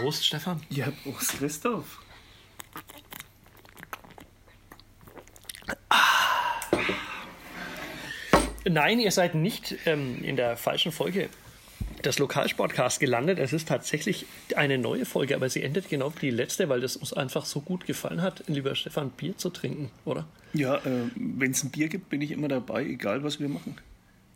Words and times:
Prost, 0.00 0.24
Stefan. 0.24 0.62
Ja, 0.70 0.90
Prost, 1.02 1.38
Christoph. 1.38 2.00
Nein, 8.64 9.00
ihr 9.00 9.10
seid 9.10 9.34
nicht 9.34 9.76
ähm, 9.84 10.22
in 10.22 10.36
der 10.36 10.56
falschen 10.56 10.90
Folge 10.90 11.28
des 12.04 12.18
Lokalsportcasts 12.18 12.98
gelandet. 12.98 13.38
Es 13.38 13.52
ist 13.52 13.68
tatsächlich 13.68 14.24
eine 14.56 14.78
neue 14.78 15.04
Folge, 15.04 15.34
aber 15.34 15.50
sie 15.50 15.62
endet 15.62 15.90
genau 15.90 16.12
wie 16.16 16.26
die 16.26 16.30
letzte, 16.30 16.70
weil 16.70 16.80
das 16.80 16.96
uns 16.96 17.12
einfach 17.12 17.44
so 17.44 17.60
gut 17.60 17.84
gefallen 17.84 18.22
hat, 18.22 18.44
lieber 18.46 18.74
Stefan, 18.74 19.10
Bier 19.10 19.36
zu 19.36 19.50
trinken, 19.50 19.90
oder? 20.06 20.26
Ja, 20.54 20.76
äh, 20.76 21.10
wenn 21.14 21.50
es 21.50 21.62
ein 21.62 21.70
Bier 21.70 21.88
gibt, 21.88 22.08
bin 22.08 22.22
ich 22.22 22.30
immer 22.30 22.48
dabei, 22.48 22.84
egal 22.84 23.22
was 23.22 23.38
wir 23.38 23.48
machen. 23.48 23.76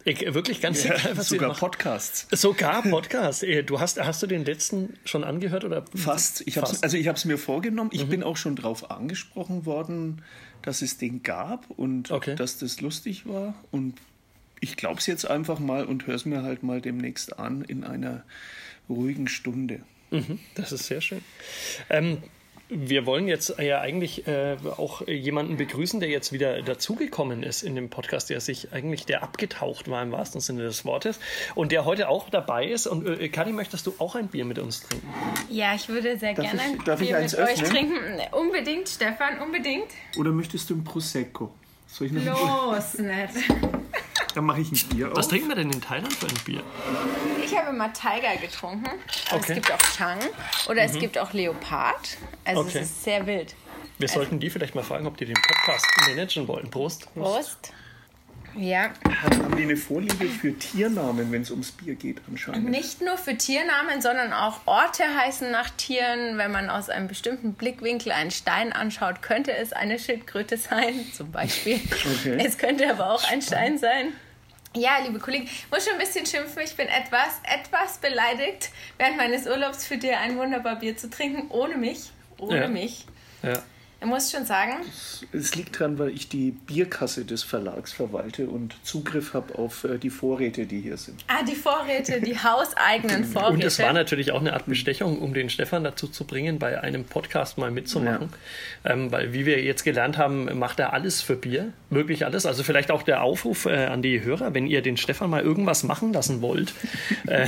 Ich, 0.06 0.20
wirklich 0.34 0.60
ganz 0.60 0.84
Ja, 0.84 0.94
egal, 0.96 1.16
was 1.16 1.28
sogar 1.28 1.48
machen. 1.48 1.60
Podcasts. 1.60 2.26
Sogar 2.30 2.82
Podcast. 2.82 3.42
Äh, 3.42 3.62
Du 3.62 3.80
hast, 3.80 3.98
hast 4.00 4.22
du 4.22 4.26
den 4.26 4.44
letzten 4.44 4.94
schon 5.04 5.24
angehört 5.24 5.64
oder? 5.64 5.84
Fast. 5.94 6.42
Ich 6.46 6.58
hab's, 6.58 6.70
Fast. 6.70 6.84
also 6.84 6.96
ich 6.96 7.08
habe 7.08 7.16
es 7.16 7.24
mir 7.24 7.38
vorgenommen. 7.38 7.90
Ich 7.92 8.06
bin 8.06 8.22
auch 8.22 8.36
schon 8.36 8.56
darauf 8.56 8.90
angesprochen 8.90 9.64
worden, 9.64 10.22
dass 10.62 10.82
es 10.82 10.98
den 10.98 11.22
gab 11.22 11.70
und 11.70 12.10
Okay. 12.10 12.34
dass 12.36 12.58
das 12.58 12.80
lustig 12.82 13.26
war. 13.26 13.54
Und 13.70 13.94
ich 14.60 14.76
glaube 14.76 15.00
es 15.00 15.06
jetzt 15.06 15.24
einfach 15.28 15.58
mal 15.58 15.84
und 15.86 16.06
höre 16.06 16.14
es 16.16 16.24
mir 16.26 16.42
halt 16.42 16.62
mal 16.62 16.80
demnächst 16.80 17.38
an 17.38 17.62
in 17.62 17.84
einer 17.84 18.24
ruhigen 18.88 19.26
Stunde. 19.28 19.80
Mhm, 20.10 20.38
das 20.54 20.70
ist 20.72 20.86
sehr 20.86 21.00
schön. 21.00 21.22
Ähm, 21.88 22.18
wir 22.76 23.06
wollen 23.06 23.28
jetzt 23.28 23.58
ja 23.58 23.80
eigentlich 23.80 24.26
äh, 24.26 24.56
auch 24.76 25.06
jemanden 25.06 25.56
begrüßen, 25.56 26.00
der 26.00 26.08
jetzt 26.08 26.32
wieder 26.32 26.62
dazugekommen 26.62 27.42
ist 27.42 27.62
in 27.62 27.74
dem 27.74 27.88
Podcast, 27.90 28.30
der 28.30 28.40
sich 28.40 28.72
eigentlich, 28.72 29.06
der 29.06 29.22
abgetaucht 29.22 29.88
war 29.88 30.02
im 30.02 30.12
wahrsten 30.12 30.40
Sinne 30.40 30.62
des 30.64 30.84
Wortes 30.84 31.18
und 31.54 31.72
der 31.72 31.84
heute 31.84 32.08
auch 32.08 32.28
dabei 32.30 32.66
ist. 32.66 32.86
Und 32.86 33.06
äh, 33.06 33.28
Kadi, 33.28 33.52
möchtest 33.52 33.86
du 33.86 33.94
auch 33.98 34.14
ein 34.14 34.28
Bier 34.28 34.44
mit 34.44 34.58
uns 34.58 34.82
trinken? 34.82 35.08
Ja, 35.48 35.74
ich 35.74 35.88
würde 35.88 36.18
sehr 36.18 36.34
Darf 36.34 36.44
gerne 36.46 36.60
ich- 36.62 36.78
ein 36.80 36.84
darf 36.84 37.00
ich 37.00 37.08
Bier 37.08 37.18
eins 37.18 37.32
mit 37.32 37.40
euch 37.42 37.62
öffnen? 37.62 37.70
trinken. 37.70 38.20
Unbedingt, 38.32 38.88
Stefan, 38.88 39.40
unbedingt. 39.40 39.86
Oder 40.18 40.30
möchtest 40.32 40.68
du 40.70 40.74
ein 40.74 40.84
Prosecco? 40.84 41.52
Soll 41.86 42.08
ich 42.08 42.12
noch 42.12 42.72
Los, 42.74 42.94
nett. 42.98 43.30
Dann 44.34 44.44
mache 44.46 44.60
ich 44.62 44.72
ein 44.72 44.88
Bier 44.88 45.10
Was 45.14 45.26
auf. 45.26 45.30
trinken 45.30 45.48
wir 45.48 45.54
denn 45.56 45.70
in 45.70 45.80
Thailand 45.80 46.12
für 46.12 46.26
ein 46.26 46.34
Bier? 46.44 46.62
Ich 47.54 47.60
habe 47.60 47.72
mal 47.76 47.88
Tiger 47.90 48.36
getrunken. 48.40 48.86
Aber 49.30 49.36
Okay. 49.38 49.44
es 49.50 49.54
gibt 49.54 49.72
auch 49.72 49.82
Chang 49.96 50.18
oder 50.68 50.82
es 50.82 50.98
gibt 50.98 51.16
auch 51.18 51.32
Leopard. 51.32 52.16
Also 52.44 52.62
Okay. 52.62 52.78
es 52.78 52.86
ist 52.86 53.04
sehr 53.04 53.24
wild. 53.26 53.54
Wir 53.98 54.08
sollten 54.08 54.40
die 54.40 54.50
vielleicht 54.50 54.74
mal 54.74 54.82
fragen, 54.82 55.06
ob 55.06 55.16
die 55.16 55.24
den 55.26 55.36
Podcast 55.36 55.86
managen 56.08 56.48
wollen. 56.48 56.68
Prost. 56.70 57.12
Prost. 57.14 57.72
Ja, 58.56 58.90
Haben 59.22 59.56
die 59.56 59.64
eine 59.64 59.76
Vorliebe 59.76 60.26
für 60.26 60.56
Tiernamen, 60.56 61.32
wenn 61.32 61.42
es 61.42 61.50
ums 61.50 61.72
Bier 61.72 61.96
geht 61.96 62.20
anscheinend? 62.28 62.70
nicht 62.70 63.00
nur 63.02 63.18
für 63.18 63.36
Tiernamen, 63.36 64.00
sondern 64.00 64.32
auch 64.32 64.60
Orte 64.66 65.02
heißen 65.16 65.50
nach 65.50 65.70
Tieren. 65.70 66.38
Wenn 66.38 66.52
man 66.52 66.70
aus 66.70 66.88
einem 66.88 67.08
bestimmten 67.08 67.54
Blickwinkel 67.54 68.12
einen 68.12 68.30
Stein 68.30 68.72
anschaut, 68.72 69.22
könnte 69.22 69.52
es 69.56 69.72
eine 69.72 69.98
Schildkröte 69.98 70.56
sein, 70.56 71.04
zum 71.16 71.32
Beispiel. 71.32 71.80
Okay. 72.20 72.36
Es 72.44 72.56
könnte 72.56 72.88
aber 72.88 73.10
auch 73.12 73.24
ein 73.28 73.42
Stein 73.42 73.76
sein. 73.78 74.12
Ja, 74.76 74.98
liebe 74.98 75.20
Kollegen, 75.20 75.44
ich 75.44 75.70
muss 75.70 75.84
schon 75.84 75.92
ein 75.94 76.00
bisschen 76.00 76.26
schimpfen. 76.26 76.62
Ich 76.62 76.74
bin 76.76 76.88
etwas, 76.88 77.40
etwas 77.44 77.98
beleidigt, 77.98 78.70
während 78.98 79.16
meines 79.16 79.46
Urlaubs 79.46 79.86
für 79.86 79.96
dir 79.98 80.18
ein 80.18 80.36
wunderbar 80.36 80.76
Bier 80.76 80.96
zu 80.96 81.08
trinken, 81.08 81.48
ohne 81.50 81.76
mich. 81.76 82.10
Ohne 82.38 82.62
Ja. 82.62 82.68
mich. 82.68 83.06
Ja. 83.42 83.62
Ich 84.04 84.10
muss 84.10 84.30
schon 84.30 84.44
sagen, 84.44 84.74
Es 85.32 85.54
liegt 85.54 85.80
daran, 85.80 85.98
weil 85.98 86.10
ich 86.10 86.28
die 86.28 86.50
Bierkasse 86.50 87.24
des 87.24 87.42
Verlags 87.42 87.90
verwalte 87.94 88.48
und 88.48 88.76
Zugriff 88.82 89.32
habe 89.32 89.58
auf 89.58 89.84
äh, 89.84 89.96
die 89.96 90.10
Vorräte, 90.10 90.66
die 90.66 90.82
hier 90.82 90.98
sind. 90.98 91.24
ah, 91.26 91.42
die 91.42 91.54
Vorräte, 91.54 92.20
die 92.20 92.36
hauseigenen 92.36 93.24
Vorräte. 93.24 93.54
Und 93.54 93.64
es 93.64 93.78
war 93.78 93.94
natürlich 93.94 94.32
auch 94.32 94.40
eine 94.40 94.52
Art 94.52 94.66
Bestechung, 94.66 95.20
um 95.20 95.32
den 95.32 95.48
Stefan 95.48 95.84
dazu 95.84 96.06
zu 96.06 96.24
bringen, 96.26 96.58
bei 96.58 96.78
einem 96.82 97.04
Podcast 97.04 97.56
mal 97.56 97.70
mitzumachen. 97.70 98.28
Ähm, 98.84 99.10
weil, 99.10 99.32
wie 99.32 99.46
wir 99.46 99.62
jetzt 99.62 99.84
gelernt 99.84 100.18
haben, 100.18 100.58
macht 100.58 100.80
er 100.80 100.92
alles 100.92 101.22
für 101.22 101.36
Bier. 101.36 101.72
Wirklich 101.88 102.26
alles. 102.26 102.44
Also 102.44 102.62
vielleicht 102.62 102.90
auch 102.90 103.02
der 103.04 103.22
Aufruf 103.22 103.64
äh, 103.64 103.86
an 103.86 104.02
die 104.02 104.22
Hörer, 104.22 104.52
wenn 104.52 104.66
ihr 104.66 104.82
den 104.82 104.98
Stefan 104.98 105.30
mal 105.30 105.40
irgendwas 105.40 105.82
machen 105.82 106.12
lassen 106.12 106.42
wollt, 106.42 106.74
äh, 107.26 107.46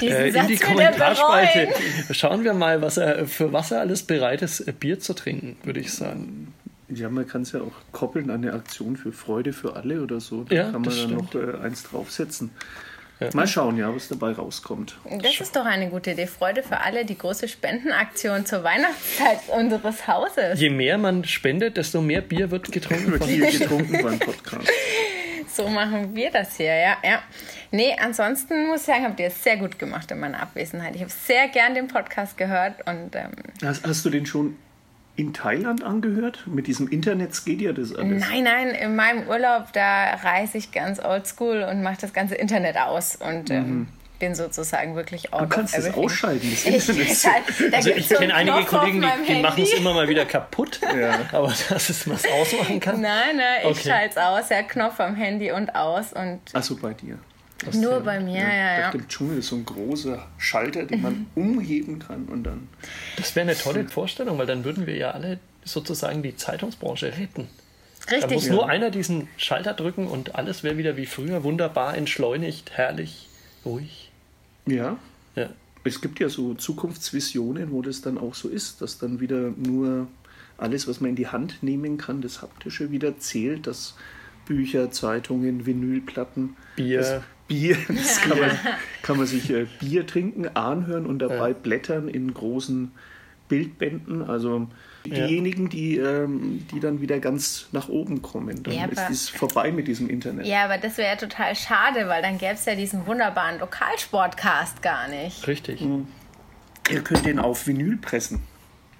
äh, 0.00 0.28
in 0.30 0.46
die 0.48 0.56
Kommentarspalte. 0.56 1.68
Schauen 2.10 2.42
wir 2.42 2.54
mal, 2.54 2.82
was 2.82 2.96
er, 2.96 3.28
für 3.28 3.52
was 3.52 3.70
er 3.70 3.80
alles 3.80 4.02
bereit 4.02 4.42
ist, 4.42 4.60
äh, 4.60 4.72
Bier 4.72 4.98
zu 4.98 5.14
trinken, 5.14 5.56
würde 5.62 5.75
ich 5.80 5.92
sagen. 5.92 6.52
Ja, 6.88 7.08
man 7.08 7.26
kann 7.26 7.42
es 7.42 7.52
ja 7.52 7.60
auch 7.60 7.72
koppeln 7.92 8.30
an 8.30 8.44
eine 8.44 8.52
Aktion 8.52 8.96
für 8.96 9.10
Freude 9.12 9.52
für 9.52 9.74
alle 9.74 10.02
oder 10.02 10.20
so. 10.20 10.44
Da 10.44 10.54
Ja, 10.54 10.62
kann 10.64 10.72
man 10.74 10.82
das 10.84 10.96
dann 10.96 11.26
stimmt. 11.28 11.34
noch 11.34 11.60
äh, 11.60 11.64
eins 11.64 11.82
draufsetzen. 11.82 12.50
Mal 13.32 13.46
schauen, 13.46 13.78
ja, 13.78 13.92
was 13.94 14.08
dabei 14.08 14.32
rauskommt. 14.32 14.98
Das 15.22 15.40
ist 15.40 15.56
doch 15.56 15.64
eine 15.64 15.88
gute 15.88 16.10
Idee. 16.10 16.26
Freude 16.26 16.62
für 16.62 16.78
alle, 16.80 17.06
die 17.06 17.16
große 17.16 17.48
Spendenaktion 17.48 18.44
zur 18.44 18.62
Weihnachtszeit 18.62 19.38
unseres 19.56 20.06
Hauses. 20.06 20.60
Je 20.60 20.68
mehr 20.68 20.98
man 20.98 21.24
spendet, 21.24 21.78
desto 21.78 22.02
mehr 22.02 22.20
Bier 22.20 22.50
wird 22.50 22.70
getrunken. 22.70 23.12
Wird 23.12 23.24
hier 23.24 23.50
getrunken 23.50 24.02
beim 24.02 24.18
Podcast. 24.18 24.68
So 25.48 25.68
machen 25.68 26.14
wir 26.14 26.30
das 26.30 26.56
hier, 26.58 26.74
ja. 26.74 26.96
ja. 27.02 27.22
Nee, 27.70 27.96
ansonsten 27.98 28.66
muss 28.66 28.80
ich 28.80 28.86
sagen, 28.88 29.04
habt 29.04 29.18
ihr 29.20 29.28
es 29.28 29.42
sehr 29.42 29.56
gut 29.56 29.78
gemacht 29.78 30.10
in 30.10 30.20
meiner 30.20 30.42
Abwesenheit. 30.42 30.94
Ich 30.96 31.00
habe 31.00 31.10
sehr 31.10 31.48
gern 31.48 31.74
den 31.74 31.88
Podcast 31.88 32.36
gehört 32.36 32.86
und 32.86 33.14
ähm, 33.16 33.30
Hast, 33.64 33.86
hast 33.86 34.04
du 34.04 34.10
den 34.10 34.26
schon 34.26 34.56
in 35.16 35.32
Thailand 35.32 35.82
angehört? 35.82 36.44
Mit 36.46 36.66
diesem 36.66 36.88
Internet 36.88 37.32
geht 37.44 37.60
ja 37.60 37.72
das 37.72 37.94
alles. 37.94 38.20
nein, 38.28 38.44
nein, 38.44 38.68
in 38.70 38.94
meinem 38.96 39.26
Urlaub, 39.28 39.72
da 39.72 40.14
reise 40.14 40.58
ich 40.58 40.72
ganz 40.72 40.98
oldschool 41.02 41.62
und 41.62 41.82
mache 41.82 41.98
das 42.00 42.12
ganze 42.12 42.34
Internet 42.34 42.76
aus 42.76 43.16
und 43.16 43.50
ähm, 43.50 43.88
bin 44.18 44.34
sozusagen 44.34 44.94
wirklich 44.96 45.32
out 45.34 45.42
Du 45.42 45.48
kannst 45.48 45.76
of 45.76 45.84
es 45.86 45.94
ausschalten, 45.94 46.50
das 46.50 46.64
Ich, 46.66 46.88
Internet. 46.88 47.24
halt, 47.34 47.74
Also 47.74 47.90
ich 47.90 48.08
so 48.08 48.16
einen 48.16 48.30
kenne 48.30 48.34
einige 48.52 48.64
Kollegen, 48.66 49.02
die, 49.26 49.32
die 49.34 49.40
machen 49.42 49.62
es 49.62 49.72
immer 49.74 49.92
mal 49.94 50.08
wieder 50.08 50.24
kaputt. 50.24 50.80
Aber 51.32 51.48
dass 51.68 51.88
es 51.90 52.08
was 52.08 52.24
ausmachen 52.26 52.80
kann. 52.80 53.00
Nein, 53.00 53.36
nein, 53.36 53.60
ich 53.62 53.66
Okay. 53.78 53.88
schalte 53.88 54.10
es 54.10 54.16
aus, 54.16 54.48
ja, 54.50 54.62
Knopf 54.62 55.00
am 55.00 55.16
Handy 55.16 55.50
und 55.52 55.74
aus 55.74 56.12
und 56.14 56.40
Achso, 56.54 56.76
bei 56.76 56.94
dir. 56.94 57.18
Nur 57.74 58.00
bei 58.00 58.20
mir, 58.20 58.40
ja, 58.40 58.78
ja. 58.80 58.86
Auf 58.86 58.92
dem 58.92 59.08
Dschungel 59.08 59.38
ist 59.38 59.48
so 59.48 59.56
ein 59.56 59.64
großer 59.64 60.26
Schalter, 60.38 60.84
den 60.84 61.02
man 61.02 61.26
umheben 61.34 61.98
kann 61.98 62.26
und 62.26 62.44
dann. 62.44 62.68
Das 63.16 63.34
wäre 63.34 63.48
eine 63.48 63.58
tolle 63.58 63.88
Vorstellung, 63.88 64.38
weil 64.38 64.46
dann 64.46 64.64
würden 64.64 64.86
wir 64.86 64.96
ja 64.96 65.12
alle 65.12 65.38
sozusagen 65.64 66.22
die 66.22 66.36
Zeitungsbranche 66.36 67.06
retten. 67.18 67.48
Da 68.08 68.16
Richtig. 68.16 68.32
muss 68.34 68.48
nur 68.48 68.68
einer 68.68 68.90
diesen 68.90 69.26
Schalter 69.36 69.74
drücken 69.74 70.06
und 70.06 70.36
alles 70.36 70.62
wäre 70.62 70.76
wieder 70.76 70.96
wie 70.96 71.06
früher, 71.06 71.42
wunderbar, 71.42 71.96
entschleunigt, 71.96 72.70
herrlich, 72.72 73.28
ruhig. 73.64 74.12
Ja, 74.66 74.96
Ja. 75.34 75.48
es 75.84 76.00
gibt 76.00 76.20
ja 76.20 76.28
so 76.28 76.54
Zukunftsvisionen, 76.54 77.72
wo 77.72 77.82
das 77.82 78.02
dann 78.02 78.18
auch 78.18 78.34
so 78.34 78.48
ist, 78.48 78.80
dass 78.80 78.98
dann 78.98 79.18
wieder 79.20 79.52
nur 79.56 80.06
alles, 80.58 80.86
was 80.86 81.00
man 81.00 81.10
in 81.10 81.16
die 81.16 81.26
Hand 81.28 81.62
nehmen 81.62 81.98
kann, 81.98 82.20
das 82.20 82.42
Haptische 82.42 82.90
wieder 82.90 83.18
zählt, 83.18 83.66
dass 83.66 83.94
Bücher, 84.46 84.90
Zeitungen, 84.92 85.66
Vinylplatten, 85.66 86.56
Bier. 86.76 87.22
Bier, 87.48 87.76
das 87.88 88.20
kann 88.20 88.38
man, 88.38 88.50
kann 89.02 89.16
man 89.18 89.26
sich 89.26 89.50
äh, 89.50 89.66
Bier 89.80 90.06
trinken, 90.06 90.48
anhören 90.56 91.06
und 91.06 91.20
dabei 91.20 91.52
blättern 91.54 92.08
in 92.08 92.32
großen 92.34 92.90
Bildbänden. 93.48 94.22
Also 94.28 94.66
diejenigen, 95.04 95.68
die, 95.68 95.98
ähm, 95.98 96.66
die 96.72 96.80
dann 96.80 97.00
wieder 97.00 97.20
ganz 97.20 97.68
nach 97.72 97.88
oben 97.88 98.22
kommen, 98.22 98.62
dann 98.64 98.74
Ja, 98.74 98.86
ist 98.86 99.10
es 99.10 99.28
vorbei 99.28 99.70
mit 99.70 99.86
diesem 99.86 100.10
Internet. 100.10 100.46
Ja, 100.46 100.64
aber 100.64 100.78
das 100.78 100.98
wäre 100.98 101.10
ja 101.10 101.16
total 101.16 101.54
schade, 101.54 102.08
weil 102.08 102.22
dann 102.22 102.38
gäbe 102.38 102.54
es 102.54 102.64
ja 102.64 102.74
diesen 102.74 103.06
wunderbaren 103.06 103.60
Lokalsportcast 103.60 104.82
gar 104.82 105.08
nicht. 105.08 105.46
Richtig. 105.46 105.80
Ihr 106.90 107.00
könnt 107.02 107.26
den 107.26 107.38
auf 107.38 107.66
Vinyl 107.66 107.98
pressen. 107.98 108.40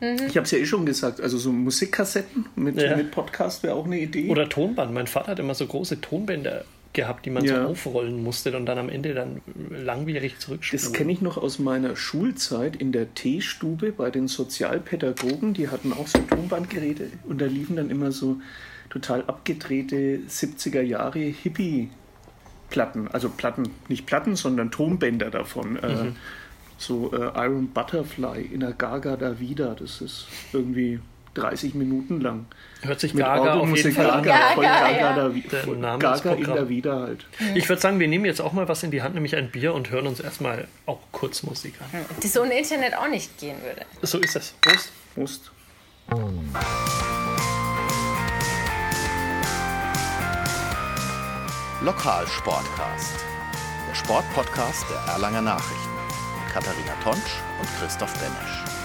Ich 0.00 0.36
habe 0.36 0.42
es 0.44 0.50
ja 0.50 0.58
eh 0.58 0.66
schon 0.66 0.84
gesagt, 0.84 1.20
also 1.20 1.38
so 1.38 1.50
Musikkassetten 1.50 2.46
mit, 2.54 2.80
Ja. 2.80 2.96
mit 2.96 3.10
Podcast 3.10 3.62
wäre 3.62 3.74
auch 3.74 3.86
eine 3.86 3.98
Idee. 3.98 4.28
Oder 4.28 4.48
Tonband. 4.48 4.92
Mein 4.92 5.06
Vater 5.06 5.32
hat 5.32 5.38
immer 5.38 5.54
so 5.54 5.66
große 5.66 6.00
Tonbänder 6.02 6.64
gehabt, 6.96 7.24
die 7.26 7.30
man 7.30 7.44
Ja. 7.44 7.62
so 7.62 7.68
aufrollen 7.68 8.22
musste 8.24 8.56
und 8.56 8.66
dann 8.66 8.78
am 8.78 8.88
Ende 8.88 9.14
dann 9.14 9.40
langwierig 9.70 10.40
zurückspulen. 10.40 10.82
das 10.82 10.92
kenne 10.92 11.12
ich 11.12 11.20
noch 11.20 11.36
aus 11.36 11.60
meiner 11.60 11.94
Schulzeit 11.94 12.74
in 12.74 12.90
der 12.90 13.14
Teestube 13.14 13.92
bei 13.92 14.10
den 14.10 14.26
Sozialpädagogen. 14.26 15.54
Die 15.54 15.68
hatten 15.68 15.92
auch 15.92 16.08
so 16.08 16.18
Tonbandgeräte 16.18 17.08
und 17.28 17.40
da 17.40 17.46
liefen 17.46 17.76
dann 17.76 17.90
immer 17.90 18.10
so 18.10 18.38
total 18.90 19.22
abgedrehte 19.26 20.20
70er 20.28 20.80
Jahre 20.80 21.20
Hippie-Platten. 21.20 23.08
Also 23.08 23.28
Platten, 23.28 23.68
nicht 23.88 24.06
Platten, 24.06 24.36
sondern 24.36 24.70
Tonbänder 24.70 25.30
davon. 25.30 25.76
Äh, 25.76 26.12
so 26.78 27.12
äh, 27.12 27.30
Iron 27.46 27.68
Butterfly 27.68 28.42
in 28.52 28.60
der 28.60 28.72
Gaga 28.72 29.16
da 29.16 29.38
wieder. 29.38 29.74
Das 29.78 30.00
ist 30.00 30.26
irgendwie 30.52 31.00
30 31.36 31.74
Minuten 31.74 32.20
lang. 32.20 32.46
Hört 32.82 33.00
sich 33.00 33.14
Mit 33.14 33.24
Gaga 33.24 33.54
auf 33.54 33.76
jeden 33.76 33.92
Fall 33.92 34.10
an. 34.10 34.22
Gaga, 34.22 34.54
voll 34.54 34.64
Gaga, 34.64 34.90
ja. 34.90 35.30
da, 35.50 35.58
voll 35.58 35.76
Name 35.76 35.98
Gaga 35.98 36.32
in 36.32 36.44
der 36.44 36.68
Wieder 36.68 37.00
halt. 37.00 37.26
Ich 37.54 37.68
würde 37.68 37.80
sagen, 37.80 37.98
wir 38.00 38.08
nehmen 38.08 38.24
jetzt 38.24 38.40
auch 38.40 38.52
mal 38.52 38.68
was 38.68 38.82
in 38.82 38.90
die 38.90 39.02
Hand, 39.02 39.14
nämlich 39.14 39.36
ein 39.36 39.50
Bier 39.50 39.74
und 39.74 39.90
hören 39.90 40.06
uns 40.06 40.20
erstmal 40.20 40.68
auch 40.86 41.00
kurz 41.12 41.42
Musik 41.42 41.74
an. 41.80 42.04
Das 42.20 42.38
ohne 42.38 42.58
Internet 42.58 42.96
auch 42.96 43.08
nicht 43.08 43.38
gehen 43.38 43.56
würde. 43.62 43.84
So 44.02 44.18
ist 44.18 44.36
es. 44.36 44.54
Prost. 44.62 44.92
Prost. 45.14 45.50
Lokalsportcast, 51.82 53.14
der 53.88 53.94
Sportpodcast 53.94 54.86
der 54.90 55.12
Erlanger 55.12 55.42
Nachrichten. 55.42 55.90
Mit 56.42 56.52
Katharina 56.52 56.94
Tonsch 57.04 57.40
und 57.60 57.68
Christoph 57.78 58.12
Benesch. 58.14 58.75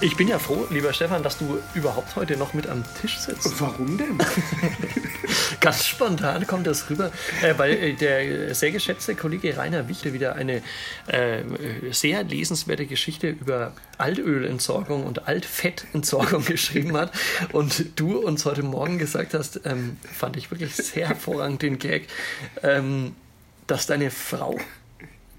Ich 0.00 0.16
bin 0.16 0.28
ja 0.28 0.38
froh, 0.38 0.64
lieber 0.70 0.92
Stefan, 0.92 1.24
dass 1.24 1.38
du 1.38 1.58
überhaupt 1.74 2.14
heute 2.14 2.36
noch 2.36 2.54
mit 2.54 2.68
am 2.68 2.84
Tisch 3.00 3.18
sitzt. 3.18 3.60
Warum 3.60 3.98
denn? 3.98 4.16
Ganz 5.60 5.86
spontan 5.86 6.46
kommt 6.46 6.68
das 6.68 6.88
rüber, 6.88 7.10
äh, 7.42 7.54
weil 7.56 7.72
äh, 7.72 7.92
der 7.94 8.54
sehr 8.54 8.70
geschätzte 8.70 9.16
Kollege 9.16 9.56
Rainer 9.56 9.88
Wichte 9.88 10.12
wieder 10.12 10.36
eine 10.36 10.62
äh, 11.08 11.42
sehr 11.90 12.22
lesenswerte 12.22 12.86
Geschichte 12.86 13.28
über 13.28 13.72
Altölentsorgung 13.98 15.04
und 15.04 15.26
Altfettentsorgung 15.26 16.44
geschrieben 16.46 16.96
hat. 16.96 17.10
Und 17.52 17.98
du 17.98 18.18
uns 18.18 18.44
heute 18.44 18.62
Morgen 18.62 18.98
gesagt 18.98 19.34
hast, 19.34 19.62
ähm, 19.64 19.96
fand 20.02 20.36
ich 20.36 20.52
wirklich 20.52 20.76
sehr 20.76 21.08
hervorragend 21.08 21.62
den 21.62 21.80
Gag, 21.80 22.06
ähm, 22.62 23.16
dass 23.66 23.86
deine 23.86 24.12
Frau 24.12 24.58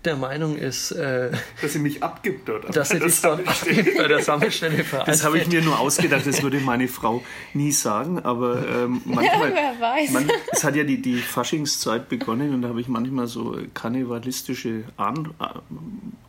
der 0.06 0.16
Meinung 0.16 0.56
ist, 0.57 0.92
äh, 0.92 1.31
dass 1.62 1.74
sie 1.74 1.80
mich 1.80 2.01
abgibt 2.01 2.48
dort. 2.48 2.75
dass 2.75 2.90
sie 2.90 3.00
dich 3.00 3.22
dort 3.22 3.46
abgibt 3.48 3.98
bei 3.98 4.07
der 4.07 4.22
Sammelstelle 4.22 4.86
Das 5.06 5.24
habe 5.24 5.40
ich 5.40 5.48
mir 5.48 5.62
nur 5.62 5.80
ausgedacht, 5.80 6.25
das 6.25 6.42
würde 6.42 6.60
meine 6.60 6.88
Frau 6.88 7.24
nie 7.54 7.72
sagen, 7.72 8.19
aber 8.19 8.66
ähm, 8.68 9.01
manchmal. 9.06 9.54
wer 9.54 9.80
weiß. 9.80 10.12
Man, 10.12 10.31
es 10.51 10.63
hat 10.63 10.75
ja 10.75 10.84
die, 10.84 11.01
die 11.01 11.18
Faschingszeit 11.18 12.07
begonnen 12.07 12.54
und 12.54 12.62
da 12.62 12.69
habe 12.69 12.81
ich 12.81 12.88
manchmal 12.88 13.28
so 13.28 13.57
karnevalistische 13.74 14.86
Ahn, 14.98 15.34
äh, 15.40 15.46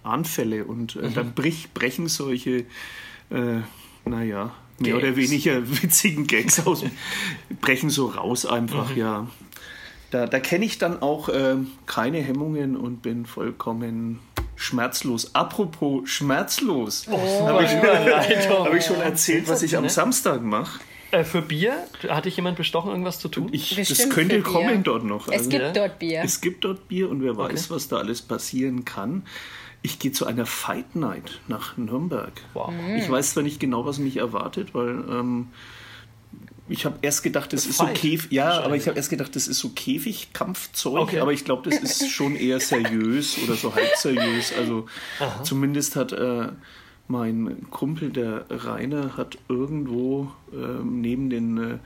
Anfälle 0.02 0.64
und 0.64 0.96
äh, 0.96 1.10
dann 1.10 1.34
brich, 1.34 1.72
brechen 1.72 2.08
solche, 2.08 2.64
äh, 3.30 3.60
naja, 4.04 4.52
mehr 4.78 4.96
oder 4.96 5.12
Gags. 5.12 5.30
weniger 5.30 5.70
witzigen 5.82 6.26
Gags 6.26 6.66
aus, 6.66 6.84
brechen 7.60 7.90
so 7.90 8.06
raus 8.06 8.46
einfach, 8.46 8.96
ja. 8.96 9.28
Da, 10.10 10.26
da 10.26 10.40
kenne 10.40 10.64
ich 10.64 10.78
dann 10.78 11.02
auch 11.02 11.28
ähm, 11.32 11.68
keine 11.86 12.18
Hemmungen 12.18 12.76
und 12.76 13.02
bin 13.02 13.26
vollkommen 13.26 14.18
schmerzlos. 14.56 15.34
Apropos 15.34 16.08
schmerzlos, 16.08 17.06
habe 17.08 17.64
ich, 17.64 17.70
hab 17.70 18.74
ich 18.74 18.84
schon 18.84 19.00
erzählt, 19.00 19.48
was 19.48 19.62
ich 19.62 19.76
am 19.76 19.88
Samstag 19.88 20.42
mache. 20.42 20.80
Äh, 21.12 21.24
für 21.24 21.42
Bier? 21.42 21.86
Hatte 22.08 22.28
ich 22.28 22.36
jemand 22.36 22.56
bestochen, 22.56 22.90
irgendwas 22.90 23.18
zu 23.18 23.28
tun? 23.28 23.48
Ich, 23.52 23.74
das 23.74 24.08
könnte 24.10 24.42
kommen 24.42 24.82
dort 24.84 25.04
noch. 25.04 25.28
Es 25.28 25.38
Also, 25.38 25.50
gibt 25.50 25.62
ja. 25.62 25.72
dort 25.72 25.98
Bier. 25.98 26.22
es 26.24 26.40
gibt 26.40 26.64
dort 26.64 26.88
Bier 26.88 27.10
und 27.10 27.22
wer 27.22 27.36
weiß, 27.36 27.70
was 27.70 27.88
da 27.88 27.96
alles 27.96 28.22
passieren 28.22 28.84
kann. 28.84 29.22
Ich 29.82 29.98
gehe 29.98 30.12
zu 30.12 30.26
einer 30.26 30.44
Fight 30.44 30.94
Night 30.94 31.40
nach 31.48 31.76
Nürnberg. 31.78 32.32
Wow. 32.52 32.72
Ich 32.98 33.10
weiß 33.10 33.32
zwar 33.32 33.42
nicht 33.42 33.58
genau, 33.60 33.86
was 33.86 33.98
mich 33.98 34.18
erwartet, 34.18 34.74
weil 34.74 34.90
ähm, 35.10 35.48
ich 36.70 36.84
habe 36.84 36.98
erst 37.02 37.22
gedacht, 37.22 37.52
das 37.52 37.66
ist 37.66 37.78
so 37.78 37.84
Fight. 37.84 37.96
Käfig. 37.96 38.32
Ja, 38.32 38.62
aber 38.62 38.76
ich 38.76 38.86
habe 38.86 38.96
erst 38.96 39.10
gedacht, 39.10 39.34
das 39.34 39.48
ist 39.48 39.58
so 39.58 39.70
Käfigkampfzeug. 39.70 41.02
Okay. 41.02 41.20
Aber 41.20 41.32
ich 41.32 41.44
glaube, 41.44 41.68
das 41.68 41.80
ist 41.80 42.08
schon 42.10 42.36
eher 42.36 42.60
seriös 42.60 43.36
oder 43.44 43.54
so 43.54 43.74
halb 43.74 43.96
seriös. 43.96 44.52
Also 44.56 44.86
zumindest 45.42 45.96
hat 45.96 46.12
äh, 46.12 46.48
mein 47.08 47.66
Kumpel, 47.70 48.10
der 48.10 48.46
Rainer, 48.48 49.16
hat 49.16 49.36
irgendwo 49.48 50.30
ähm, 50.52 51.00
neben 51.00 51.28
den 51.28 51.58
äh, 51.58 51.78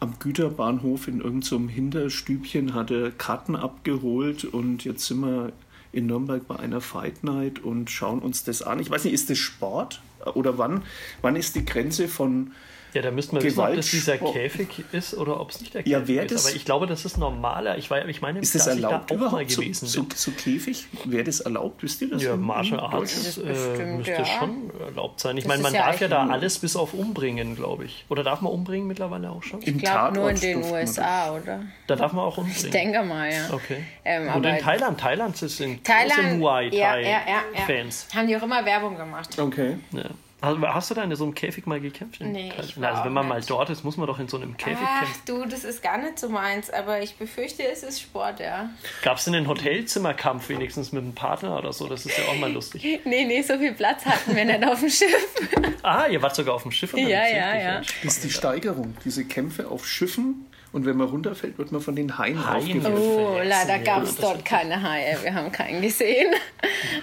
am 0.00 0.18
Güterbahnhof 0.18 1.08
in 1.08 1.20
irgendeinem 1.20 1.42
so 1.42 1.68
Hinterstübchen 1.68 2.74
hat 2.74 2.90
er 2.90 3.10
Karten 3.10 3.56
abgeholt 3.56 4.44
und 4.44 4.84
jetzt 4.84 5.06
sind 5.06 5.20
wir 5.20 5.52
in 5.92 6.06
Nürnberg 6.06 6.46
bei 6.46 6.56
einer 6.58 6.80
Fight 6.80 7.24
Night 7.24 7.60
und 7.60 7.90
schauen 7.90 8.20
uns 8.20 8.44
das 8.44 8.62
an. 8.62 8.80
Ich 8.80 8.90
weiß 8.90 9.04
nicht, 9.04 9.14
ist 9.14 9.30
das 9.30 9.38
Sport? 9.38 10.02
Oder 10.34 10.58
wann, 10.58 10.82
wann 11.22 11.36
ist 11.36 11.56
die 11.56 11.64
Grenze 11.64 12.06
von 12.06 12.52
Ja, 12.94 13.02
da 13.02 13.10
müssten 13.10 13.36
wir 13.36 13.42
wissen, 13.42 13.60
ob 13.60 13.74
das 13.74 13.86
dieser. 13.86 14.18
Käfig 14.18 14.84
ist 14.92 15.14
oder 15.14 15.40
ob 15.40 15.50
es 15.50 15.60
nicht 15.60 15.74
der 15.74 15.86
Ja, 15.86 16.00
Käfig 16.00 16.16
wer 16.16 16.24
ist. 16.24 16.32
das- 16.34 16.46
Aber 16.46 16.56
ich 16.56 16.64
glaube, 16.64 16.86
das 16.86 17.04
ist 17.04 17.18
normaler. 17.18 17.78
Ich, 17.78 17.90
war, 17.90 18.06
ich 18.08 18.20
meine, 18.20 18.40
Ist 18.40 18.54
das 18.54 18.66
erlaubt 18.66 19.10
da 19.10 19.14
auch 19.14 19.18
mal 19.20 19.42
überhaupt? 19.42 19.50
So, 19.50 19.60
bin. 19.62 19.74
so 20.14 20.30
Käfig? 20.32 20.86
Wäre 21.04 21.24
das 21.24 21.40
erlaubt? 21.40 21.82
Wisst 21.82 22.02
ihr 22.02 22.10
das? 22.10 22.22
Ja, 22.22 22.34
in 22.34 22.40
Martial 22.40 22.80
Arts 22.80 23.38
äh, 23.38 23.42
bestimmt, 23.42 23.96
müsste 23.98 24.12
ja. 24.12 24.24
schon 24.24 24.70
erlaubt 24.80 25.20
sein. 25.20 25.36
Ich 25.36 25.44
Das 25.44 25.48
meine, 25.48 25.62
man 25.62 25.74
ja 25.74 25.86
darf 25.86 26.00
ja 26.00 26.08
da 26.08 26.26
alles 26.26 26.58
bis 26.58 26.76
auf 26.76 26.94
Umbringen, 26.94 27.54
glaube 27.56 27.84
ich. 27.84 28.04
Oder 28.08 28.22
darf 28.24 28.40
man 28.40 28.52
umbringen 28.52 28.86
mittlerweile 28.88 29.30
auch 29.30 29.42
schon? 29.42 29.60
Im 29.62 29.76
Ich 29.76 29.82
glaube 29.82 30.14
nur 30.18 30.30
in 30.30 30.40
den 30.40 30.60
man 30.60 30.70
USA, 30.72 31.32
oder? 31.34 31.62
Da 31.86 31.96
darf 31.96 32.12
man 32.12 32.24
auch 32.24 32.38
umbringen. 32.38 32.64
Ich 32.64 32.70
denke 32.70 33.02
mal, 33.02 33.32
ja. 33.32 33.48
Okay. 33.52 33.84
Ähm, 34.04 34.22
Und 34.24 34.28
aber 34.30 34.50
in 34.50 34.58
Thailand, 34.64 35.00
Thailand 35.00 35.36
sind 35.36 35.84
Thailand, 35.84 36.12
große 36.20 36.34
Muay 36.36 36.68
ja, 36.74 36.92
Thai 36.92 37.02
ja, 37.02 37.08
ja, 37.10 37.18
ja. 37.54 37.60
Fans. 37.66 38.08
Haben 38.14 38.26
die 38.26 38.36
auch 38.36 38.42
immer 38.42 38.64
Werbung 38.64 38.96
gemacht. 38.96 39.38
Okay. 39.38 39.76
Ja. 39.92 40.04
Also, 40.40 40.60
hast 40.66 40.90
du 40.90 40.94
da 40.94 41.02
in 41.02 41.14
so 41.14 41.24
einem 41.24 41.34
Käfig 41.34 41.66
mal 41.66 41.80
gekämpft? 41.80 42.20
in 42.20 42.32
Nee, 42.32 42.52
Na, 42.54 42.62
also 42.62 42.80
war 42.80 43.04
wenn 43.04 43.12
man 43.12 43.28
mal 43.28 43.36
nicht. 43.36 43.50
dort 43.50 43.70
ist, 43.70 43.84
muss 43.84 43.96
man 43.96 44.06
doch 44.06 44.18
in 44.18 44.28
so 44.28 44.36
einem 44.36 44.56
Käfig 44.56 44.78
Ach 44.82 45.00
kämpfen. 45.00 45.22
du, 45.26 45.44
das 45.46 45.64
ist 45.64 45.82
gar 45.82 45.98
nicht 45.98 46.18
so 46.18 46.28
meins, 46.28 46.70
aber 46.70 47.02
ich 47.02 47.16
befürchte, 47.16 47.62
es 47.66 47.82
ist 47.82 48.00
Sport, 48.00 48.40
ja. 48.40 48.70
Gab 49.02 49.18
es 49.18 49.24
denn 49.24 49.34
einen 49.34 49.48
Hotelzimmerkampf 49.48 50.48
wenigstens 50.48 50.92
mit 50.92 51.02
einem 51.02 51.14
Partner 51.14 51.58
oder 51.58 51.72
so? 51.72 51.88
Das 51.88 52.06
ist 52.06 52.16
ja 52.16 52.24
auch 52.24 52.36
mal 52.38 52.52
lustig. 52.52 53.00
Nee, 53.10 53.24
nee, 53.24 53.42
so 53.42 53.58
viel 53.58 53.72
Platz 53.72 54.04
hatten 54.04 54.36
wir 54.36 54.44
nicht 54.44 54.64
auf 54.64 54.80
dem 54.80 54.90
Schiff. 54.90 55.36
Ah, 55.82 56.06
ihr 56.06 56.20
wart 56.20 56.34
sogar 56.36 56.54
auf 56.54 56.62
dem 56.62 56.72
Schiff. 56.72 56.92
Ja, 56.94 57.26
ja, 57.26 57.56
ja. 57.56 57.80
Das 57.80 58.16
ist 58.16 58.24
die 58.24 58.30
Steigerung. 58.30 58.94
Diese 59.04 59.24
Kämpfe 59.24 59.68
auf 59.68 59.86
Schiffen 59.86 60.46
und 60.72 60.86
wenn 60.86 60.96
man 60.96 61.08
runterfällt, 61.08 61.58
wird 61.58 61.72
man 61.72 61.80
von 61.80 61.96
den 61.96 62.16
Haien 62.18 62.46
Haien. 62.46 62.86
Oh, 62.86 63.38
leider 63.42 63.78
gab 63.80 64.02
es 64.04 64.16
dort 64.16 64.44
keine 64.44 64.82
Haie. 64.82 65.18
Wir 65.22 65.34
haben 65.34 65.50
keinen 65.52 65.82
gesehen. 65.82 66.32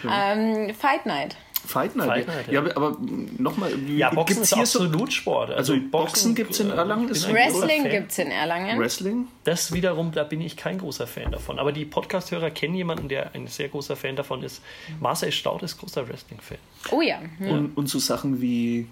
Ähm, 0.09 0.73
Fight 0.75 1.05
Night. 1.05 1.35
Fight 1.67 1.95
Night. 1.95 2.07
Fight 2.07 2.27
Night, 2.27 2.47
ja, 2.47 2.63
ja. 2.63 2.75
aber, 2.75 2.97
nochmal, 3.37 3.71
Ja, 3.87 4.09
Boxen 4.09 4.35
gibt's 4.37 4.51
ist 4.51 4.55
hier 4.55 4.65
so 4.65 4.79
absolut 4.79 5.13
Sport. 5.13 5.51
Also 5.51 5.75
Boxen 5.91 6.33
gibt's 6.33 6.59
in 6.59 6.69
äh, 6.69 6.75
Erlangen, 6.75 7.09
Wrestling 7.09 7.89
gibt 7.89 8.11
es 8.11 8.19
in 8.19 8.31
Erlangen. 8.31 8.79
Wrestling? 8.79 9.27
Das 9.43 9.73
wiederum, 9.73 10.11
da 10.11 10.23
bin 10.23 10.41
ich 10.41 10.55
kein 10.57 10.77
großer 10.77 11.07
Fan 11.07 11.31
davon. 11.31 11.59
Aber 11.59 11.71
die 11.71 11.85
Podcast-Hörer 11.85 12.51
kennen 12.51 12.75
jemanden, 12.75 13.09
der 13.09 13.35
ein 13.35 13.47
sehr 13.47 13.67
großer 13.67 13.95
Fan 13.95 14.15
davon 14.15 14.43
ist. 14.43 14.61
Marcel 14.99 15.31
Staud 15.31 15.63
ist 15.63 15.77
großer 15.77 16.07
Wrestling-Fan. 16.07 16.57
Oh 16.91 17.01
ja. 17.01 17.19
Hm. 17.37 17.49
Und, 17.49 17.77
und 17.77 17.87
so 17.87 17.99
Sachen 17.99 18.41
wie 18.41 18.87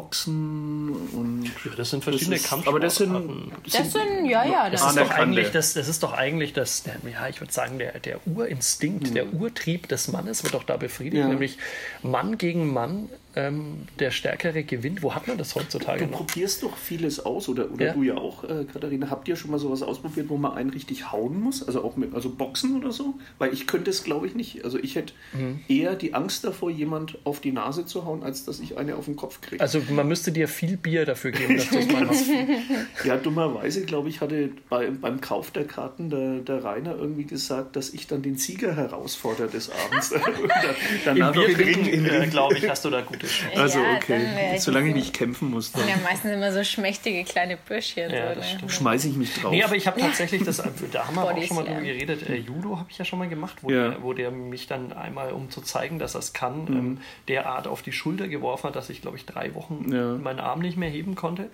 Kickboxen 0.00 0.90
und. 1.12 1.44
Ja, 1.64 1.72
das 1.76 1.90
sind 1.90 2.04
verschiedene 2.04 2.38
Kampfsportarten. 2.38 2.68
aber 2.68 2.80
das 2.80 2.96
sind, 2.96 3.52
Das 3.72 3.92
sind, 3.92 4.26
ja, 4.26 4.44
ja. 4.44 4.70
Das 4.70 4.80
Das 4.82 4.90
ist, 4.96 4.98
doch 4.98 5.10
eigentlich 5.10 5.50
das, 5.50 5.74
das 5.74 5.88
ist 5.88 6.02
doch 6.02 6.12
eigentlich 6.12 6.52
das, 6.52 6.82
der, 6.82 6.96
ja, 7.10 7.28
ich 7.28 7.40
würde 7.40 7.52
sagen, 7.52 7.78
der, 7.78 7.98
der 8.00 8.20
Urinstinkt, 8.26 9.14
der 9.14 9.32
Urtrieb 9.32 9.88
des 9.88 10.08
Mannes 10.08 10.42
wird 10.44 10.54
doch 10.54 10.64
da 10.64 10.76
befriedigt, 10.76 11.22
Ja. 11.22 11.28
nämlich 11.28 11.58
Mann 12.02 12.38
gegen 12.38 12.72
Mann, 12.72 13.08
ähm, 13.36 13.82
der 13.98 14.10
Stärkere 14.10 14.62
gewinnt. 14.64 15.02
Wo 15.02 15.14
hat 15.14 15.28
man 15.28 15.38
das 15.38 15.54
heutzutage 15.54 16.04
Du 16.06 16.10
noch? 16.10 16.26
probierst 16.26 16.62
doch 16.62 16.76
vieles 16.76 17.24
aus, 17.24 17.48
oder, 17.48 17.70
oder 17.70 17.86
Ja. 17.86 17.92
du 17.92 18.02
ja 18.02 18.16
auch, 18.16 18.44
äh, 18.44 18.64
Katharina. 18.72 19.10
Habt 19.10 19.28
ihr 19.28 19.36
schon 19.36 19.50
mal 19.50 19.58
sowas 19.58 19.82
ausprobiert, 19.82 20.28
wo 20.28 20.36
man 20.38 20.52
einen 20.54 20.70
richtig 20.70 21.12
hauen 21.12 21.38
muss? 21.40 21.62
Also 21.66 21.84
auch 21.84 21.96
mit, 21.96 22.14
also 22.14 22.30
Boxen 22.30 22.76
oder 22.76 22.92
so? 22.92 23.14
Weil 23.38 23.52
ich 23.52 23.66
könnte 23.66 23.90
es, 23.90 24.02
glaube 24.04 24.26
ich, 24.26 24.34
nicht. 24.34 24.64
Also 24.64 24.78
ich 24.78 24.96
hätte 24.96 25.12
Mhm. 25.34 25.60
eher 25.68 25.94
die 25.94 26.14
Angst 26.14 26.44
davor, 26.44 26.70
jemand 26.70 27.18
auf 27.24 27.40
die 27.40 27.52
Nase 27.52 27.84
zu 27.86 28.04
hauen, 28.04 28.22
als 28.22 28.44
dass 28.44 28.58
ich 28.58 28.76
eine 28.78 28.96
auf 28.96 29.04
den 29.04 29.16
Kopf 29.16 29.40
kriege. 29.40 29.60
Also 29.62 29.80
man 29.90 30.08
müsste 30.08 30.32
dir 30.32 30.48
viel 30.48 30.76
Bier 30.76 31.04
dafür 31.04 31.30
geben, 31.30 31.56
dass 31.56 31.68
du 31.70 31.78
es 31.78 31.86
mal. 31.92 32.08
Ja, 33.04 33.16
dummerweise, 33.16 33.84
glaube 33.84 34.08
ich, 34.08 34.20
hatte 34.20 34.50
bei, 34.68 34.90
beim 34.90 35.20
Kauf 35.20 35.50
der 35.50 35.64
Karten 35.64 36.10
der, 36.10 36.38
der 36.40 36.64
Rainer 36.64 36.96
irgendwie 36.96 37.24
gesagt, 37.24 37.76
dass 37.76 37.90
ich 37.92 38.06
dann 38.06 38.22
den 38.22 38.36
Sieger 38.36 38.74
herausfordere 38.74 39.48
des 39.48 39.70
Abends. 39.70 40.12
Und 40.12 40.22
da- 40.24 41.10
Im 41.10 41.18
danach 41.18 41.34
in 41.36 41.54
Ring, 41.56 42.06
Ring. 42.06 42.30
glaube 42.30 42.56
ich, 42.56 42.68
hast 42.68 42.84
du 42.84 42.90
da 42.90 43.02
gute. 43.02 43.25
Also 43.56 43.80
Ja, 43.80 43.94
okay, 43.96 44.54
ich 44.54 44.62
solange 44.62 44.88
ich 44.90 44.94
nicht 44.94 45.14
kämpfen 45.14 45.50
muss, 45.50 45.72
dann 45.72 45.82
sind 45.82 45.90
ja 45.90 45.96
meistens 46.02 46.32
immer 46.32 46.52
so 46.52 46.62
schmächtige 46.64 47.24
kleine 47.24 47.56
Bürschchen. 47.56 48.10
Ja, 48.12 48.34
so, 48.34 48.40
ne? 48.40 48.70
schmeiße 48.70 49.08
ich 49.08 49.16
mich 49.16 49.34
drauf. 49.34 49.50
Nee, 49.52 49.62
aber 49.62 49.76
ich 49.76 49.86
habe 49.86 50.00
tatsächlich 50.00 50.42
das, 50.44 50.56
da 50.92 51.06
haben 51.06 51.14
wir 51.16 51.22
auch 51.24 51.42
schon 51.42 51.56
mal 51.56 51.64
drüber 51.64 51.80
geredet. 51.80 52.28
Äh, 52.28 52.36
Judo 52.36 52.78
habe 52.78 52.88
ich 52.90 52.98
ja 52.98 53.04
schon 53.04 53.18
mal 53.18 53.28
gemacht, 53.28 53.56
wo, 53.62 53.70
Ja. 53.70 53.90
der, 53.90 54.02
wo 54.02 54.12
der 54.12 54.30
mich 54.30 54.66
dann 54.66 54.92
einmal, 54.92 55.32
um 55.32 55.50
zu 55.50 55.60
zeigen, 55.60 55.98
dass 55.98 56.14
er 56.14 56.20
es 56.20 56.32
kann, 56.32 56.64
Mhm. 56.64 56.76
ähm, 56.76 56.98
derart 57.28 57.66
auf 57.66 57.82
die 57.82 57.92
Schulter 57.92 58.28
geworfen 58.28 58.68
hat, 58.68 58.76
dass 58.76 58.90
ich, 58.90 59.02
glaube 59.02 59.16
ich, 59.16 59.26
drei 59.26 59.54
Wochen 59.54 59.90
Ja. 59.92 60.14
meinen 60.14 60.40
Arm 60.40 60.60
nicht 60.60 60.76
mehr 60.76 60.90
heben 60.90 61.14
konnte. 61.14 61.50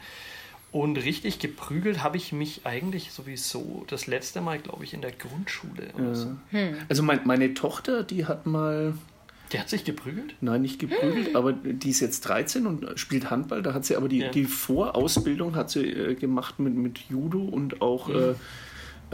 Und 0.70 0.96
richtig 0.96 1.38
geprügelt 1.38 2.02
habe 2.02 2.16
ich 2.16 2.32
mich 2.32 2.62
eigentlich 2.64 3.12
sowieso 3.12 3.84
das 3.88 4.06
letzte 4.06 4.40
Mal, 4.40 4.58
glaube 4.58 4.84
ich, 4.84 4.94
in 4.94 5.02
der 5.02 5.12
Grundschule. 5.12 5.88
Oder 5.98 6.14
so. 6.14 6.28
also 6.88 7.02
mein, 7.02 7.20
meine 7.24 7.52
Tochter, 7.52 8.02
die 8.04 8.24
hat 8.24 8.46
mal, 8.46 8.94
Der 9.52 9.60
hat 9.60 9.68
sich 9.68 9.84
geprügelt? 9.84 10.34
nein, 10.40 10.62
nicht 10.62 10.78
geprügelt, 10.78 11.34
aber 11.36 11.52
die 11.52 11.90
ist 11.90 12.00
jetzt 12.00 12.22
13 12.22 12.66
und 12.66 12.98
spielt 12.98 13.30
Handball. 13.30 13.62
Da 13.62 13.74
hat 13.74 13.84
sie 13.84 13.96
aber 13.96 14.08
die, 14.08 14.18
Ja. 14.20 14.30
die 14.30 14.44
Vorausbildung 14.44 15.54
hat 15.56 15.70
sie 15.70 15.84
äh, 15.90 16.14
gemacht 16.14 16.58
mit, 16.58 16.74
mit 16.74 16.98
Judo 17.10 17.38
und 17.40 17.82
auch 17.82 18.08
äh, 18.08 18.34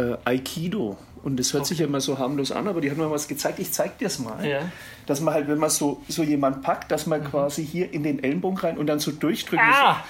äh, 0.03 0.17
Aikido. 0.25 0.97
Und 1.25 1.39
das 1.41 1.53
hört 1.53 1.67
sich 1.67 1.81
ja 1.81 1.87
immer 1.87 2.01
so 2.01 2.19
harmlos 2.19 2.53
an, 2.53 2.69
aber 2.69 2.81
die 2.81 2.91
hat 2.91 2.97
mir 2.97 3.11
was 3.11 3.27
gezeigt. 3.27 3.59
Ich 3.59 3.73
zeig 3.73 3.99
dir 3.99 4.07
es 4.07 4.19
mal. 4.21 4.47
Ja. 4.47 4.61
Dass 5.07 5.21
man 5.21 5.35
halt, 5.35 5.49
wenn 5.49 5.59
man 5.59 5.71
so, 5.71 6.01
so 6.09 6.23
jemand 6.23 6.63
packt, 6.63 6.93
dass 6.93 7.07
man 7.07 7.25
quasi 7.25 7.67
hier 7.67 7.93
in 7.93 8.05
den 8.05 8.23
Ellenbogen 8.23 8.59
rein 8.59 8.79
und 8.79 8.87
dann 8.87 9.01
so 9.01 9.11
durchdrücken 9.11 9.65
Ah! 9.69 10.05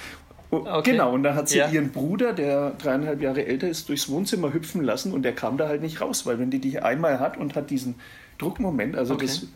Oh, 0.50 0.64
Okay. 0.66 0.92
Genau, 0.92 1.12
und 1.12 1.22
da 1.24 1.34
hat 1.34 1.48
sie 1.50 1.58
Ja. 1.58 1.68
ihren 1.68 1.90
Bruder, 1.92 2.32
der 2.32 2.70
dreieinhalb 2.78 3.20
Jahre 3.20 3.44
älter 3.46 3.68
ist, 3.68 3.88
durchs 3.90 4.08
Wohnzimmer 4.08 4.52
hüpfen 4.54 4.82
lassen 4.82 5.12
und 5.12 5.22
der 5.22 5.34
kam 5.34 5.58
da 5.58 5.68
halt 5.68 5.82
nicht 5.82 6.00
raus, 6.00 6.24
weil 6.24 6.38
wenn 6.38 6.50
die 6.50 6.58
dich 6.58 6.82
einmal 6.82 7.20
hat 7.20 7.36
und 7.36 7.54
hat 7.54 7.68
diesen 7.70 7.96
Druckmoment, 8.38 8.96
also 8.96 9.14
Okay. 9.14 9.26
das 9.26 9.46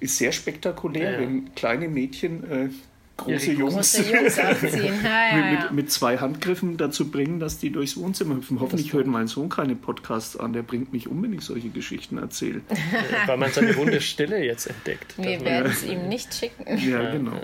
ist 0.00 0.18
sehr 0.18 0.32
spektakulär, 0.32 1.04
Ja, 1.04 1.12
ja. 1.12 1.20
wenn 1.20 1.54
kleine 1.54 1.88
Mädchen 1.88 2.50
äh, 2.50 2.68
große 3.16 3.52
Jungs, 3.52 3.74
Große 3.74 4.02
Jungs. 4.12 4.36
Ja, 4.36 4.50
ja, 4.50 4.56
mit, 4.62 4.72
ja. 4.72 5.50
mit, 5.50 5.72
mit 5.72 5.92
zwei 5.92 6.18
Handgriffen 6.18 6.76
dazu 6.76 7.10
bringen, 7.10 7.38
dass 7.38 7.58
die 7.58 7.70
durchs 7.70 7.96
Wohnzimmer 7.96 8.36
hüpfen. 8.36 8.60
Hoffentlich 8.60 8.92
hört 8.92 9.06
mein 9.06 9.26
Sohn 9.26 9.48
keine 9.48 9.76
Podcasts 9.76 10.36
an, 10.36 10.52
der 10.52 10.62
bringt 10.62 10.92
mich 10.92 11.08
um, 11.08 11.22
wenn 11.22 11.32
ich 11.32 11.42
solche 11.42 11.68
Geschichten 11.68 12.18
erzähle. 12.18 12.62
Äh, 12.68 12.76
weil 13.26 13.36
man 13.36 13.52
seine 13.52 13.76
wunde 13.76 14.00
Stelle 14.00 14.42
jetzt 14.44 14.66
entdeckt. 14.66 15.14
Wir 15.18 15.44
werden 15.44 15.70
es 15.70 15.84
ihm 15.84 16.08
nicht 16.08 16.34
schicken. 16.34 16.64
Ja, 16.78 17.10
genau. 17.12 17.40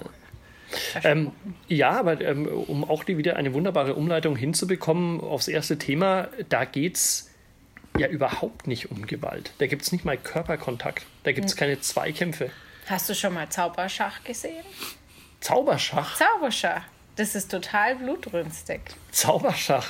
Ähm, 1.05 1.31
ja, 1.69 1.91
aber 1.91 2.21
ähm, 2.21 2.47
um 2.47 2.83
auch 2.85 3.05
die 3.05 3.19
wieder 3.19 3.37
eine 3.37 3.55
wunderbare 3.55 3.95
Umleitung 3.95 4.35
hinzubekommen 4.35 5.21
aufs 5.21 5.47
erste 5.47 5.79
Thema, 5.79 6.29
da 6.49 6.65
geht's 6.65 7.26
ja 7.99 8.09
überhaupt 8.09 8.67
nicht 8.67 8.91
um 8.91 9.07
Gewalt. 9.07 9.53
Da 9.59 9.67
gibt 9.67 9.83
es 9.83 9.93
nicht 9.93 10.05
mal 10.05 10.17
Körperkontakt. 10.17 11.05
Da 11.25 11.33
gibt 11.33 11.47
es 11.47 11.53
Hm. 11.53 11.59
keine 11.59 11.81
Zweikämpfe. 11.81 12.51
Hast 12.89 13.09
du 13.09 13.15
schon 13.15 13.35
mal 13.35 13.49
Zauberschach 13.49 14.23
gesehen? 14.25 14.65
Zauberschach. 15.41 16.17
Zauberschach. 16.17 16.83
Das 17.17 17.35
ist 17.35 17.51
total 17.51 17.97
blutrünstig. 17.97 18.81
Zauberschach. 19.11 19.87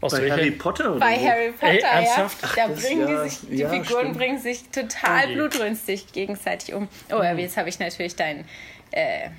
Aus 0.00 0.12
Bei 0.12 0.20
welcher? 0.22 0.36
Harry 0.36 0.50
Potter 0.50 0.90
oder 0.90 1.00
Bei 1.00 1.16
wo? 1.18 1.26
Harry 1.26 1.52
Potter, 1.52 1.68
Ey, 1.72 1.80
ja. 1.80 1.88
ernsthaft? 1.88 2.38
Da 2.56 2.66
bringen 2.68 3.08
ja, 3.08 3.24
die 3.24 3.30
sich, 3.30 3.48
die 3.48 3.56
ja, 3.56 3.68
Figuren 3.70 4.00
stimmt. 4.02 4.18
bringen 4.18 4.38
sich 4.38 4.68
total 4.68 5.24
Oh 5.24 5.28
je. 5.28 5.34
blutrünstig 5.36 6.12
gegenseitig 6.12 6.74
um. 6.74 6.88
Oh, 7.10 7.14
aber 7.14 7.38
jetzt 7.38 7.56
habe 7.56 7.68
ich 7.70 7.78
natürlich 7.78 8.14
dein, 8.14 8.44
äh, 8.90 9.30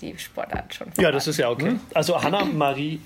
die 0.00 0.16
Sportart 0.18 0.74
schon 0.74 0.90
Ja, 0.98 1.12
das 1.12 1.26
ist 1.26 1.36
ja 1.36 1.50
okay. 1.50 1.76
Also 1.92 2.22
Hanna-Marie 2.22 3.00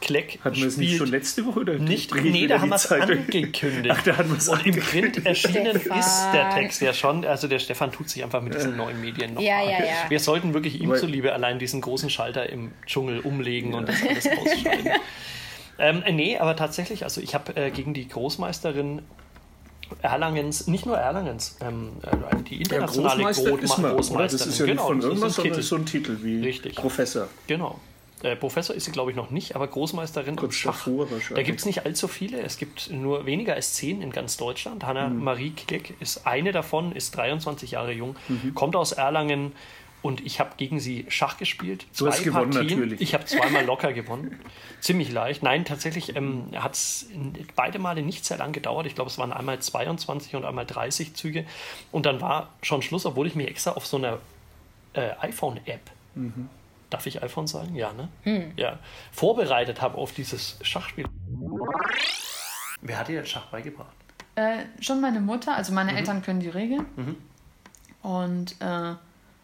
Kleck 0.00 0.38
Hatten 0.44 0.56
wir 0.56 0.66
es 0.66 0.76
nicht 0.76 0.96
schon 0.98 1.08
letzte 1.08 1.44
Woche? 1.46 1.60
Oder 1.60 1.74
nicht. 1.78 2.14
Nee, 2.14 2.46
da 2.46 2.60
haben 2.60 2.68
wir 2.68 2.76
es 2.76 2.90
angekündigt. 2.92 3.88
Ach, 3.90 4.02
da 4.02 4.16
hatten 4.18 4.30
wir 4.30 4.36
es 4.38 4.48
Und 4.48 4.66
im 4.66 4.76
Print 4.76 5.24
erschienen 5.24 5.78
Stefan. 5.80 5.98
ist 5.98 6.26
der 6.34 6.50
Text 6.50 6.80
ja 6.82 6.92
schon. 6.92 7.24
Also 7.24 7.48
der 7.48 7.58
Stefan 7.58 7.90
tut 7.92 8.10
sich 8.10 8.22
einfach 8.22 8.42
mit 8.42 8.54
diesen 8.54 8.76
neuen 8.76 9.00
Medien 9.00 9.34
noch 9.34 9.40
Ja, 9.40 9.62
ja, 9.62 9.78
ja. 9.84 10.08
Wir 10.10 10.20
sollten 10.20 10.52
wirklich 10.54 10.80
ihm 10.80 10.90
Weil- 10.90 11.00
zuliebe 11.00 11.32
allein 11.32 11.58
diesen 11.58 11.80
großen 11.80 12.10
Schalter 12.10 12.48
im 12.50 12.72
Dschungel 12.86 13.20
umlegen 13.20 13.74
und 13.74 13.88
das 13.88 13.96
alles 14.02 14.26
ausschalten. 14.28 14.90
ähm, 15.78 16.02
äh, 16.04 16.12
nee, 16.12 16.36
aber 16.38 16.56
tatsächlich, 16.56 17.02
also 17.04 17.20
ich 17.22 17.34
habe 17.34 17.56
äh, 17.56 17.70
gegen 17.70 17.94
die 17.94 18.06
Großmeisterin 18.06 19.02
Erlangens, 20.02 20.66
nicht 20.66 20.84
nur 20.84 20.98
Erlangens, 20.98 21.56
ähm, 21.60 21.90
äh, 22.02 22.42
die 22.42 22.56
Ja, 22.56 22.60
internationale 22.62 23.22
Großmeister 23.22 23.50
Grotma- 23.50 23.62
ist 23.64 23.70
man, 23.78 23.84
oder? 23.86 23.94
Großmeisterin. 23.94 24.38
Das 24.38 24.46
ist 24.46 24.58
ja 24.58 24.64
nicht 24.66 24.72
genau, 24.74 24.86
von 24.88 24.96
das 25.00 25.04
ist 25.04 25.08
irgendwas, 25.10 25.28
ein 25.30 25.34
sondern 25.36 25.52
Titel. 25.54 25.62
so 25.66 25.76
ein 25.76 25.86
Titel 25.86 26.18
wie 26.22 26.40
Richtig. 26.44 26.74
Professor. 26.74 27.28
Genau. 27.46 27.80
Äh, 28.22 28.34
Professor 28.34 28.74
ist 28.74 28.84
sie, 28.84 28.92
glaube 28.92 29.10
ich, 29.10 29.16
noch 29.16 29.30
nicht, 29.30 29.56
aber 29.56 29.66
Großmeisterin 29.66 30.30
im 30.30 30.36
Kurz 30.36 30.54
Schach. 30.54 30.72
davor 30.72 31.10
wahrscheinlich. 31.10 31.34
Da 31.36 31.42
gibt 31.42 31.60
es 31.60 31.66
nicht 31.66 31.84
allzu 31.84 32.08
viele. 32.08 32.40
Es 32.40 32.56
gibt 32.56 32.90
nur 32.90 33.26
weniger 33.26 33.54
als 33.54 33.74
zehn 33.74 34.00
in 34.00 34.10
ganz 34.10 34.36
Deutschland. 34.36 34.84
Hanna-Marie 34.84 35.50
Kleck 35.50 35.94
ist 36.00 36.26
eine 36.26 36.52
davon, 36.52 36.92
ist 36.92 37.16
23 37.16 37.72
Jahre 37.72 37.92
jung, 37.92 38.16
kommt 38.54 38.74
aus 38.74 38.92
Erlangen 38.92 39.52
und 40.02 40.24
ich 40.24 40.40
habe 40.40 40.50
gegen 40.56 40.78
sie 40.78 41.04
Schach 41.08 41.36
gespielt. 41.36 41.84
Du 41.98 42.06
hast 42.06 42.22
gewonnen, 42.22 42.50
natürlich. 42.50 43.00
Ich 43.00 43.12
habe 43.12 43.24
zweimal 43.24 43.64
locker 43.64 43.92
gewonnen. 43.92 44.38
Ziemlich 44.80 45.10
leicht. 45.10 45.42
Nein, 45.42 45.64
tatsächlich 45.64 46.14
ähm, 46.14 46.44
hat 46.54 46.74
es 46.74 47.06
beide 47.56 47.78
Male 47.78 48.02
nicht 48.02 48.24
sehr 48.24 48.38
lang 48.38 48.52
gedauert. 48.52 48.86
Ich 48.86 48.94
glaube, 48.94 49.10
es 49.10 49.18
waren 49.18 49.32
einmal 49.32 49.58
22 49.58 50.36
und 50.36 50.44
einmal 50.44 50.64
30 50.64 51.14
Züge. 51.14 51.44
Und 51.92 52.06
dann 52.06 52.20
war 52.20 52.50
schon 52.62 52.82
Schluss, 52.82 53.04
obwohl 53.04 53.26
ich 53.26 53.34
mich 53.34 53.48
extra 53.48 53.72
auf 53.72 53.86
so 53.86 53.96
einer 53.96 54.18
äh, 54.92 55.10
iPhone-App 55.20 55.80
Darf 56.90 57.06
ich 57.06 57.22
iPhone 57.22 57.46
sagen? 57.46 57.74
Ja, 57.74 57.92
ne? 57.92 58.52
Ja. 58.56 58.78
Vorbereitet 59.12 59.80
habe 59.82 59.96
auf 59.98 60.12
dieses 60.12 60.58
Schachspiel. 60.62 61.06
Wer 62.80 62.98
hat 62.98 63.08
dir 63.08 63.14
jetzt 63.16 63.30
Schach 63.30 63.46
beigebracht? 63.46 63.92
Äh, 64.36 64.64
schon 64.80 65.00
meine 65.00 65.20
Mutter, 65.20 65.56
also 65.56 65.72
Mhm. 65.72 65.76
meine 65.76 65.96
Eltern 65.96 66.22
können 66.22 66.40
die 66.40 66.48
Regeln. 66.48 66.86
Und 68.02 68.60
äh, 68.60 68.94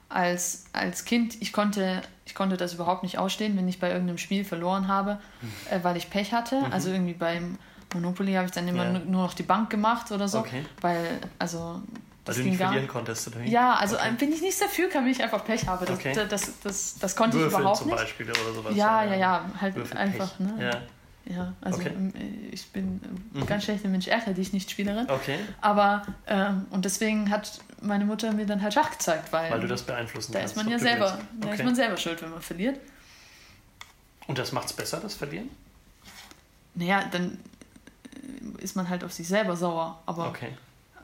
als, 0.08 0.66
als 0.72 1.04
Kind, 1.04 1.40
ich 1.40 1.52
konnte, 1.52 2.02
ich 2.26 2.34
konnte 2.34 2.56
das 2.56 2.74
überhaupt 2.74 3.02
nicht 3.02 3.18
ausstehen, 3.18 3.56
wenn 3.56 3.66
ich 3.68 3.80
bei 3.80 3.90
irgendeinem 3.90 4.18
Spiel 4.18 4.44
verloren 4.44 4.86
habe, 4.88 5.18
Mhm. 5.40 5.52
äh, 5.70 5.82
weil 5.84 5.96
ich 5.96 6.10
Pech 6.10 6.32
hatte. 6.32 6.62
Also 6.70 6.90
irgendwie 6.90 7.14
beim 7.14 7.58
Monopoly 7.94 8.34
habe 8.34 8.46
ich 8.46 8.52
dann 8.52 8.68
immer 8.68 8.84
Ja. 8.84 8.90
nur, 8.92 9.00
nur 9.00 9.22
noch 9.22 9.34
die 9.34 9.42
Bank 9.42 9.70
gemacht 9.70 10.12
oder 10.12 10.28
so. 10.28 10.38
Okay. 10.40 10.64
Weil, 10.80 11.18
also. 11.38 11.80
Das 12.24 12.36
ging 12.36 12.46
nicht 12.50 12.58
verlieren 12.58 12.86
konntest, 12.86 13.26
oder 13.28 13.40
wie? 13.40 13.50
Ja, 13.50 13.74
also 13.74 13.96
Okay. 13.96 14.12
wenn 14.18 14.32
ich 14.32 14.40
nichts 14.40 14.60
dafür 14.60 14.88
kann, 14.88 15.04
wenn 15.04 15.10
ich 15.10 15.22
einfach 15.22 15.44
Pech 15.44 15.66
habe. 15.66 15.84
Das, 15.86 15.96
Okay. 15.98 16.12
das, 16.14 16.28
das, 16.28 16.52
das, 16.62 16.98
das 17.00 17.16
konnte 17.16 17.36
ich 17.36 17.42
Würfeln 17.42 17.60
überhaupt 17.60 17.78
zum 17.78 17.86
nicht. 17.88 17.96
Beispiel 17.98 18.30
oder 18.30 18.52
sowas. 18.54 18.76
Ja, 18.76 19.02
ja, 19.04 19.14
ja, 19.16 19.50
halt 19.60 19.74
Würfelpech. 19.74 19.98
einfach, 19.98 20.38
ne? 20.38 20.54
Ja. 20.58 20.82
Ja, 21.24 21.52
also 21.60 21.78
Okay. 21.80 21.90
ähm, 21.94 22.12
ich 22.50 22.66
bin 22.72 23.00
ein 23.34 23.46
ganz 23.46 23.62
schlechter 23.64 23.88
Mensch, 23.88 24.08
ärgere 24.08 24.34
dich 24.34 24.52
nicht 24.52 24.68
Spielerin. 24.70 25.08
Okay, 25.08 25.38
Aber, 25.60 26.02
ähm, 26.26 26.66
und 26.70 26.84
deswegen 26.84 27.30
hat 27.30 27.60
meine 27.80 28.04
Mutter 28.04 28.32
mir 28.32 28.44
dann 28.44 28.60
halt 28.60 28.74
Schach 28.74 28.90
gezeigt, 28.90 29.32
weil, 29.32 29.50
weil 29.52 29.60
du 29.60 29.68
das 29.68 29.82
beeinflussen 29.82 30.32
da 30.32 30.40
kannst. 30.40 30.56
ist 30.56 30.62
man 30.62 30.68
ja 30.72 30.80
selber, 30.80 31.18
da 31.40 31.46
Okay. 31.46 31.54
ist 31.56 31.64
man 31.64 31.74
selber 31.76 31.96
schuld, 31.96 32.20
wenn 32.22 32.30
man 32.30 32.42
verliert. 32.42 32.80
Und 34.26 34.38
das 34.38 34.50
macht 34.50 34.66
es 34.66 34.72
besser, 34.72 34.98
das 35.00 35.14
Verlieren? 35.14 35.48
Naja, 36.74 37.04
dann 37.12 37.38
äh, 38.58 38.62
ist 38.62 38.74
man 38.74 38.88
halt 38.88 39.04
auf 39.04 39.12
sich 39.12 39.28
selber 39.28 39.56
sauer. 39.56 40.02
Aber, 40.06 40.28
Okay. 40.28 40.50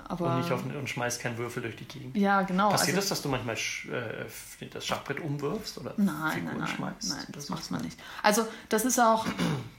Aber 0.09 0.27
Und 0.27 0.39
nicht 0.41 0.51
auf 0.51 0.65
und 0.65 0.89
schmeißt 0.89 1.21
keinen 1.21 1.37
Würfel 1.37 1.63
durch 1.63 1.77
die 1.77 1.85
Gegend. 1.85 2.17
ja, 2.17 2.43
genau. 2.43 2.71
Passiert 2.71 2.97
also, 2.97 3.01
das, 3.01 3.09
dass 3.11 3.23
du 3.23 3.29
manchmal 3.29 3.57
äh, 3.57 4.69
das 4.73 4.87
Schachbrett 4.87 5.21
umwirfst 5.21 5.79
oder 5.79 5.93
Nein, 5.97 6.33
Figuren 6.33 6.59
nein, 6.59 6.59
nein, 6.59 6.69
schmeißt? 6.69 7.11
nein, 7.11 7.27
das 7.33 7.49
macht 7.51 7.71
man 7.71 7.83
nicht. 7.83 7.99
Also 8.23 8.47
das 8.69 8.85
ist 8.85 8.99
auch, 8.99 9.27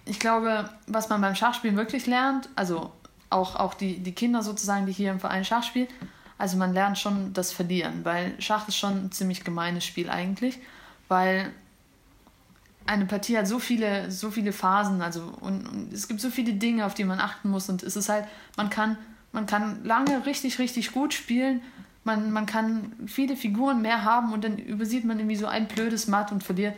ich 0.05 0.19
glaube, 0.19 0.69
was 0.87 1.09
man 1.09 1.19
beim 1.21 1.35
Schachspielen 1.35 1.75
wirklich 1.75 2.05
lernt, 2.05 2.47
also 2.55 2.91
auch, 3.29 3.55
auch 3.55 3.73
die, 3.73 3.99
die 3.99 4.13
Kinder 4.13 4.43
sozusagen, 4.43 4.85
die 4.85 4.91
hier 4.91 5.11
im 5.11 5.19
Verein 5.19 5.43
Schach 5.45 5.63
spielen, 5.63 5.87
also 6.37 6.57
man 6.57 6.73
lernt 6.73 6.97
schon 6.97 7.33
das 7.33 7.51
Verlieren, 7.51 8.05
weil 8.05 8.39
Schach 8.41 8.67
ist 8.67 8.77
schon 8.77 9.05
ein 9.05 9.11
ziemlich 9.11 9.43
gemeines 9.43 9.83
Spiel 9.85 10.09
eigentlich, 10.09 10.59
weil 11.07 11.51
eine 12.85 13.05
Partie 13.05 13.37
hat 13.37 13.47
so 13.47 13.59
viele, 13.59 14.09
so 14.09 14.31
viele 14.31 14.51
Phasen, 14.51 15.01
also 15.01 15.21
und, 15.41 15.67
und 15.67 15.93
es 15.93 16.07
gibt 16.07 16.21
so 16.21 16.29
viele 16.29 16.53
Dinge, 16.53 16.85
auf 16.85 16.93
die 16.93 17.03
man 17.03 17.19
achten 17.19 17.49
muss 17.49 17.69
und 17.69 17.83
es 17.83 17.95
ist 17.95 18.09
halt, 18.09 18.25
man 18.57 18.69
kann, 18.69 18.97
man 19.31 19.45
kann 19.45 19.83
lange 19.83 20.25
richtig, 20.25 20.59
richtig 20.59 20.91
gut 20.91 21.13
spielen, 21.13 21.61
man, 22.03 22.31
man 22.31 22.45
kann 22.45 22.93
viele 23.07 23.35
Figuren 23.35 23.81
mehr 23.81 24.03
haben 24.03 24.33
und 24.33 24.43
dann 24.43 24.57
übersieht 24.57 25.05
man 25.05 25.19
irgendwie 25.19 25.35
so 25.35 25.47
ein 25.47 25.67
blödes 25.67 26.07
Matt 26.07 26.31
und 26.31 26.43
verliert. 26.43 26.75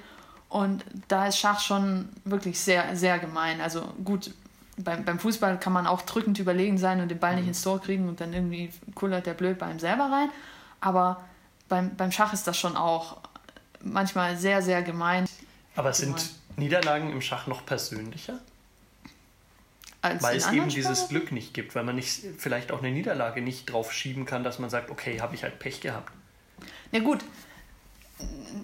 Und 0.49 0.83
da 1.07 1.27
ist 1.27 1.37
Schach 1.37 1.61
schon 1.61 2.09
wirklich 2.25 2.59
sehr, 2.59 2.95
sehr 2.95 3.19
gemein. 3.19 3.61
Also 3.61 3.93
gut, 4.03 4.33
beim, 4.77 5.05
beim 5.05 5.19
Fußball 5.19 5.59
kann 5.59 5.71
man 5.71 5.87
auch 5.87 6.01
drückend 6.01 6.39
überlegen 6.39 6.77
sein 6.77 6.99
und 6.99 7.09
den 7.09 7.19
Ball 7.19 7.35
nicht 7.35 7.47
ins 7.47 7.61
Tor 7.61 7.79
kriegen 7.81 8.09
und 8.09 8.19
dann 8.19 8.33
irgendwie 8.33 8.71
kullert 8.95 9.25
der 9.25 9.33
blöd 9.33 9.59
bei 9.59 9.67
einem 9.67 9.79
selber 9.79 10.11
rein. 10.11 10.29
Aber 10.81 11.23
beim, 11.69 11.95
beim 11.95 12.11
Schach 12.11 12.33
ist 12.33 12.47
das 12.47 12.57
schon 12.57 12.75
auch 12.75 13.17
manchmal 13.81 14.35
sehr, 14.35 14.61
sehr 14.61 14.81
gemein. 14.81 15.25
Aber 15.75 15.93
sind. 15.93 16.31
Niederlagen 16.57 17.11
im 17.11 17.21
Schach 17.21 17.47
noch 17.47 17.65
persönlicher? 17.65 18.39
Als 20.01 20.23
Weil 20.23 20.37
es 20.37 20.51
eben 20.51 20.67
dieses 20.67 20.99
Sportarten. 20.99 21.09
Glück 21.09 21.31
nicht 21.31 21.53
gibt, 21.53 21.75
weil 21.75 21.83
man 21.83 21.95
nicht 21.95 22.23
vielleicht 22.37 22.71
auch 22.71 22.79
eine 22.79 22.91
Niederlage 22.91 23.41
nicht 23.41 23.65
drauf 23.65 23.93
schieben 23.93 24.25
kann, 24.25 24.43
dass 24.43 24.57
man 24.57 24.69
sagt, 24.69 24.89
okay, 24.89 25.21
habe 25.21 25.35
ich 25.35 25.43
halt 25.43 25.59
Pech 25.59 25.79
gehabt. 25.81 26.11
Ja 26.91 26.99
gut, 26.99 27.23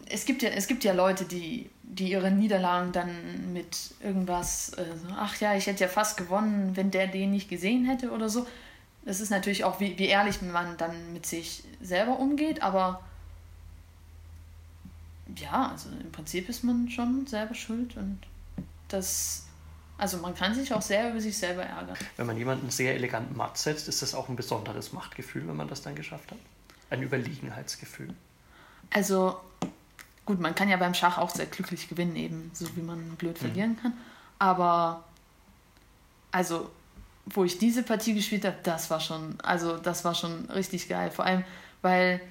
es 0.10 0.26
gibt 0.26 0.42
ja, 0.42 0.50
es 0.50 0.68
gibt 0.68 0.84
ja 0.84 0.94
Leute, 0.94 1.26
die, 1.26 1.70
die 1.84 2.12
ihre 2.12 2.32
Niederlagen 2.32 2.92
dann 2.92 3.54
mit 3.54 3.94
irgendwas, 4.02 4.70
äh, 4.74 4.86
ach 5.16 5.40
ja, 5.40 5.56
ich 5.56 5.68
hätte 5.68 5.84
ja 5.84 5.90
fast 5.90 6.18
gewonnen, 6.18 6.76
wenn 6.76 6.92
der 6.92 7.08
den 7.08 7.32
nicht 7.32 7.50
gesehen 7.50 7.86
hätte 7.86 8.12
oder 8.12 8.30
so. 8.30 8.48
Das 9.06 9.22
ist 9.22 9.30
natürlich 9.30 9.64
auch, 9.64 9.80
wie, 9.80 9.98
wie 9.98 10.08
ehrlich 10.08 10.42
man 10.42 10.76
dann 10.78 11.14
mit 11.14 11.26
sich 11.26 11.64
selber 11.82 12.20
umgeht, 12.20 12.62
aber 12.62 13.02
ja, 15.36 15.72
also 15.72 15.90
im 16.02 16.12
Prinzip 16.12 16.50
ist 16.50 16.64
man 16.64 16.90
schon 16.90 17.26
selber 17.28 17.54
schuld 17.54 17.96
und 17.98 18.20
das, 18.88 19.47
also 19.98 20.18
man 20.18 20.36
kann 20.36 20.54
sich 20.54 20.72
auch 20.74 20.82
sehr 20.82 21.10
über 21.10 21.20
sich 21.20 21.36
selber 21.38 21.64
ärgern. 21.64 21.98
Wenn 22.18 22.28
man 22.28 22.38
jemanden 22.38 22.70
sehr 22.70 22.94
elegant 22.94 23.36
matt 23.36 23.58
setzt, 23.58 23.88
ist 23.88 24.02
das 24.02 24.14
auch 24.14 24.30
ein 24.30 24.36
besonderes 24.36 24.94
Machtgefühl, 24.94 25.48
wenn 25.48 25.56
man 25.56 25.68
das 25.68 25.82
dann 25.82 25.96
geschafft 25.96 26.32
hat. 26.32 26.38
Ein 26.90 27.02
Überlegenheitsgefühl. 27.02 28.14
Also, 28.94 29.40
gut, 30.26 30.40
man 30.40 30.54
kann 30.54 30.70
ja 30.70 30.78
beim 30.78 30.94
Schach 30.94 31.18
auch 31.18 31.32
sehr 31.32 31.48
glücklich 31.48 31.90
gewinnen, 31.90 32.16
eben, 32.16 32.52
so 32.54 32.68
wie 32.76 32.82
man 32.82 33.16
blöd 33.16 33.40
verlieren 33.40 33.78
kann. 33.82 33.94
Aber, 34.38 35.04
also, 36.32 36.70
wo 37.26 37.44
ich 37.44 37.58
diese 37.58 37.82
Partie 37.82 38.14
gespielt 38.14 38.46
habe, 38.46 38.58
das 38.64 38.90
war 38.92 39.00
schon, 39.00 39.40
also, 39.42 39.78
das 39.78 40.06
war 40.06 40.14
schon 40.14 40.46
richtig 40.52 40.88
geil. 40.88 41.10
Vor 41.10 41.26
allem, 41.26 41.44
weil, 41.82 42.22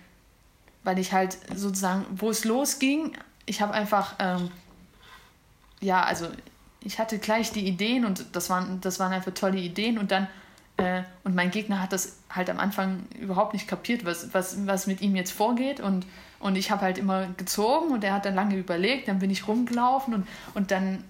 weil 0.84 0.98
ich 1.00 1.12
halt 1.12 1.36
sozusagen, 1.54 2.06
wo 2.12 2.30
es 2.30 2.44
losging, 2.44 3.16
ich 3.44 3.60
habe 3.60 3.74
einfach, 3.74 4.14
ähm, 4.20 4.50
ja, 5.80 6.02
also, 6.04 6.28
ich 6.86 7.00
hatte 7.00 7.18
gleich 7.18 7.50
die 7.50 7.66
Ideen 7.66 8.04
und 8.04 8.24
das 8.32 8.48
waren, 8.48 8.80
das 8.80 9.00
waren 9.00 9.12
einfach 9.12 9.34
tolle 9.34 9.58
Ideen 9.58 9.98
und 9.98 10.12
dann 10.12 10.28
äh, 10.76 11.02
und 11.24 11.34
mein 11.34 11.50
Gegner 11.50 11.82
hat 11.82 11.92
das 11.92 12.18
halt 12.30 12.48
am 12.48 12.58
Anfang 12.58 13.06
überhaupt 13.18 13.54
nicht 13.54 13.66
kapiert, 13.66 14.04
was, 14.04 14.32
was, 14.32 14.66
was 14.66 14.86
mit 14.86 15.00
ihm 15.00 15.16
jetzt 15.16 15.32
vorgeht. 15.32 15.80
Und, 15.80 16.06
und 16.38 16.56
ich 16.56 16.70
habe 16.70 16.82
halt 16.82 16.98
immer 16.98 17.26
gezogen 17.36 17.92
und 17.92 18.04
er 18.04 18.12
hat 18.12 18.24
dann 18.24 18.34
lange 18.34 18.56
überlegt, 18.56 19.08
dann 19.08 19.18
bin 19.18 19.30
ich 19.30 19.48
rumgelaufen 19.48 20.14
und, 20.14 20.28
und 20.54 20.70
dann 20.70 21.02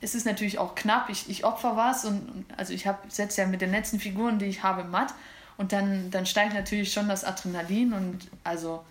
ist 0.00 0.14
es 0.14 0.26
natürlich 0.26 0.58
auch 0.58 0.74
knapp, 0.74 1.08
ich, 1.08 1.30
ich 1.30 1.44
opfer 1.44 1.76
was 1.76 2.04
und, 2.04 2.44
also 2.58 2.74
ich 2.74 2.86
setze 3.08 3.40
ja 3.40 3.46
mit 3.46 3.62
den 3.62 3.70
letzten 3.70 4.00
Figuren, 4.00 4.38
die 4.38 4.46
ich 4.46 4.62
habe, 4.62 4.84
matt 4.84 5.14
und 5.56 5.72
dann, 5.72 6.10
dann 6.10 6.26
steigt 6.26 6.52
natürlich 6.52 6.92
schon 6.92 7.08
das 7.08 7.24
Adrenalin 7.24 7.94
und 7.94 8.18
also 8.42 8.84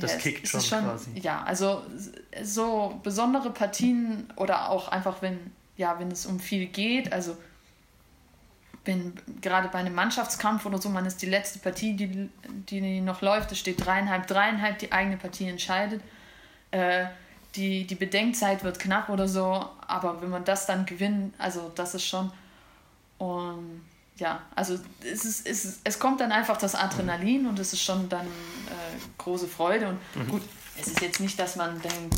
Das 0.00 0.12
ja, 0.12 0.16
es- 0.16 0.22
kickt 0.22 0.44
es 0.44 0.50
schon, 0.50 0.60
ist 0.60 0.68
schon 0.68 0.84
quasi. 0.84 1.10
Ja, 1.20 1.42
also 1.44 1.82
so 2.42 3.00
besondere 3.02 3.50
Partien 3.50 4.28
oder 4.36 4.70
auch 4.70 4.88
einfach, 4.88 5.22
wenn, 5.22 5.38
ja, 5.76 5.98
wenn 5.98 6.10
es 6.10 6.26
um 6.26 6.40
viel 6.40 6.66
geht, 6.66 7.12
also 7.12 7.36
wenn 8.84 9.12
gerade 9.42 9.68
bei 9.68 9.78
einem 9.78 9.94
Mannschaftskampf 9.94 10.64
oder 10.64 10.78
so, 10.80 10.88
man 10.88 11.04
ist 11.04 11.20
die 11.20 11.26
letzte 11.26 11.58
Partie, 11.58 11.94
die, 11.94 12.30
die 12.70 13.00
noch 13.00 13.20
läuft, 13.20 13.52
es 13.52 13.58
steht 13.58 13.84
dreieinhalb, 13.84 14.26
dreieinhalb, 14.26 14.78
die 14.78 14.92
eigene 14.92 15.18
Partie 15.18 15.46
entscheidet. 15.48 16.00
Äh, 16.70 17.06
die, 17.54 17.86
die 17.86 17.94
Bedenkzeit 17.94 18.62
wird 18.64 18.78
knapp 18.78 19.08
oder 19.08 19.26
so, 19.28 19.64
aber 19.86 20.22
wenn 20.22 20.30
man 20.30 20.44
das 20.44 20.66
dann 20.66 20.86
gewinnt, 20.86 21.34
also 21.38 21.70
das 21.74 21.94
ist 21.94 22.04
schon. 22.06 22.30
Und 23.18 23.82
ja, 24.16 24.40
also 24.54 24.78
es, 25.02 25.24
ist, 25.24 25.46
es, 25.46 25.64
ist, 25.64 25.80
es 25.84 25.98
kommt 25.98 26.20
dann 26.20 26.32
einfach 26.32 26.56
das 26.56 26.74
Adrenalin 26.74 27.46
und 27.46 27.58
es 27.58 27.72
ist 27.72 27.82
schon 27.82 28.08
dann 28.08 28.26
große 29.18 29.48
Freude. 29.48 29.96
Und 30.14 30.28
gut, 30.28 30.42
es 30.80 30.88
ist 30.88 31.00
jetzt 31.00 31.20
nicht, 31.20 31.38
dass 31.38 31.56
man 31.56 31.80
denkt, 31.80 32.16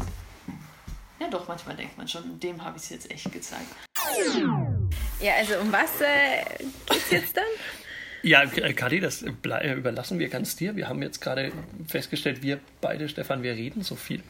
ja 1.19 1.29
doch, 1.29 1.49
manchmal 1.49 1.77
denkt 1.77 1.97
man 1.99 2.09
schon, 2.09 2.41
dem 2.41 2.63
habe 2.65 2.77
ich 2.77 2.85
es 2.85 2.89
jetzt 2.91 3.11
echt 3.11 3.31
gezeigt. 3.33 3.67
Ja, 5.21 5.35
also 5.35 5.59
um 5.59 5.71
was 5.73 6.01
äh, 6.01 6.45
geht's 6.87 7.11
jetzt 7.11 7.37
dann? 7.37 7.45
Ja, 8.23 8.43
äh, 8.43 8.73
Kadi, 8.73 9.01
das 9.01 9.23
äh, 9.23 9.75
überlassen 9.75 10.19
wir 10.19 10.29
ganz 10.29 10.57
dir. 10.57 10.77
Wir 10.77 10.89
haben 10.89 11.03
jetzt 11.03 11.21
gerade 11.21 11.53
festgestellt, 11.89 12.43
wir 12.43 12.61
beide, 12.81 13.09
Stefan, 13.09 13.43
wir 13.43 13.53
reden 13.55 13.83
so 13.83 13.97
viel. 13.97 14.23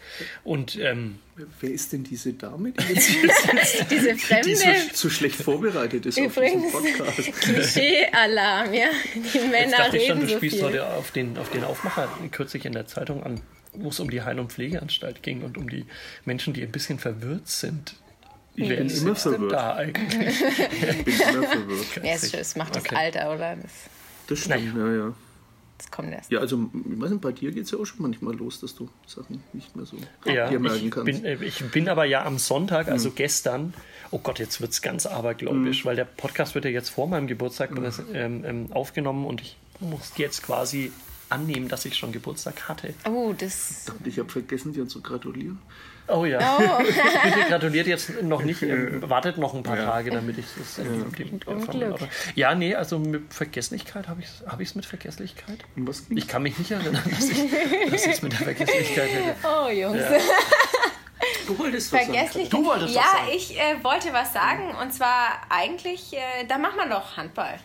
Und 0.45 0.79
ähm, 0.79 1.19
Wer 1.61 1.71
ist 1.71 1.93
denn 1.93 2.05
diese 2.05 2.35
Dame, 2.35 2.73
die 2.73 2.85
jetzt 2.93 3.07
hier 3.09 3.29
sitzt, 3.31 3.91
Diese 3.91 4.13
die 4.13 4.19
Fremde. 4.19 4.57
so, 4.57 4.65
so 4.93 5.11
schlecht 5.11 5.37
vorbereitet 5.37 6.05
ist 6.07 6.19
Übrigens, 6.19 6.75
auf 6.75 6.83
diesen 6.83 6.99
Podcast? 6.99 7.33
Klischee-Alarm, 7.41 8.75
ja. 8.75 8.89
Die 9.15 9.39
jetzt 9.39 9.51
Männer 9.51 9.77
dachte 9.79 9.97
ich 9.97 10.07
schon, 10.07 10.19
reden 10.19 10.27
du 10.27 10.33
so 10.33 10.37
spielst 10.37 10.57
viel. 10.57 10.65
heute 10.67 10.87
auf 10.87 11.11
den, 11.13 11.39
auf 11.39 11.51
den 11.51 11.65
Aufmacher 11.65 12.09
kürzlich 12.31 12.65
in 12.67 12.73
der 12.73 12.87
Zeitung 12.87 13.23
an, 13.23 13.41
wo 13.73 13.89
es 13.89 14.01
um 14.01 14.11
die 14.11 14.23
Heil- 14.23 14.39
und 14.39 14.53
Pflegeanstalt 14.53 15.23
ging 15.23 15.43
und 15.43 15.57
um 15.57 15.69
die 15.71 15.87
Menschen, 16.25 16.53
die 16.53 16.63
ein 16.63 16.73
bisschen 16.73 16.99
verwirrt 16.99 17.49
sind. 17.49 17.95
Wer 18.69 18.77
bin 18.79 18.87
ist 18.87 19.03
immer 19.03 19.15
verwirrt. 19.17 19.53
da 19.53 19.75
eigentlich? 19.77 20.41
Ich 20.41 21.05
bin 21.05 21.15
immer 21.35 21.43
verwirrt. 21.49 21.97
Ja, 22.03 22.13
es, 22.13 22.35
es 22.35 22.57
macht 22.57 22.77
das 22.77 22.83
Okay. 22.85 22.95
Alter, 22.97 23.35
oder? 23.35 23.57
Das, 23.57 23.73
Das 24.29 24.39
stimmt, 24.41 24.77
ja, 24.77 24.93
ja. 24.93 25.13
das 25.79 25.91
kommt 25.91 26.13
erst. 26.13 26.31
Ja, 26.31 26.41
also, 26.41 26.71
ich 26.73 27.01
weiß 27.01 27.11
nicht, 27.11 27.21
bei 27.21 27.33
dir 27.33 27.53
geht 27.53 27.65
es 27.65 27.71
ja 27.71 27.79
auch 27.79 27.85
schon 27.85 28.03
manchmal 28.03 28.35
los, 28.37 28.61
dass 28.61 28.75
du 28.75 28.89
Sachen 29.07 29.43
nicht 29.53 29.75
mehr 29.77 29.87
so 29.87 29.97
Ja, 30.25 30.49
dir 30.49 30.59
merken 30.61 30.85
ich 30.87 30.91
kannst. 30.91 31.07
bin, 31.07 31.25
äh, 31.25 31.43
ich 31.45 31.65
bin 31.71 31.89
aber 31.89 32.05
ja 32.05 32.25
am 32.25 32.39
Sonntag, 32.39 32.89
also 32.89 33.11
gestern, 33.11 33.75
oh 34.11 34.19
Gott, 34.19 34.39
jetzt 34.39 34.61
wird 34.61 34.73
es 34.73 34.83
ganz 34.83 35.07
abergläubisch, 35.07 35.85
weil 35.85 35.97
der 35.97 36.05
Podcast 36.05 36.55
wird 36.55 36.65
ja 36.65 36.71
jetzt 36.71 36.91
vor 36.91 37.09
meinem 37.09 37.27
Geburtstag 37.27 37.71
ähm, 38.13 38.45
ähm, 38.45 38.67
aufgenommen 38.73 39.25
und 39.27 39.41
ich 39.41 39.57
muss 39.81 40.13
jetzt 40.17 40.43
quasi 40.43 40.93
annehmen, 41.31 41.69
dass 41.69 41.85
ich 41.85 41.97
schon 41.97 42.11
Geburtstag 42.13 42.69
hatte. 42.69 42.93
Oh, 43.09 43.33
das. 43.37 43.87
Ich 44.05 44.19
habe 44.19 44.29
vergessen, 44.29 44.73
dir 44.73 44.87
zu 44.89 45.01
gratulieren. 45.01 45.59
Oh 46.13 46.25
ja. 46.25 46.59
Bitte 47.25 47.49
gratuliert 47.49 47.87
jetzt 47.87 48.23
noch 48.23 48.43
nicht, 48.43 48.63
ähm, 48.63 49.03
wartet 49.09 49.39
noch 49.39 49.55
ein 49.55 49.63
paar 49.63 49.77
Ja. 49.77 49.85
Tage, 49.87 50.11
damit 50.11 50.39
ich 50.39 50.47
das 50.59 50.79
äh, 50.79 50.83
dem- 50.85 51.13
dem- 51.13 51.41
Unglück. 51.47 51.97
Ja, 52.35 52.55
nee, 52.55 52.75
also 52.75 52.99
mit 52.99 53.33
Vergesslichkeit 53.33 54.09
habe 54.09 54.21
ich 54.21 54.27
es 54.27 54.43
hab 54.47 54.61
ich's 54.61 54.75
mit 54.75 54.87
Vergesslichkeit? 54.87 55.59
Ich 56.11 56.27
kann 56.29 56.43
mich 56.43 56.59
nicht 56.59 56.71
erinnern, 56.71 57.03
dass 57.11 57.25
ich 57.29 58.07
es 58.13 58.23
mit 58.23 58.33
der 58.33 58.41
Vergesslichkeit 58.41 59.09
hätte. 59.11 59.35
Oh, 59.45 59.69
Jungs. 59.71 60.03
Du 61.47 61.59
wolltest 61.59 61.93
was 61.93 62.05
Vergesslich. 62.05 62.49
Du 62.49 62.65
wolltest 62.65 62.95
ja, 62.95 63.03
was 63.03 63.13
sagen. 63.13 63.29
ich 63.35 63.59
äh, 63.61 63.83
wollte 63.85 64.13
was 64.13 64.33
sagen. 64.33 64.73
Und 64.81 64.93
zwar 64.95 65.41
eigentlich, 65.49 66.13
äh, 66.15 66.45
da 66.49 66.59
machen 66.59 66.77
wir 66.77 66.89
doch 66.89 67.17
Handball. 67.17 67.59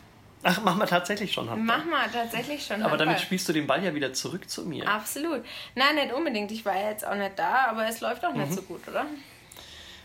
Ach, 0.48 0.62
machen 0.62 0.78
wir 0.80 0.86
tatsächlich 0.86 1.34
schon. 1.34 1.50
Handball. 1.50 1.78
Machen 1.80 1.90
wir 1.90 2.12
tatsächlich 2.12 2.64
schon 2.64 2.76
Aber 2.76 2.92
Handball. 2.92 3.08
damit 3.08 3.20
spielst 3.20 3.50
du 3.50 3.54
den 3.54 3.66
Ball 3.66 3.84
ja 3.84 3.96
wieder 3.96 4.14
zurück 4.14 4.48
zu 4.48 4.62
mir. 4.64 4.88
Absolut. 4.88 5.44
Nein, 5.74 5.96
nicht 5.96 6.14
unbedingt. 6.14 6.52
Ich 6.52 6.64
war 6.64 6.76
ja 6.80 6.92
jetzt 6.92 7.06
auch 7.06 7.16
nicht 7.16 7.38
da, 7.40 7.66
aber 7.70 7.88
es 7.88 8.00
läuft 8.00 8.24
auch 8.24 8.32
Mhm. 8.34 8.42
nicht 8.42 8.54
so 8.54 8.62
gut, 8.62 8.88
oder? 8.88 9.08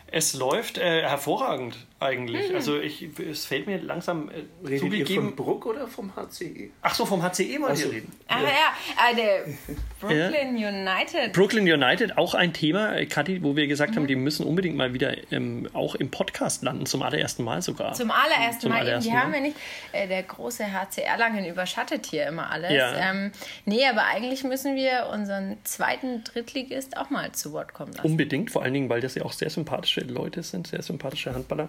Es 0.07 0.33
läuft 0.35 0.79
äh, 0.79 1.03
hervorragend 1.03 1.77
Mhm. 2.01 2.07
eigentlich. 2.07 2.55
Also 2.55 2.79
ich, 2.81 3.09
es 3.19 3.45
fällt 3.47 3.67
mir 3.67 3.79
langsam 3.81 4.31
äh, 4.31 4.43
Redet 4.67 4.71
ihr 4.73 4.79
zugegeben. 4.81 5.25
von 5.27 5.37
Bruck 5.37 5.67
oder 5.67 5.87
vom 5.87 6.13
HCE? 6.17 6.71
Ach 6.83 6.95
so, 6.95 7.05
vom 7.07 7.23
HCE 7.23 7.61
wollt 7.61 7.79
ihr 7.79 7.85
so. 7.85 7.89
reden. 7.91 8.13
Aber 8.29 8.43
ja, 8.45 9.11
äh, 9.11 9.15
der 9.17 9.45
Brooklyn 10.01 10.57
United. 10.57 11.33
Brooklyn 11.33 11.71
United, 11.71 12.17
auch 12.19 12.35
ein 12.35 12.53
Thema, 12.53 12.97
äh, 12.97 13.07
Kathi, 13.07 13.43
wo 13.43 13.55
wir 13.57 13.67
gesagt 13.67 13.93
Mhm. 13.93 13.97
haben, 13.97 14.07
die 14.07 14.17
müssen 14.17 14.47
unbedingt 14.47 14.77
mal 14.77 14.95
wieder 14.95 15.15
ähm, 15.33 15.69
auch 15.73 15.95
im 15.95 16.11
Podcast 16.11 16.63
landen, 16.63 16.87
zum 16.87 17.03
allerersten 17.03 17.45
Mal 17.45 17.61
sogar. 17.63 17.93
Zum 17.93 18.11
allerersten 18.11 18.61
Zum 18.63 18.71
Mal. 18.71 18.81
allerersten 18.81 19.11
die 19.11 19.17
haben 19.17 19.33
wir 19.33 19.41
nicht. 19.41 19.57
Äh, 19.93 20.09
der 20.09 20.23
große 20.23 20.65
HC 20.73 21.03
Erlangen 21.03 21.45
überschattet 21.45 22.07
hier 22.07 22.27
immer 22.27 22.51
alles. 22.51 22.73
Ja. 22.73 23.11
Ähm, 23.11 23.33
nee, 23.67 23.87
aber 23.87 24.05
eigentlich 24.05 24.43
müssen 24.45 24.75
wir 24.77 25.09
unseren 25.13 25.59
zweiten 25.65 26.25
Drittligist 26.25 26.97
auch 26.97 27.11
mal 27.11 27.33
zu 27.33 27.53
Wort 27.53 27.75
kommen 27.75 27.93
lassen. 27.93 28.07
Unbedingt, 28.07 28.51
vor 28.51 28.63
allen 28.63 28.75
Dingen, 28.75 28.89
weil 28.89 29.01
das 29.01 29.15
ja 29.15 29.25
auch 29.25 29.33
sehr 29.33 29.51
sympathische 29.51 30.01
Leute 30.01 30.43
sind, 30.43 30.67
sehr 30.67 30.83
sympathische 30.83 31.35
Handballer, 31.35 31.69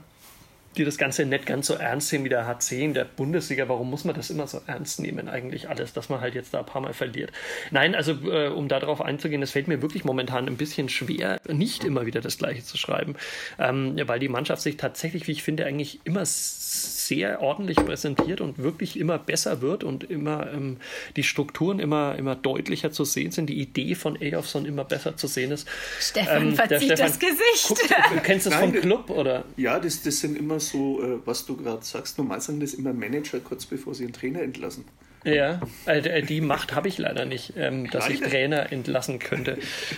die 0.78 0.86
das 0.86 0.98
Ganze 0.98 1.26
nicht 1.26 1.46
ganz 1.46 1.68
so 1.68 1.74
ernst 1.74 2.12
nehmen 2.12 2.26
wie 2.26 2.30
der 2.30 2.48
HC 2.48 2.84
in 2.84 2.94
der 2.94 3.06
Bundesliga. 3.06 3.68
Warum 3.68 3.90
muss 3.90 4.06
man 4.06 4.16
das 4.16 4.30
immer 4.30 4.48
so 4.48 4.62
ernst 4.68 5.00
nehmen, 5.00 5.28
eigentlich 5.28 5.70
alles, 5.70 5.94
dass 5.94 6.10
man 6.10 6.22
halt 6.22 6.34
jetzt 6.34 6.54
da 6.54 6.60
ein 6.60 6.66
paar 6.66 6.82
Mal 6.82 6.94
verliert? 6.94 7.32
Nein, 7.72 7.94
also 7.96 8.14
äh, 8.30 8.48
um 8.48 8.68
darauf 8.68 9.02
einzugehen, 9.02 9.42
es 9.42 9.52
fällt 9.52 9.68
mir 9.68 9.82
wirklich 9.82 10.06
momentan 10.06 10.48
ein 10.48 10.58
bisschen 10.58 10.88
schwer, 10.90 11.42
nicht 11.48 11.84
immer 11.84 12.06
wieder 12.06 12.22
das 12.22 12.38
Gleiche 12.38 12.64
zu 12.64 12.78
schreiben, 12.78 13.16
ähm, 13.60 13.96
weil 14.06 14.20
die 14.20 14.30
Mannschaft 14.30 14.62
sich 14.62 14.78
tatsächlich, 14.78 15.28
wie 15.28 15.34
ich 15.34 15.44
finde, 15.44 15.66
eigentlich 15.66 16.00
immer 16.06 16.24
sehr 16.26 17.42
ordentlich 17.42 17.78
präsentiert 17.78 18.40
und 18.40 18.60
wirklich 18.60 18.98
immer 18.98 19.20
besser 19.20 19.62
wird 19.62 19.84
und 19.84 20.06
immer 20.06 20.52
ähm, 20.54 20.78
die 21.18 21.24
Strukturen 21.24 21.80
immer, 21.80 22.16
immer 22.16 22.36
deutlicher 22.36 22.92
zu 22.92 23.04
sehen 23.04 23.32
sind, 23.32 23.48
die 23.48 23.60
Idee 23.60 23.96
von 23.96 24.20
Eyolfsson 24.22 24.66
immer 24.66 24.86
besser 24.86 25.18
zu 25.18 25.28
sehen 25.28 25.52
ist. 25.52 25.68
Stefan 26.00 26.50
Ähm, 26.50 26.56
verzieht 26.56 26.98
das 26.98 27.20
Gesicht. 27.20 27.68
Guck, 27.68 27.78
du 27.78 28.22
kennst 28.24 28.46
das 28.46 28.56
vom 28.56 28.72
Nein, 28.72 28.82
Club, 28.82 29.10
oder? 29.10 29.44
Ja, 29.58 29.80
das, 29.80 30.02
das 30.04 30.22
sind 30.22 30.38
immer 30.38 30.61
so, 30.62 31.04
äh, 31.04 31.20
was 31.26 31.46
du 31.46 31.58
gerade 31.58 31.84
sagst. 31.84 32.18
Normal 32.18 32.42
sagen 32.42 32.60
das 32.60 32.74
immer 32.74 32.94
Manager 32.94 33.40
kurz 33.40 33.66
bevor 33.66 33.94
sie 33.94 34.04
einen 34.04 34.14
Trainer 34.14 34.42
entlassen. 34.42 34.86
Ja, 35.24 35.62
äh, 35.86 36.24
die 36.24 36.42
Macht 36.42 36.74
habe 36.74 36.88
ich 36.88 36.98
leider 36.98 37.26
nicht, 37.26 37.54
ähm, 37.56 37.90
dass 37.92 38.10
ich. 38.10 38.22
Trainer 38.22 38.72
entlassen 38.72 39.20
könnte. 39.20 39.58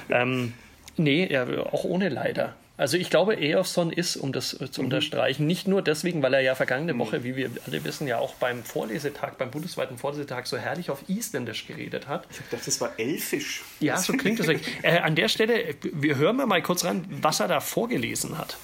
ähm, 0.10 0.54
nee, 0.98 1.32
ja, 1.32 1.48
auch 1.72 1.84
ohne 1.84 2.10
leider. 2.10 2.56
Also 2.76 2.98
ich 2.98 3.12
glaube, 3.12 3.38
Eyolfsson 3.38 3.92
ist, 3.92 4.16
um 4.16 4.34
das 4.34 4.60
äh, 4.60 4.70
zu 4.70 4.82
unterstreichen, 4.82 5.46
nicht 5.46 5.68
nur 5.68 5.84
deswegen, 5.84 6.24
weil 6.24 6.34
er 6.34 6.42
ja 6.42 6.56
vergangene 6.56 6.98
Woche, 6.98 7.24
wie 7.24 7.36
wir 7.36 7.52
alle 7.68 7.84
wissen, 7.84 8.08
ja 8.08 8.18
auch 8.18 8.34
beim 8.36 8.64
Vorlesetag, 8.64 9.38
beim 9.38 9.52
bundesweiten 9.52 9.98
Vorlesetag 10.00 10.48
so 10.48 10.58
herrlich 10.58 10.90
auf 10.90 11.08
Isländisch 11.08 11.68
geredet 11.68 12.08
hat. 12.08 12.26
Ich 12.32 12.40
dachte, 12.50 12.66
das 12.66 12.82
war 12.82 13.00
elfisch. 13.00 13.64
Ja, 13.80 13.98
so 13.98 14.14
klingt 14.14 14.40
es. 14.40 14.48
wirklich. 14.48 14.68
Äh, 14.84 14.98
an 15.00 15.16
der 15.16 15.30
Stelle, 15.30 15.76
wir 15.82 16.18
hören 16.18 16.36
mal, 16.36 16.46
mal 16.46 16.62
kurz 16.62 16.84
ran, 16.84 17.06
was 17.22 17.40
er 17.40 17.48
da 17.48 17.60
vorgelesen 17.60 18.38
hat. 18.38 18.58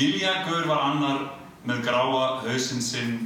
Giljagur 0.00 0.64
var 0.64 0.80
annar 0.80 1.18
með 1.68 1.82
gráa 1.84 2.28
hausinn 2.40 2.80
sinn. 2.80 3.18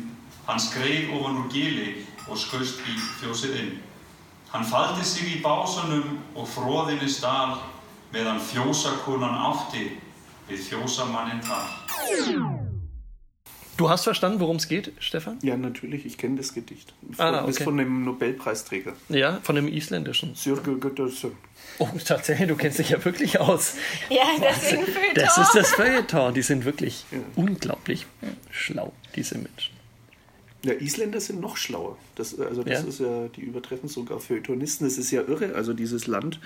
Hann 0.48 0.58
skreið 0.58 1.12
ofan 1.14 1.38
úr 1.44 1.52
gili 1.52 2.02
og 2.26 2.40
skaust 2.40 2.82
í 2.90 2.96
fjósið 3.20 3.54
inn. 3.60 3.70
Hann 4.50 4.66
faldi 4.66 5.06
sig 5.06 5.36
í 5.36 5.38
básanum 5.44 6.18
og 6.34 6.50
fróðinni 6.50 7.06
stál 7.06 7.60
meðan 8.10 8.42
fjósakonan 8.42 9.38
átti 9.52 9.86
við 10.50 10.66
fjósamanninn 10.66 11.46
tal. 11.46 12.63
Du 13.76 13.90
hast 13.90 14.04
verstanden, 14.04 14.38
worum 14.40 14.56
es 14.56 14.68
geht, 14.68 14.92
Stefan? 15.00 15.38
Ja, 15.42 15.56
natürlich, 15.56 16.06
ich 16.06 16.16
kenne 16.16 16.36
das 16.36 16.54
Gedicht. 16.54 16.94
Ah, 17.18 17.32
das 17.32 17.48
ist 17.50 17.56
okay. 17.56 17.64
von 17.64 17.76
dem 17.76 18.04
Nobelpreisträger. 18.04 18.92
Ja, 19.08 19.40
von 19.42 19.56
dem 19.56 19.66
Isländischen. 19.66 20.34
Sörgö 20.36 20.78
Göttersen. 20.78 21.32
Oh, 21.78 21.88
tatsächlich, 22.04 22.48
du 22.48 22.54
kennst 22.56 22.78
dich 22.78 22.90
ja 22.90 23.04
wirklich 23.04 23.40
aus. 23.40 23.74
Ja, 24.10 24.22
deswegen 24.40 24.84
Feuilleton. 24.84 25.14
Das 25.14 25.38
ist 25.38 25.54
das 25.54 25.70
Feuilleton. 25.72 26.34
Die 26.34 26.42
sind 26.42 26.64
wirklich 26.64 27.04
unglaublich 27.34 28.06
schlau, 28.50 28.92
diese 29.16 29.36
Menschen. 29.38 29.74
Ja, 30.64 30.74
Isländer 30.74 31.20
sind 31.20 31.40
noch 31.40 31.56
schlauer. 31.56 31.98
Das, 32.14 32.38
also 32.38 32.62
das 32.62 32.82
Ja? 32.82 32.88
ist 32.88 33.00
ja, 33.00 33.26
die 33.28 33.40
übertreffen 33.40 33.88
sogar 33.88 34.20
Feuilletonisten. 34.20 34.86
Das 34.86 34.98
ist 34.98 35.10
ja 35.10 35.22
irre. 35.22 35.54
Also 35.56 35.72
dieses 35.74 36.06
Land, 36.06 36.38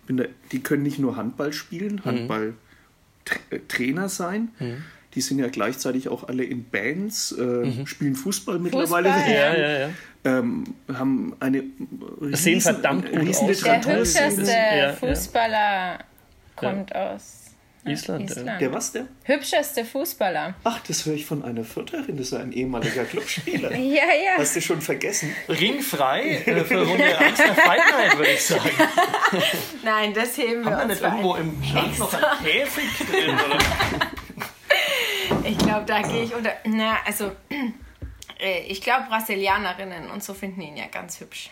ich 0.00 0.06
bin 0.08 0.16
da, 0.16 0.24
die 0.50 0.58
können 0.60 0.82
nicht 0.82 0.98
nur 0.98 1.14
Handball 1.16 1.52
spielen, 1.52 1.96
Mhm. 1.96 2.04
Handball-Trainer 2.04 4.08
sein. 4.08 4.48
Die 5.14 5.20
sind 5.20 5.38
ja 5.38 5.48
gleichzeitig 5.48 6.08
auch 6.08 6.26
alle 6.28 6.42
in 6.44 6.64
Bands, 6.64 7.32
äh, 7.32 7.86
spielen 7.86 8.14
Fußball 8.14 8.58
mittlerweile, 8.58 9.10
Fußball, 9.12 9.28
Mhm. 9.28 9.34
Ja, 9.34 9.56
ja, 9.56 9.78
ja. 9.80 9.90
ähm, 10.24 10.64
haben 10.92 11.36
eine 11.40 11.64
sehen 12.32 12.60
verdammt 12.60 13.10
gut 13.10 13.20
riesen 13.20 13.50
aus. 13.50 13.60
Der 13.60 13.84
hübscheste 13.84 14.42
Ja, 14.50 14.74
ja. 14.76 14.92
Fußballer 14.94 15.98
kommt 16.56 16.94
aus 16.94 17.38
Island. 17.84 18.30
äh, 18.30 18.32
Island. 18.40 18.60
Der 18.60 18.72
was, 18.72 18.92
der? 18.92 19.06
Hübscheste 19.24 19.84
Fußballer. 19.84 20.54
Ach, 20.64 20.80
das 20.86 21.04
höre 21.04 21.14
ich 21.14 21.26
von 21.26 21.44
einer 21.44 21.64
Vierterin, 21.64 22.16
das 22.16 22.28
ist 22.28 22.34
ein 22.34 22.52
ehemaliger 22.52 23.04
Clubspieler. 23.04 23.70
Ja, 23.76 24.04
ja. 24.04 24.38
Hast 24.38 24.54
du 24.56 24.60
schon 24.62 24.80
vergessen? 24.80 25.34
Ringfrei 25.48 26.42
äh, 26.46 26.64
für 26.64 26.86
Runde 26.86 27.18
1 27.18 27.36
der 27.36 27.54
Fight 27.56 27.80
Night, 27.90 28.16
würde 28.18 28.30
ich 28.32 28.44
sagen. 28.44 28.70
Nein, 29.84 30.14
das 30.14 30.38
heben 30.38 30.62
wir 30.64 30.70
Haben 30.76 30.88
wir 30.88 30.94
uns 30.94 31.00
nicht 31.00 31.02
irgendwo 31.02 31.34
im 31.34 31.62
Schrank 31.64 31.98
noch 31.98 32.14
ein 32.14 32.44
Käfig 32.44 33.06
drin? 33.10 33.34
Oder? 33.34 33.58
Ich 35.52 35.58
glaube, 35.58 35.84
da 35.84 36.00
gehe 36.00 36.22
ich 36.22 36.34
unter. 36.34 36.50
Na, 36.64 36.96
also, 37.04 37.30
äh, 38.40 38.60
ich 38.66 38.80
glaube, 38.80 39.04
Brasilianerinnen 39.10 40.10
und 40.10 40.24
so 40.24 40.32
finden 40.32 40.62
ihn 40.62 40.78
ja 40.78 40.86
ganz 40.86 41.20
hübsch. 41.20 41.50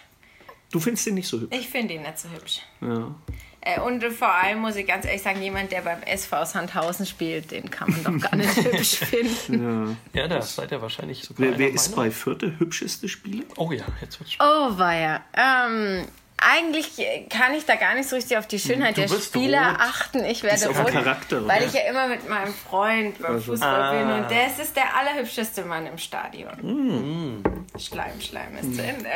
Du 0.72 0.80
findest 0.80 1.06
den 1.06 1.14
nicht 1.16 1.28
so 1.28 1.38
hübsch. 1.38 1.54
Ich 1.54 1.68
finde 1.68 1.94
ihn 1.94 2.02
nicht 2.02 2.18
so 2.18 2.30
hübsch. 2.30 2.60
Ja. 2.80 3.14
Äh, 3.60 3.78
und 3.80 4.02
vor 4.04 4.32
allem 4.32 4.60
muss 4.60 4.76
ich 4.76 4.86
ganz 4.86 5.04
ehrlich 5.04 5.20
sagen, 5.20 5.42
jemand, 5.42 5.70
der 5.70 5.82
beim 5.82 6.02
SV 6.02 6.46
Sandhausen 6.46 7.04
spielt, 7.04 7.50
den 7.50 7.70
kann 7.70 7.90
man 7.90 8.02
doch 8.02 8.30
gar 8.30 8.36
nicht 8.36 8.56
hübsch 8.64 8.96
finden. 8.96 9.98
Ja, 10.14 10.28
da 10.28 10.40
seid 10.40 10.72
ihr 10.72 10.80
wahrscheinlich 10.80 11.22
sogar. 11.22 11.50
Wer, 11.50 11.58
wer 11.58 11.70
ist 11.70 11.90
Meinung. 11.90 12.06
bei 12.06 12.10
Viert 12.10 12.40
der 12.40 12.58
hübscheste 12.58 13.06
Spieler? 13.06 13.44
Oh 13.58 13.70
ja, 13.70 13.84
jetzt 14.00 14.18
wird's 14.18 14.32
spannend. 14.32 14.72
Oh, 14.74 14.78
weia. 14.78 15.22
Ähm, 15.34 16.06
eigentlich 16.40 16.92
kann 17.29 17.55
ich 17.55 17.64
da 17.66 17.76
gar 17.76 17.94
nicht 17.94 18.09
so 18.09 18.16
richtig 18.16 18.37
auf 18.38 18.46
die 18.46 18.59
Schönheit 18.59 18.96
Du 18.96 19.03
der 19.03 19.09
Spieler 19.20 19.70
rot. 19.72 19.81
achten. 19.81 20.24
Ich 20.24 20.42
werde 20.42 20.68
auf 20.70 20.76
den 20.76 20.83
rot, 20.85 20.92
Charakter, 20.92 21.46
weil 21.46 21.59
oder? 21.59 21.66
ich 21.66 21.72
ja 21.72 21.81
immer 21.88 22.09
mit 22.09 22.29
meinem 22.29 22.53
Freund 22.55 23.18
beim 23.20 23.40
Fußball 23.40 23.98
bin 23.98 24.09
Ah. 24.11 24.16
und 24.18 24.31
der 24.31 24.46
ist 24.46 24.74
der 24.76 24.96
allerhübscheste 24.96 25.64
Mann 25.64 25.87
im 25.87 25.98
Stadion. 25.98 27.42
Schleim, 27.79 28.20
Schleim 28.20 28.57
ist 28.57 28.74
zu 28.74 28.83
Ende. 28.83 29.09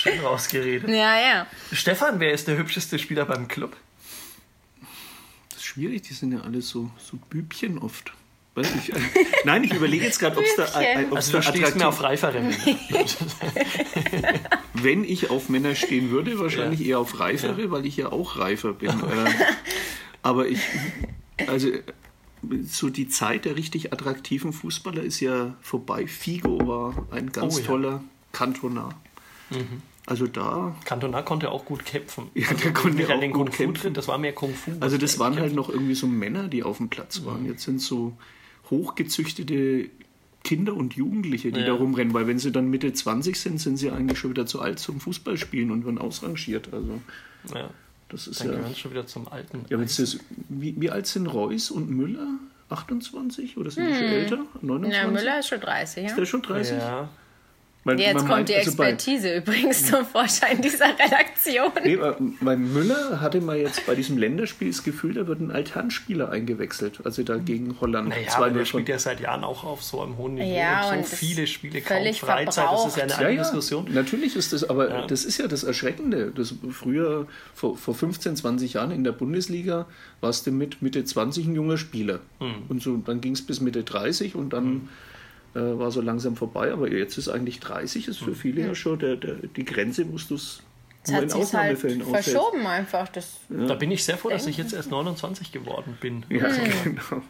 Schön 0.00 0.20
rausgeredet. 0.20 0.88
ja, 0.88 1.18
ja. 1.20 1.46
Stefan, 1.72 2.20
wer 2.20 2.32
ist 2.32 2.48
der 2.48 2.56
hübscheste 2.56 2.98
Spieler 2.98 3.24
beim 3.24 3.48
Club? 3.48 3.76
Das 5.50 5.58
ist 5.58 5.64
schwierig, 5.66 6.02
die 6.02 6.14
sind 6.14 6.32
ja 6.32 6.40
alle 6.40 6.60
so, 6.62 6.90
so 6.98 7.16
Bübchen 7.30 7.78
oft. 7.78 8.12
Weiß 8.54 8.70
ich, 8.76 8.92
äh, 8.94 8.98
nein, 9.44 9.64
ich 9.64 9.72
überlege 9.72 10.04
jetzt 10.04 10.18
gerade, 10.18 10.36
ob 10.36 10.44
es 10.44 10.54
da, 10.56 10.64
äh, 10.80 11.04
ob's 11.10 11.16
Also 11.16 11.32
da 11.32 11.42
stehst 11.42 11.56
mir 11.56 11.66
attraktiv 11.68 11.84
auf 11.86 12.02
reifere 12.02 12.40
Männer. 12.40 12.54
Wenn 14.74 15.04
ich 15.04 15.30
auf 15.30 15.48
Männer 15.48 15.74
stehen 15.74 16.10
würde, 16.10 16.38
wahrscheinlich 16.38 16.84
eher 16.86 16.98
auf 16.98 17.18
reifere, 17.18 17.70
weil 17.70 17.86
ich 17.86 17.96
ja 17.96 18.12
auch 18.12 18.38
reifer 18.38 18.72
bin. 18.72 18.90
Äh, 18.90 19.30
aber 20.22 20.48
ich, 20.48 20.60
also 21.46 21.68
so 22.64 22.90
die 22.90 23.08
Zeit 23.08 23.44
der 23.44 23.56
richtig 23.56 23.92
attraktiven 23.92 24.52
Fußballer 24.52 25.02
ist 25.02 25.20
ja 25.20 25.54
vorbei. 25.60 26.06
Figo 26.06 26.66
war 26.66 27.06
ein 27.10 27.32
ganz 27.32 27.56
Oh 27.56 27.58
ja. 27.60 27.64
toller 27.66 28.04
Cantona. 28.32 28.90
Also 30.06 30.26
da, 30.26 30.74
Cantona 30.84 31.22
konnte 31.22 31.50
auch 31.50 31.64
gut 31.64 31.84
kämpfen. 31.84 32.30
Ja, 32.34 32.52
der 32.52 32.72
konnte 32.72 32.96
nicht 32.96 33.10
an 33.10 33.16
auch 33.16 33.20
den 33.20 33.32
gut 33.32 33.46
Kung 33.46 33.52
Fu 33.52 33.62
kämpfen. 33.64 33.82
drin, 33.82 33.94
das 33.94 34.08
war 34.08 34.18
mehr 34.18 34.32
Kung 34.32 34.54
Fu. 34.54 34.72
also 34.80 34.98
das 34.98 35.18
waren 35.18 35.38
halt 35.38 35.54
noch 35.54 35.68
irgendwie 35.68 35.94
so 35.94 36.06
Männer, 36.06 36.48
die 36.48 36.62
auf 36.64 36.78
dem 36.78 36.88
Platz 36.88 37.24
waren. 37.24 37.46
Jetzt 37.46 37.62
sind 37.64 37.80
so 37.80 38.16
hochgezüchtete 38.70 39.88
Kinder 40.44 40.74
und 40.74 40.94
Jugendliche, 40.94 41.52
die 41.52 41.60
Ja. 41.60 41.66
da 41.66 41.72
rumrennen, 41.74 42.14
weil 42.14 42.26
wenn 42.26 42.38
sie 42.38 42.50
dann 42.50 42.68
Mitte 42.68 42.92
20 42.92 43.38
sind, 43.38 43.60
sind 43.60 43.76
sie 43.76 43.90
eigentlich 43.90 44.18
schon 44.18 44.30
wieder 44.30 44.44
zu 44.46 44.60
alt 44.60 44.78
zum 44.80 45.00
Fußballspielen 45.00 45.70
und 45.70 45.84
werden 45.84 45.98
ausrangiert. 45.98 46.72
Also 46.72 47.00
Ja, 47.54 47.70
das 48.08 48.26
ist 48.26 48.40
dann 48.40 48.52
ja. 48.68 48.74
schon 48.74 48.90
wieder 48.90 49.06
zum 49.06 49.28
alten. 49.28 49.64
Ja, 49.68 49.78
wenn's 49.78 49.96
das, 49.96 50.18
wie, 50.48 50.74
wie 50.80 50.90
alt 50.90 51.06
sind 51.06 51.26
Reus 51.28 51.70
und 51.70 51.90
Müller? 51.90 52.26
28 52.70 53.56
oder 53.58 53.70
sind 53.70 53.86
die 53.88 53.94
schon 53.94 54.02
älter? 54.04 54.38
29? 54.62 55.02
Ja, 55.02 55.10
Müller 55.10 55.38
ist 55.38 55.48
schon 55.48 55.60
30, 55.60 56.02
ja. 56.04 56.08
Ist 56.08 56.16
der 56.18 56.24
schon 56.26 56.42
30? 56.42 56.78
ja, 56.78 57.08
Weil 57.84 57.98
Jetzt 57.98 58.08
man 58.14 58.16
kommt 58.18 58.28
meint, 58.30 58.48
die 58.48 58.54
also 58.54 58.76
bei- 58.76 58.90
Expertise 58.92 59.36
übrigens 59.36 59.86
zum 59.90 60.06
Vorschein 60.06 60.62
dieser 60.62 60.86
Redaktion. 60.86 61.72
Nee, 61.82 61.98
bei 62.40 62.56
Müller 62.56 63.20
hatte 63.20 63.40
man 63.40 63.58
jetzt 63.58 63.84
bei 63.86 63.96
diesem 63.96 64.18
Länderspiel 64.18 64.68
das 64.70 64.84
Gefühl, 64.84 65.14
da 65.14 65.26
wird 65.26 65.40
ein 65.40 65.50
Alternspieler 65.50 66.30
eingewechselt, 66.30 67.00
also 67.04 67.24
da 67.24 67.38
gegen 67.38 67.76
Holland. 67.80 68.10
naja, 68.10 68.28
Zwei 68.28 68.46
aber 68.46 68.58
der 68.58 68.64
spielt 68.66 68.88
ja 68.88 68.98
seit 69.00 69.18
Jahren 69.20 69.42
auch 69.42 69.64
auf 69.64 69.82
so 69.82 70.00
einem 70.00 70.16
hohen 70.16 70.34
Niveau. 70.34 70.46
Ja, 70.56 70.90
und 70.92 70.98
und 70.98 71.06
so 71.08 71.16
viele 71.16 71.46
Spiele, 71.48 71.80
kaum 71.80 71.96
völlig 71.98 72.20
Freizeit. 72.20 72.66
Das 72.70 72.86
ist 72.86 72.96
ja 72.96 73.02
eine 73.02 73.10
verbraucht. 73.10 73.20
ja, 73.20 73.26
andere 73.26 73.32
ja, 73.34 73.42
Diskussion. 73.42 73.88
natürlich 73.92 74.36
ist 74.36 74.52
das, 74.52 74.68
aber 74.70 74.88
Ja. 74.88 75.06
das 75.08 75.24
ist 75.24 75.38
ja 75.38 75.48
das 75.48 75.64
Erschreckende. 75.64 76.30
Das 76.34 76.54
früher, 76.70 77.26
vor, 77.54 77.76
vor 77.76 77.94
15, 77.96 78.36
20 78.36 78.74
Jahren 78.74 78.92
in 78.92 79.02
der 79.02 79.12
Bundesliga, 79.12 79.86
warst 80.20 80.46
du 80.46 80.52
mit 80.52 80.82
Mitte 80.82 81.04
20 81.04 81.46
ein 81.46 81.54
junger 81.56 81.78
Spieler. 81.78 82.20
Hm. 82.38 82.54
Und 82.68 82.80
so, 82.80 82.96
dann 82.98 83.20
ging 83.20 83.32
es 83.32 83.42
bis 83.42 83.60
Mitte 83.60 83.82
30 83.82 84.36
und 84.36 84.52
dann 84.52 84.88
äh, 85.54 85.60
war 85.60 85.90
so 85.90 86.00
langsam 86.00 86.36
vorbei. 86.36 86.72
Aber 86.72 86.90
jetzt 86.90 87.18
ist 87.18 87.28
eigentlich 87.28 87.60
30, 87.60 88.08
ist 88.08 88.18
für 88.18 88.26
Hm. 88.26 88.34
viele 88.34 88.62
ja 88.66 88.74
schon 88.74 88.98
der, 88.98 89.16
der, 89.16 89.34
die 89.34 89.64
Grenze, 89.64 90.06
wo 90.12 90.16
du 90.16 90.34
es 90.34 90.62
Das 91.04 91.10
nur 91.10 91.16
hat 91.16 91.22
in 91.24 91.30
sich 91.44 91.54
halt 91.54 91.76
aushältst. 91.78 92.10
verschoben 92.10 92.66
einfach. 92.66 93.08
Das, 93.08 93.38
Da 93.48 93.74
bin 93.74 93.90
ich 93.90 94.04
sehr 94.04 94.16
froh, 94.16 94.28
dass 94.30 94.46
ich 94.46 94.56
jetzt 94.56 94.72
erst 94.72 94.90
29 94.90 95.50
geworden 95.50 95.98
bin. 96.00 96.24
Ja, 96.28 96.44
Hm. 96.48 96.72
genau. 96.84 97.22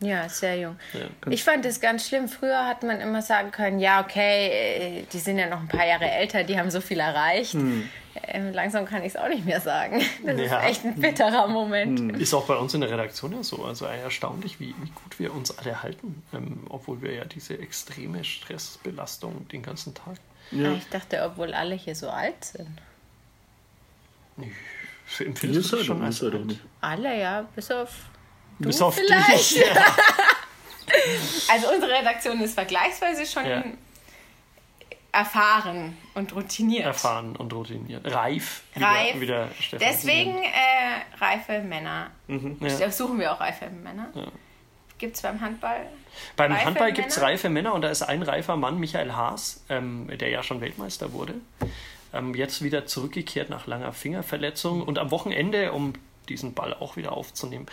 ja, 0.00 0.28
sehr 0.28 0.58
jung. 0.58 0.76
Ja. 0.92 1.30
Ich 1.30 1.42
fand 1.42 1.64
das 1.64 1.80
ganz 1.80 2.06
schlimm. 2.06 2.28
Früher 2.28 2.66
hat 2.66 2.82
man 2.82 3.00
immer 3.00 3.22
sagen 3.22 3.50
können, 3.50 3.78
ja, 3.78 4.02
okay, 4.02 4.48
äh, 5.00 5.02
die 5.12 5.18
sind 5.18 5.38
ja 5.38 5.48
noch 5.48 5.60
ein 5.60 5.68
paar 5.68 5.86
Jahre 5.86 6.10
älter, 6.10 6.44
die 6.44 6.58
haben 6.58 6.70
so 6.70 6.80
viel 6.82 7.00
erreicht. 7.00 7.54
Ähm, 7.54 8.52
langsam 8.52 8.84
kann 8.84 9.00
ich 9.02 9.08
es 9.14 9.16
auch 9.16 9.28
nicht 9.28 9.44
mehr 9.44 9.60
sagen. 9.60 10.00
Das 10.24 10.38
Ja. 10.40 10.60
ist 10.60 10.70
echt 10.70 10.84
ein 10.84 10.94
bitterer 11.00 11.48
Moment. 11.48 12.16
Ist 12.18 12.32
auch 12.34 12.44
bei 12.46 12.56
uns 12.56 12.74
in 12.74 12.82
der 12.82 12.90
Redaktion 12.90 13.32
ja 13.32 13.42
so. 13.42 13.64
Also 13.64 13.86
erstaunlich, 13.86 14.60
wie, 14.60 14.68
wie 14.82 14.90
gut 14.90 15.18
wir 15.18 15.34
uns 15.34 15.56
alle 15.58 15.82
halten, 15.82 16.22
ähm, 16.34 16.58
obwohl 16.68 17.00
wir 17.02 17.12
ja 17.14 17.24
diese 17.24 17.58
extreme 17.58 18.22
Stressbelastung 18.22 19.48
den 19.48 19.62
ganzen 19.62 19.94
Tag. 19.94 20.16
Ja. 20.50 20.72
Ich 20.72 20.88
dachte, 20.90 21.22
obwohl 21.24 21.54
alle 21.54 21.74
hier 21.74 21.94
so 21.94 22.08
alt 22.10 22.44
sind. 22.44 22.68
Du 24.36 25.46
er 25.46 25.52
das 25.52 25.84
schon 25.84 26.02
als 26.02 26.18
doch 26.18 26.32
alt? 26.32 26.46
nicht. 26.46 26.60
Alle, 26.80 27.20
ja, 27.20 27.42
bis 27.54 27.70
auf 27.70 27.90
du 28.58 28.66
Bis 28.68 28.80
auf 28.82 28.94
vielleicht. 28.94 29.50
dich. 29.56 29.64
Ja. 29.74 29.84
Also 31.50 31.72
unsere 31.72 31.92
Redaktion 31.92 32.40
ist 32.42 32.54
vergleichsweise 32.54 33.24
schon 33.24 33.46
Ja. 33.46 33.64
erfahren 35.12 35.96
und 36.14 36.34
routiniert. 36.34 36.84
Erfahren 36.84 37.36
und 37.36 37.52
routiniert. 37.52 38.04
Reif. 38.12 38.62
Reif. 38.76 39.14
Wieder, 39.20 39.20
wieder 39.20 39.48
Stefan 39.60 39.88
Deswegen 39.88 40.38
äh, 40.42 41.22
reife 41.24 41.60
Männer. 41.60 42.10
Ja. 42.28 42.78
Da 42.78 42.90
suchen 42.90 43.18
wir 43.18 43.32
auch 43.32 43.40
reife 43.40 43.70
Männer. 43.70 44.08
Gibt 44.98 45.16
es 45.16 45.22
beim 45.22 45.40
Handball? 45.40 45.86
Beim 46.36 46.52
Reife 46.52 46.64
Handball 46.66 46.92
gibt 46.92 47.08
es 47.08 47.20
reife 47.20 47.48
Männer 47.48 47.74
und 47.74 47.82
da 47.82 47.88
ist 47.88 48.02
ein 48.02 48.22
reifer 48.22 48.56
Mann, 48.56 48.78
Michael 48.78 49.12
Haas, 49.12 49.64
ähm, 49.68 50.08
der 50.18 50.28
ja 50.30 50.42
schon 50.42 50.60
Weltmeister 50.60 51.12
wurde. 51.12 51.34
Ähm, 52.14 52.34
jetzt 52.34 52.62
wieder 52.62 52.86
zurückgekehrt 52.86 53.50
nach 53.50 53.66
langer 53.66 53.92
Fingerverletzung. 53.92 54.82
Und 54.82 54.98
am 54.98 55.10
Wochenende, 55.10 55.72
um 55.72 55.92
diesen 56.28 56.54
Ball 56.54 56.72
auch 56.74 56.96
wieder 56.96 57.12
aufzunehmen, 57.12 57.66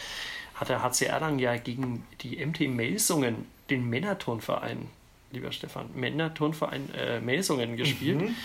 hat 0.55 0.69
der 0.69 0.83
HC 0.83 1.05
Erlangen 1.05 1.39
ja 1.39 1.55
gegen 1.57 2.05
die 2.21 2.43
MT 2.45 2.61
Melsungen, 2.69 3.45
den 3.69 3.89
Männerturnverein, 3.89 4.87
lieber 5.31 5.51
Stefan, 5.51 5.89
Männerturnverein 5.95 6.93
äh, 6.93 7.19
Melsungen 7.21 7.77
gespielt. 7.77 8.21
Mhm. 8.21 8.35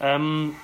Ähm, 0.00 0.54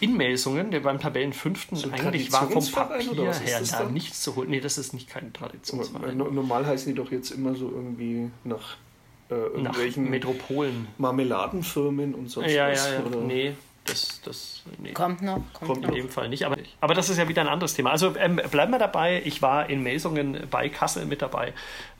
in 0.00 0.14
Melsungen, 0.16 0.70
der 0.70 0.80
beim 0.80 0.98
Tabellenfünften 1.00 1.76
So 1.78 1.90
eigentlich 1.90 2.30
war 2.30 2.50
vom 2.50 2.64
Papier 2.70 3.32
her 3.32 3.60
da 3.70 3.78
dann? 3.78 3.94
nichts 3.94 4.22
zu 4.22 4.36
holen. 4.36 4.50
Nee, 4.50 4.60
das 4.60 4.76
ist 4.76 4.92
nicht 4.92 5.08
kein 5.08 5.32
Traditionsverein. 5.32 6.16
No- 6.16 6.30
Normal 6.30 6.66
heißen 6.66 6.92
die 6.92 6.94
doch 6.94 7.10
jetzt 7.10 7.30
immer 7.30 7.54
so 7.54 7.70
irgendwie 7.70 8.30
nach 8.44 8.76
äh, 9.30 9.34
Nach 9.34 9.40
irgendwelchen 9.54 10.10
Metropolen. 10.10 10.86
Marmeladenfirmen 10.98 12.14
und 12.14 12.28
sonst 12.30 12.50
Ja, 12.52 12.70
was. 12.70 12.86
ja, 12.86 12.94
ja. 12.94 13.04
Oder? 13.04 13.20
Nee, 13.22 13.54
das, 13.86 14.20
das 14.24 14.62
nee. 14.78 14.92
Kommt 14.92 15.22
noch. 15.22 15.42
Kommt, 15.52 15.70
Kommt 15.70 15.82
noch. 15.82 15.88
in 15.88 15.94
dem 15.94 16.08
Fall 16.08 16.28
nicht. 16.28 16.44
Aber, 16.44 16.56
aber 16.80 16.94
das 16.94 17.08
ist 17.08 17.18
ja 17.18 17.28
wieder 17.28 17.42
ein 17.42 17.48
anderes 17.48 17.74
Thema. 17.74 17.90
Also 17.90 18.14
ähm, 18.16 18.40
bleiben 18.50 18.72
wir 18.72 18.78
dabei. 18.78 19.22
Ich 19.24 19.42
war 19.42 19.70
in 19.70 19.82
Melsungen 19.82 20.46
bei 20.50 20.68
Kassel 20.68 21.06
mit 21.06 21.22
dabei. 21.22 21.52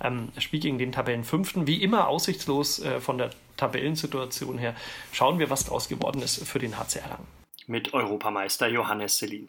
Ähm, 0.03 0.29
Spiel 0.39 0.61
gegen 0.61 0.79
den 0.79 0.93
Tabellenfünften. 0.93 1.67
Wie 1.67 1.83
immer 1.83 2.09
aussichtslos 2.09 2.81
äh, 2.81 3.01
von 3.01 3.19
der 3.19 3.31
Tabellensituation 3.57 4.59
her. 4.59 4.75
Schauen 5.13 5.39
wir, 5.39 5.51
was 5.51 5.65
daraus 5.65 5.89
geworden 5.89 6.23
ist 6.23 6.47
für 6.47 6.59
den 6.59 6.79
HC 6.79 7.01
Erlangen. 7.01 7.27
Mit 7.67 7.95
Europameister 7.95 8.69
Johannes 8.69 9.19
Selin. 9.19 9.49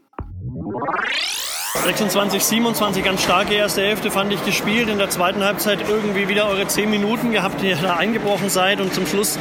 26, 1.84 2.44
27, 2.44 3.04
ganz 3.04 3.24
starke 3.24 3.54
erste 3.54 3.82
Hälfte 3.82 4.10
fand 4.10 4.34
ich 4.34 4.44
gespielt. 4.44 4.90
In 4.90 4.98
der 4.98 5.10
zweiten 5.10 5.44
Halbzeit 5.44 5.88
irgendwie 5.88 6.28
wieder 6.28 6.48
eure 6.48 6.68
10 6.68 6.90
Minuten 6.90 7.32
gehabt, 7.32 7.62
die 7.62 7.70
ihr 7.70 7.76
da 7.76 7.96
eingebrochen 7.96 8.50
seid. 8.50 8.82
Und 8.82 8.94
zum 8.94 9.06
Schluss 9.06 9.38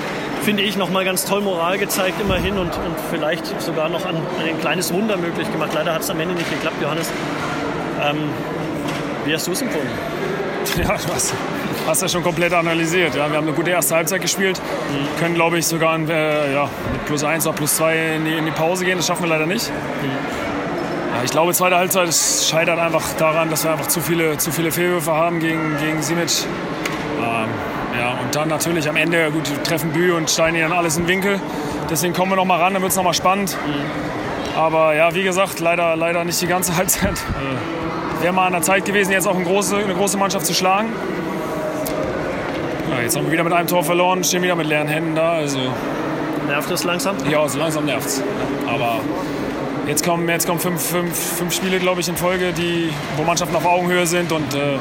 finde 0.47 0.63
ich 0.63 0.77
nochmal 0.77 1.05
ganz 1.05 1.25
toll 1.25 1.41
Moral 1.41 1.77
gezeigt, 1.77 2.21
immerhin. 2.21 2.57
Und, 2.57 2.69
und 2.69 2.97
vielleicht 3.11 3.61
sogar 3.61 3.89
noch 3.89 4.07
ein, 4.07 4.15
ein 4.15 4.61
kleines 4.61 4.93
Wunder 4.93 5.17
möglich 5.17 5.51
gemacht. 5.51 5.73
Leider 5.75 5.93
hat 5.93 6.03
es 6.03 6.11
am 6.11 6.21
Ende 6.21 6.37
nicht 6.37 6.49
geklappt, 6.49 6.77
Johannes. 6.81 7.11
Ähm, 8.01 8.17
wie 9.25 9.35
hast 9.35 9.49
du 9.49 9.53
es 9.53 9.61
empfunden? 9.61 9.91
Ja, 10.77 10.97
du 10.97 11.15
hast, 11.15 11.33
hast 11.87 12.03
ja 12.03 12.09
schon 12.09 12.25
komplett 12.25 12.53
analysiert. 12.53 13.15
Ja. 13.15 13.31
Wir 13.31 13.37
haben 13.37 13.47
eine 13.47 13.57
gute 13.57 13.71
erste 13.71 13.95
Halbzeit 13.95 14.21
gespielt. 14.21 14.61
Können, 15.21 15.35
glaube 15.35 15.59
ich, 15.59 15.67
sogar 15.67 15.97
äh, 15.97 16.53
ja, 16.53 16.69
mit 16.93 17.05
plus 17.07 17.23
eins 17.23 17.47
oder 17.47 17.55
plus 17.55 17.77
zwei 17.77 18.17
in 18.17 18.25
die, 18.25 18.33
in 18.33 18.45
die 18.45 18.51
Pause 18.51 18.85
gehen. 18.85 18.99
Das 18.99 19.07
schaffen 19.07 19.23
wir 19.23 19.29
leider 19.29 19.47
nicht. 19.47 19.69
Ja, 19.69 21.23
ich 21.25 21.31
glaube, 21.31 21.53
zweite 21.55 21.77
Halbzeit 21.77 22.13
scheitert 22.13 22.81
einfach 22.81 23.05
daran, 23.17 23.49
dass 23.49 23.63
wir 23.63 23.71
einfach 23.71 23.87
zu 23.87 24.01
viele, 24.01 24.39
zu 24.39 24.51
viele 24.51 24.73
Fehlwürfe 24.73 25.13
haben 25.13 25.39
gegen, 25.39 25.77
gegen 25.79 26.03
Simic. 26.03 26.47
Ähm, 27.23 27.49
ja, 27.99 28.19
und 28.23 28.35
dann 28.35 28.49
natürlich 28.49 28.89
am 28.89 28.97
Ende, 28.97 29.31
gut, 29.31 29.49
treffen 29.65 29.93
Bü 29.93 30.13
und 30.15 30.31
Steini 30.31 30.61
dann 30.61 30.73
alles 30.73 30.97
in 30.97 31.07
Winkel. 31.09 31.41
Deswegen 31.91 32.15
kommen 32.15 32.33
wir 32.33 32.37
noch 32.37 32.45
mal 32.45 32.61
ran, 32.61 32.73
dann 32.75 32.83
wird 32.83 32.91
es 32.91 32.97
noch 32.97 33.05
mal 33.05 33.15
spannend. 33.15 33.57
Aber 34.57 34.95
ja, 34.95 35.15
wie 35.15 35.23
gesagt, 35.23 35.61
leider, 35.61 35.97
leider 35.97 36.25
nicht 36.25 36.41
die 36.41 36.47
ganze 36.47 36.77
Halbzeit. 36.77 37.15
Äh, 37.15 38.23
Wäre 38.23 38.33
mal 38.33 38.47
an 38.47 38.53
der 38.53 38.63
Zeit 38.63 38.85
gewesen, 38.85 39.13
jetzt 39.13 39.29
auch 39.29 39.35
eine 39.37 39.45
große, 39.45 39.77
eine 39.77 39.95
große 39.95 40.17
Mannschaft 40.17 40.47
zu 40.47 40.55
schlagen. 40.55 40.89
Ja, 42.91 43.03
jetzt 43.03 43.17
haben 43.17 43.27
wir 43.27 43.33
wieder 43.33 43.45
mit 43.45 43.53
einem 43.53 43.69
Tor 43.69 43.85
verloren, 43.85 44.25
stehen 44.25 44.43
wieder 44.43 44.57
mit 44.57 44.67
leeren 44.67 44.89
Händen 44.89 45.15
da. 45.15 45.33
Also 45.33 45.59
Nervt 46.47 46.71
das 46.71 46.85
langsam? 46.85 47.17
ja, 47.29 47.47
so 47.49 47.59
langsam 47.59 47.85
nervt's. 47.85 48.23
Aber 48.69 49.01
jetzt 49.87 50.05
kommen, 50.05 50.29
jetzt 50.29 50.47
kommen 50.47 50.61
fünf, 50.61 50.81
fünf, 50.81 51.19
fünf 51.19 51.55
Spiele, 51.55 51.79
glaube 51.79 52.01
ich, 52.01 52.09
in 52.09 52.17
Folge, 52.17 52.53
die, 52.53 52.91
wo 53.17 53.25
Mannschaften 53.25 53.57
auf 53.57 53.67
Augenhöhe 53.67 54.07
sind. 54.07 54.31
Und 54.33 54.55
äh, 54.55 54.75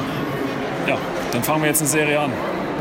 ja, 0.88 0.98
dann 1.32 1.44
fangen 1.44 1.64
wir 1.64 1.70
jetzt 1.70 1.82
eine 1.82 1.90
Serie 1.90 2.20
an. 2.20 2.32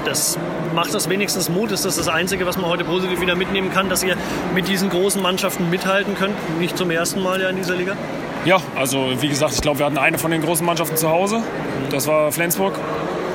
Das 0.04 0.38
macht 0.74 0.92
das 0.92 1.08
wenigstens 1.08 1.48
Mut? 1.48 1.72
Ist 1.72 1.84
das 1.84 1.96
das 1.96 2.08
Einzige, 2.08 2.46
was 2.46 2.58
man 2.58 2.66
heute 2.66 2.84
positiv 2.84 3.20
wieder 3.20 3.34
mitnehmen 3.34 3.70
kann, 3.70 3.88
dass 3.88 4.02
ihr 4.02 4.16
mit 4.54 4.68
diesen 4.68 4.90
großen 4.90 5.22
Mannschaften 5.22 5.70
mithalten 5.70 6.14
könnt? 6.14 6.34
Nicht 6.58 6.76
zum 6.76 6.90
ersten 6.90 7.22
Mal 7.22 7.40
ja 7.40 7.48
in 7.48 7.56
dieser 7.56 7.74
Liga? 7.74 7.96
Ja, 8.44 8.58
also 8.76 9.10
wie 9.20 9.28
gesagt, 9.28 9.54
ich 9.54 9.62
glaube, 9.62 9.78
wir 9.78 9.86
hatten 9.86 9.96
eine 9.96 10.18
von 10.18 10.30
den 10.30 10.42
großen 10.42 10.64
Mannschaften 10.66 10.96
zu 10.96 11.08
Hause. 11.08 11.42
Das 11.90 12.06
war 12.06 12.30
Flensburg. 12.32 12.78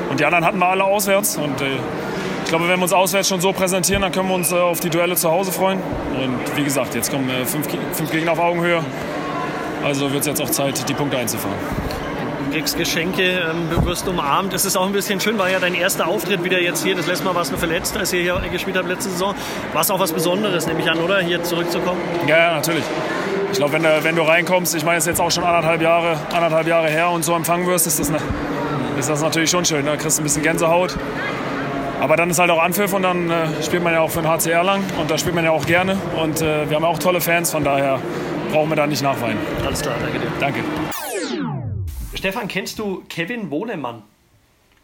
Und 0.10 0.20
die 0.20 0.26
anderen 0.26 0.46
hatten 0.46 0.60
wir 0.60 0.68
alle 0.68 0.84
auswärts. 0.84 1.38
Und 1.38 1.62
äh, 1.62 1.78
ich 2.44 2.50
glaube, 2.50 2.68
wenn 2.68 2.78
wir 2.80 2.84
uns 2.84 2.94
auswärts 2.94 3.30
schon 3.30 3.42
so 3.42 3.52
präsentieren, 3.52 4.02
dann 4.02 4.12
können 4.12 4.28
wir 4.28 4.36
uns 4.36 4.52
äh, 4.52 4.56
auf 4.56 4.80
die 4.80 4.90
Duelle 4.90 5.16
zu 5.16 5.32
Hause 5.32 5.52
freuen. 5.52 5.80
Und 6.22 6.58
wie 6.58 6.64
gesagt, 6.64 6.94
jetzt 6.94 7.12
kommen 7.12 7.30
äh, 7.30 7.46
fünf, 7.46 7.68
fünf 7.94 8.12
Gegner 8.12 8.34
auf 8.34 8.40
Augenhöhe. 8.40 8.84
Also 9.84 10.12
wird 10.12 10.22
es 10.22 10.28
jetzt 10.28 10.42
auch 10.42 10.50
Zeit, 10.50 10.88
die 10.88 10.94
Punkte 10.94 11.18
einzufahren. 11.18 11.58
Du 12.50 12.56
kriegst 12.56 12.78
Geschenke, 12.78 13.22
ähm, 13.52 13.70
du 13.70 13.86
wirst 13.86 14.08
umarmt. 14.08 14.54
Es 14.54 14.66
ist 14.66 14.76
auch 14.76 14.86
ein 14.88 14.92
bisschen 14.92 15.20
schön, 15.20 15.38
war 15.38 15.50
ja 15.52 15.60
dein 15.60 15.76
erster 15.76 16.08
Auftritt 16.08 16.44
wieder 16.44 16.60
jetzt 16.60 16.84
hier. 16.84 16.96
Das 16.96 17.06
letzte 17.06 17.24
Mal 17.26 17.36
warst 17.36 17.52
du 17.52 17.58
verletzt, 17.58 17.96
als 17.96 18.12
ihr 18.12 18.22
hier 18.22 18.42
gespielt 18.52 18.76
habt 18.76 18.88
letzte 18.88 19.12
Saison. 19.12 19.36
War 19.72 19.82
es 19.82 19.92
auch 19.92 20.00
was 20.00 20.12
Besonderes, 20.12 20.66
nehme 20.66 20.80
ich 20.82 20.90
an, 20.90 20.98
oder? 21.00 21.20
Hier 21.20 21.44
zurückzukommen? 21.44 22.00
Ja, 22.28 22.38
ja 22.38 22.54
natürlich. 22.56 22.84
Ich 23.52 23.58
glaube, 23.60 23.74
wenn, 23.74 23.84
du- 23.84 24.04
wenn 24.04 24.16
du 24.16 24.24
reinkommst, 24.24 24.74
ich 24.76 24.84
meine, 24.84 24.98
es 24.98 25.04
ist 25.04 25.10
jetzt 25.10 25.22
auch 25.22 25.30
schon 25.30 25.44
anderthalb 25.44 25.82
Jahre, 25.82 26.18
anderthalb 26.34 26.68
Jahre 26.68 26.88
her 26.88 27.12
und 27.12 27.24
so 27.24 27.36
empfangen 27.36 27.68
wirst, 27.68 27.86
ist 27.86 28.00
das, 28.00 28.10
ne, 28.10 28.18
ist 28.98 29.10
das 29.10 29.22
natürlich 29.22 29.50
schon 29.52 29.64
schön. 29.66 29.86
Da 29.86 29.96
kriegst 29.96 30.18
du 30.18 30.22
ein 30.22 30.24
bisschen 30.24 30.42
Gänsehaut. 30.44 30.96
Aber 32.02 32.16
dann 32.16 32.30
ist 32.32 32.40
halt 32.40 32.50
auch 32.50 32.62
Anpfiff 32.64 32.94
und 32.94 33.04
dann 33.04 33.30
äh, 33.30 33.48
spielt 33.64 33.84
man 33.84 33.94
ja 33.94 34.00
auch 34.00 34.10
für 34.10 34.22
den 34.22 34.30
HCR 34.32 34.64
lang 34.64 34.82
und 35.00 35.12
da 35.12 35.18
spielt 35.20 35.36
man 35.36 35.44
ja 35.44 35.52
auch 35.52 35.66
gerne. 35.68 35.98
Und 36.20 36.42
äh, 36.42 36.68
wir 36.68 36.76
haben 36.78 36.86
auch 36.86 36.98
tolle 36.98 37.22
Fans, 37.22 37.52
von 37.52 37.64
daher 37.64 38.00
brauchen 38.52 38.70
wir 38.70 38.76
da 38.76 38.88
nicht 38.88 39.04
nachweinen. 39.04 39.38
Alles 39.66 39.82
klar, 39.82 39.96
danke 40.02 40.18
dir. 40.20 40.28
Danke. 40.40 40.60
Stefan, 42.20 42.50
kennst 42.50 42.78
du 42.80 43.04
Kevin 43.08 43.50
Wohlemann? 43.50 44.04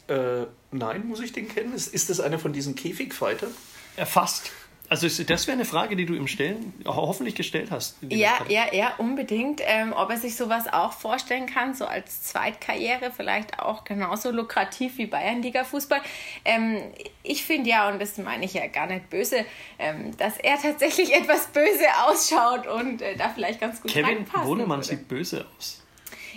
Äh, 0.08 0.46
nein, 0.72 1.06
muss 1.06 1.20
ich 1.20 1.34
den 1.34 1.50
kennen? 1.50 1.74
Ist, 1.74 1.94
ist 1.94 2.10
das 2.10 2.22
einer 2.22 2.40
von 2.40 2.54
diesen 2.54 2.76
Käfigfightern? 2.76 3.52
Erfasst. 3.98 4.52
Also 4.88 5.08
ist- 5.08 5.30
das 5.30 5.46
wäre 5.48 5.56
eine 5.56 5.66
Frage, 5.66 5.98
die 5.98 6.06
du 6.06 6.14
ihm 6.14 6.28
stellen, 6.28 6.74
hoffentlich 6.86 7.36
gestellt 7.36 7.72
hast. 7.72 7.98
Ja, 8.08 8.38
ja, 8.48 8.72
ja, 8.72 8.94
unbedingt. 9.00 9.60
Ähm, 9.66 9.92
ob 9.94 10.12
er 10.12 10.18
sich 10.18 10.38
sowas 10.38 10.72
auch 10.72 10.94
vorstellen 10.94 11.46
kann, 11.48 11.74
so 11.74 11.86
als 11.86 12.22
Zweitkarriere, 12.24 13.12
vielleicht 13.14 13.60
auch 13.60 13.84
genauso 13.84 14.32
lukrativ 14.32 14.98
wie 14.98 15.08
Bayernliga-Fußball. 15.08 16.00
Ähm, 16.46 16.78
ich 17.24 17.44
finde 17.44 17.70
ja, 17.70 17.90
und 17.90 18.00
das 18.00 18.18
meine 18.18 18.46
ich 18.46 18.54
ja 18.54 18.68
gar 18.68 18.86
nicht 18.88 19.10
böse, 19.10 19.44
ähm, 19.78 20.16
dass 20.16 20.38
er 20.38 20.58
tatsächlich 20.62 21.14
etwas 21.20 21.48
böse 21.48 21.86
ausschaut 22.08 22.66
und 22.68 23.02
äh, 23.02 23.18
da 23.18 23.28
vielleicht 23.28 23.60
ganz 23.60 23.82
gut 23.82 23.92
Kevin 23.92 24.06
reinpassen 24.20 24.48
Wohlemann 24.48 24.78
würde. 24.80 24.88
sieht 24.88 25.08
böse 25.10 25.46
aus. 25.58 25.82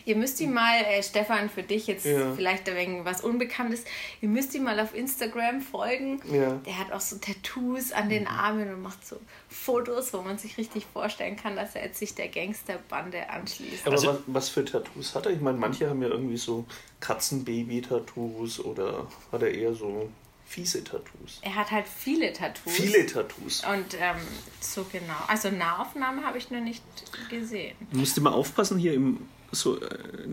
Ihr 0.09 0.17
müsst 0.17 0.41
ihn 0.41 0.55
mal, 0.55 0.81
äh, 0.87 1.03
Stefan, 1.03 1.51
für 1.51 1.63
dich 1.63 1.87
jetzt 1.87 2.07
Ja. 2.07 2.33
vielleicht 2.35 2.67
ein 2.67 2.75
wenig 2.77 3.05
was 3.05 3.21
Unbekanntes, 3.21 3.85
ihr 4.23 4.29
müsst 4.31 4.55
ihm 4.55 4.65
mal 4.65 4.81
auf 4.81 4.95
Instagram 4.95 5.61
folgen. 5.61 6.21
Ja. 6.33 6.55
Mhm. 6.55 6.63
Der 6.63 6.79
hat 6.79 6.93
auch 6.93 7.01
so 7.01 7.17
Tattoos 7.19 7.93
an 7.93 8.09
den 8.09 8.27
Armen 8.27 8.73
und 8.73 8.81
macht 8.83 9.07
so 9.07 9.17
Fotos, 9.51 10.15
wo 10.15 10.23
man 10.23 10.39
sich 10.39 10.57
richtig 10.57 10.87
vorstellen 10.91 11.37
kann, 11.37 11.57
dass 11.57 11.75
er 11.75 11.85
jetzt 11.85 11.99
sich 11.99 12.15
der 12.15 12.29
Gangsterbande 12.29 13.29
anschließt. 13.29 13.87
Aber 13.87 13.97
Also- 13.97 14.09
was, 14.09 14.19
was 14.27 14.49
für 14.49 14.65
Tattoos 14.65 15.15
hat 15.15 15.27
er? 15.27 15.33
Ich 15.33 15.41
meine, 15.43 15.59
manche 15.59 15.91
haben 15.91 16.01
ja 16.01 16.09
irgendwie 16.09 16.39
so 16.39 16.65
Katzenbaby-Tattoos 17.01 18.61
oder 18.65 19.07
hat 19.33 19.43
er 19.43 19.53
eher 19.53 19.75
so 19.75 20.09
fiese 20.47 20.83
Tattoos? 20.83 21.41
Er 21.43 21.55
hat 21.55 21.71
halt 21.71 21.87
viele 21.87 22.33
Tattoos. 22.33 22.73
Viele 22.73 23.05
Tattoos. 23.07 23.63
Und 23.65 23.95
ähm, 24.01 24.17
so 24.61 24.85
genau. 24.91 25.13
Also 25.27 25.51
Nahaufnahme 25.51 26.25
habe 26.25 26.39
ich 26.39 26.51
noch 26.51 26.61
nicht 26.61 26.83
gesehen. 27.29 27.77
Du 27.93 27.99
musst 27.99 28.17
immer 28.17 28.35
aufpassen, 28.35 28.79
hier 28.79 28.95
im, 28.95 29.29
so 29.53 29.81
äh, 29.81 29.89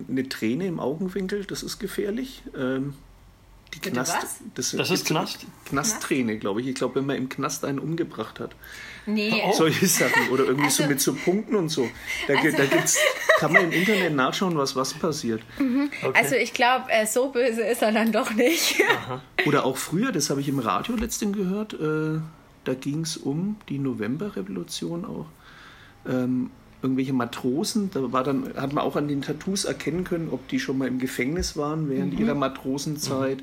eine 0.10 0.28
Träne 0.30 0.67
im 0.67 0.80
Augenwinkel, 0.80 1.45
das 1.45 1.63
ist 1.63 1.80
gefährlich. 1.80 2.43
Ähm, 2.58 2.93
die 3.73 3.80
Bitte 3.80 3.91
Knast, 3.91 4.15
was? 4.23 4.39
Das, 4.54 4.71
Das 4.71 4.91
ist 4.91 5.06
Knast? 5.06 5.45
Knastträne, 5.65 6.38
glaube 6.38 6.62
ich. 6.62 6.67
Ich 6.67 6.75
glaube, 6.75 6.95
wenn 6.95 7.06
man 7.06 7.17
im 7.17 7.28
Knast 7.30 7.65
einen 7.65 7.80
umgebracht 7.80 8.39
hat. 8.39 8.56
Nee, 9.08 9.41
Oh. 9.45 9.51
Solche 9.54 9.86
Sachen. 9.88 10.30
Oder 10.30 10.45
irgendwie 10.45 10.69
so 10.69 10.84
Also- 10.84 10.89
mit 10.89 11.01
so 11.01 11.13
Punkten 11.13 11.56
und 11.56 11.69
so. 11.69 11.89
Da, 12.28 12.36
gi- 12.41 12.51
da 12.51 12.65
gibt's, 12.65 12.97
kann 13.39 13.51
man 13.54 13.65
im 13.65 13.71
Internet 13.71 14.13
nachschauen, 14.15 14.58
was 14.58 14.75
was 14.75 14.93
passiert. 14.93 15.41
also 16.13 16.36
ich 16.36 16.54
glaube, 16.54 16.89
äh, 16.91 17.06
so 17.06 17.30
böse 17.30 17.62
ist 17.63 17.82
er 17.82 17.91
dann 17.91 18.12
doch 18.12 18.32
nicht. 18.34 18.82
Oder 19.45 19.65
auch 19.65 19.78
früher, 19.78 20.12
das 20.12 20.30
habe 20.30 20.41
ich 20.41 20.47
im 20.47 20.60
Radio 20.60 20.95
letztens 20.95 21.36
gehört, 21.36 21.73
äh, 21.73 22.19
da 22.63 22.73
ging 22.73 23.01
es 23.01 23.17
um 23.17 23.58
die 23.69 23.78
Novemberrevolution 23.78 25.06
auch. 25.06 25.25
Ähm, 26.08 26.49
irgendwelche 26.86 27.13
Matrosen, 27.13 27.89
da 27.93 28.12
war 28.12 28.24
dann, 28.24 28.54
hat 28.56 28.71
man 28.74 28.84
auch 28.84 28.95
an 28.95 29.08
den 29.08 29.21
Tattoos 29.21 29.65
erkennen 29.65 30.04
können, 30.04 30.30
ob 30.32 30.48
die 30.48 30.60
schon 30.60 30.78
mal 30.78 30.88
im 30.88 31.00
Gefängnis 31.00 31.58
waren 31.58 31.89
während 31.89 32.13
Mhm. 32.13 32.19
ihrer 32.19 32.36
Matrosenzeit, 32.36 33.39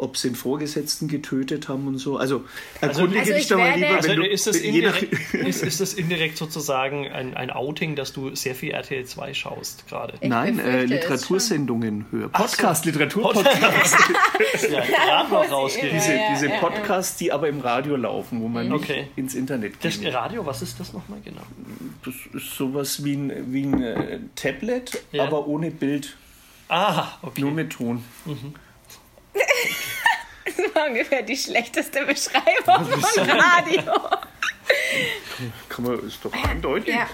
ob 0.00 0.16
sie 0.16 0.28
den 0.28 0.36
Vorgesetzten 0.36 1.08
getötet 1.08 1.68
haben 1.68 1.88
und 1.88 1.98
so. 1.98 2.18
Also 2.18 2.44
erkundige 2.80 3.18
Also 3.20 3.32
dich 3.32 3.42
ich 3.42 3.48
da 3.48 3.56
mal 3.58 3.74
lieber, 3.74 3.96
Also 3.96 4.08
wenn 4.10 4.16
du, 4.20 4.26
ist, 4.28 4.46
das 4.46 4.56
indirekt, 4.56 5.12
ist, 5.34 5.62
ist 5.64 5.80
das 5.80 5.92
indirekt 5.94 6.36
sozusagen 6.38 7.08
ein, 7.08 7.34
ein 7.36 7.50
Outing, 7.50 7.96
dass 7.96 8.12
du 8.12 8.32
sehr 8.36 8.54
viel 8.54 8.70
RTL 8.70 9.04
2 9.04 9.34
schaust 9.34 9.88
gerade? 9.88 10.14
Nein, 10.22 10.60
äh, 10.60 10.84
Literatursendungen 10.84 12.06
höre. 12.12 12.30
Ach 12.32 12.48
so. 12.48 12.56
Podcast, 12.56 12.84
Literaturpodcast. 12.84 13.96
Ja, 14.70 14.80
gerade 14.80 15.30
noch 15.30 15.50
rausgeht. 15.50 15.92
diese 15.92 16.12
Ja, 16.12 16.18
ja, 16.20 16.28
diese 16.34 16.46
ja, 16.46 16.54
ja. 16.54 16.60
Podcasts, 16.60 17.16
die 17.16 17.30
aber 17.32 17.48
im 17.48 17.60
Radio 17.60 17.96
laufen, 17.96 18.40
wo 18.40 18.48
man 18.48 18.68
nicht 18.68 18.74
Okay. 18.82 19.08
ins 19.16 19.34
Internet 19.34 19.74
Das 19.82 20.00
geht. 20.00 20.12
Radio, 20.14 20.44
was 20.46 20.62
ist 20.62 20.78
das 20.80 20.92
nochmal 20.92 21.18
genau? 21.24 21.42
Das 22.04 22.14
ist 22.34 22.54
sowas 22.56 22.77
wie 23.04 23.14
ein, 23.14 23.52
wie 23.52 23.64
ein 23.64 23.82
äh, 23.82 24.20
Tablet, 24.34 25.02
Ja. 25.12 25.24
aber 25.24 25.46
ohne 25.46 25.70
Bild, 25.70 26.16
Ah, 26.68 27.08
okay. 27.22 27.40
nur 27.40 27.50
mit 27.52 27.70
Ton. 27.72 28.04
Das 30.44 30.74
war 30.74 30.86
ungefähr 30.88 31.22
die 31.22 31.36
schlechteste 31.36 32.04
Beschreibung 32.04 32.84
von 32.86 33.30
Radio. 33.30 33.82
Kann 35.68 35.84
man, 35.84 36.06
ist 36.06 36.24
doch 36.24 36.32
eindeutig. 36.32 36.94
ja. 36.94 37.06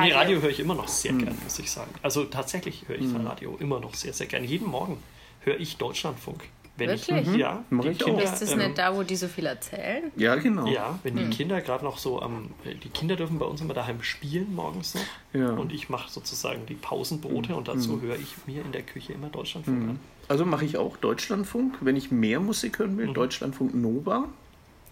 Nee, 0.00 0.12
Radio 0.12 0.40
höre 0.40 0.50
ich 0.50 0.60
immer 0.60 0.74
noch 0.74 0.88
sehr 0.88 1.12
gern, 1.12 1.36
muss 1.42 1.58
ich 1.58 1.70
sagen. 1.70 1.90
Also 2.02 2.24
tatsächlich 2.24 2.84
höre 2.86 2.98
ich 2.98 3.12
Radio 3.24 3.56
immer 3.60 3.80
noch 3.80 3.94
sehr, 3.94 4.12
sehr 4.12 4.26
gern. 4.28 4.44
Jeden 4.44 4.66
Morgen 4.68 5.02
höre 5.40 5.58
ich 5.60 5.76
Deutschlandfunk. 5.76 6.44
Wenn 6.80 6.88
Wirklich? 6.88 7.28
Ich, 7.28 7.36
ja, 7.36 7.62
Mach 7.70 7.84
die 7.84 7.90
ich 7.90 8.02
auch. 8.02 8.06
Kinder, 8.06 8.22
Ist 8.24 8.40
das 8.42 8.52
ähm, 8.52 8.58
nicht 8.58 8.78
da, 8.78 8.96
wo 8.96 9.02
die 9.02 9.14
so 9.16 9.28
viel 9.28 9.46
erzählen? 9.46 10.10
Ja, 10.16 10.34
genau. 10.36 10.66
Ja, 10.66 10.98
wenn 11.02 11.14
die 11.16 11.26
Kinder 11.30 11.60
gerade 11.60 11.84
noch 11.84 11.98
so 11.98 12.20
am. 12.20 12.50
äh, 12.64 12.74
Die 12.74 12.88
Kinder 12.88 13.16
dürfen 13.16 13.38
bei 13.38 13.46
uns 13.46 13.60
immer 13.60 13.74
daheim 13.74 14.02
spielen 14.02 14.54
morgens 14.54 14.94
noch. 14.94 15.02
Ja. 15.40 15.50
Und 15.50 15.72
ich 15.72 15.88
mache 15.90 16.10
sozusagen 16.10 16.66
die 16.66 16.74
Pausenbrote 16.74 17.54
und 17.54 17.68
dazu 17.68 18.00
höre 18.00 18.16
ich 18.16 18.34
mir 18.46 18.64
in 18.64 18.72
der 18.72 18.82
Küche 18.82 19.12
immer 19.12 19.28
Deutschlandfunk 19.28 19.90
an. 19.90 20.00
Also 20.28 20.44
mache 20.46 20.64
ich 20.64 20.76
auch 20.78 20.96
Deutschlandfunk. 20.96 21.76
Wenn 21.82 21.96
ich 21.96 22.10
mehr 22.10 22.40
Musik 22.40 22.78
hören 22.78 22.96
will, 22.98 23.12
Deutschlandfunk 23.12 23.74
Nova. 23.74 24.28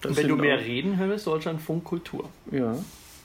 Das 0.02 0.10
Und 0.10 0.16
wenn 0.18 0.28
du 0.28 0.36
mehr 0.36 0.56
auch- 0.56 0.60
reden 0.60 0.96
hörst, 0.98 1.26
Deutschlandfunk 1.26 1.84
Kultur. 1.84 2.28
Ja. 2.52 2.76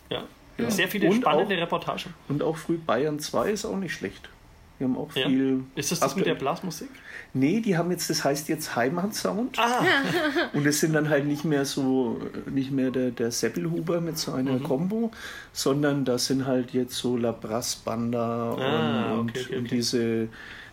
Ja. 0.10 0.24
Sehr 0.70 0.88
viele 0.88 1.10
Und 1.10 1.18
spannende 1.22 1.56
auch- 1.56 1.62
Reportagen. 1.62 2.14
Und 2.30 2.42
auch 2.44 2.56
früh 2.58 2.78
Bayern 2.78 3.20
2 3.20 3.50
ist 3.52 3.66
auch 3.66 3.76
nicht 3.78 3.94
schlecht. 3.94 4.30
Die 4.80 4.84
haben 4.86 4.98
auch 4.98 5.16
Ja. 5.16 5.28
viel. 5.28 5.64
Ist 5.76 5.92
das 5.92 6.00
das 6.00 6.16
mit 6.16 6.26
der 6.26 6.36
Blasmusik? 6.36 6.90
Nee, 7.36 7.62
die 7.62 7.78
haben 7.78 7.90
jetzt, 7.92 8.10
das 8.10 8.24
heißt 8.24 8.48
jetzt 8.50 8.76
Heimatsound. 8.76 9.58
Ah, 9.60 9.84
Und 10.54 10.66
es 10.66 10.80
sind 10.80 10.94
dann 10.94 11.10
halt 11.10 11.26
nicht 11.26 11.46
mehr 11.46 11.66
so, 11.66 12.20
nicht 12.50 12.72
mehr 12.72 12.92
der, 12.92 13.12
der 13.12 13.32
Seppelhuber 13.32 14.02
mit 14.02 14.18
so 14.18 14.34
einer 14.34 14.54
Mhm. 14.54 14.64
Combo, 14.64 15.12
sondern 15.52 16.06
das 16.06 16.26
sind 16.26 16.46
halt 16.46 16.72
jetzt 16.74 16.96
so 16.96 17.18
La 17.18 17.32
Brass 17.32 17.76
Banda 17.76 18.56
Ah, 18.58 19.14
und, 19.16 19.30
okay, 19.32 19.42
okay, 19.46 19.56
und 19.58 19.66
okay. 19.66 19.76
diese 19.76 20.28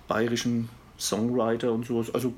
bayerischen 0.09 0.69
Songwriter 0.99 1.73
und 1.73 1.87
sowas. 1.87 2.13
Also 2.15 2.33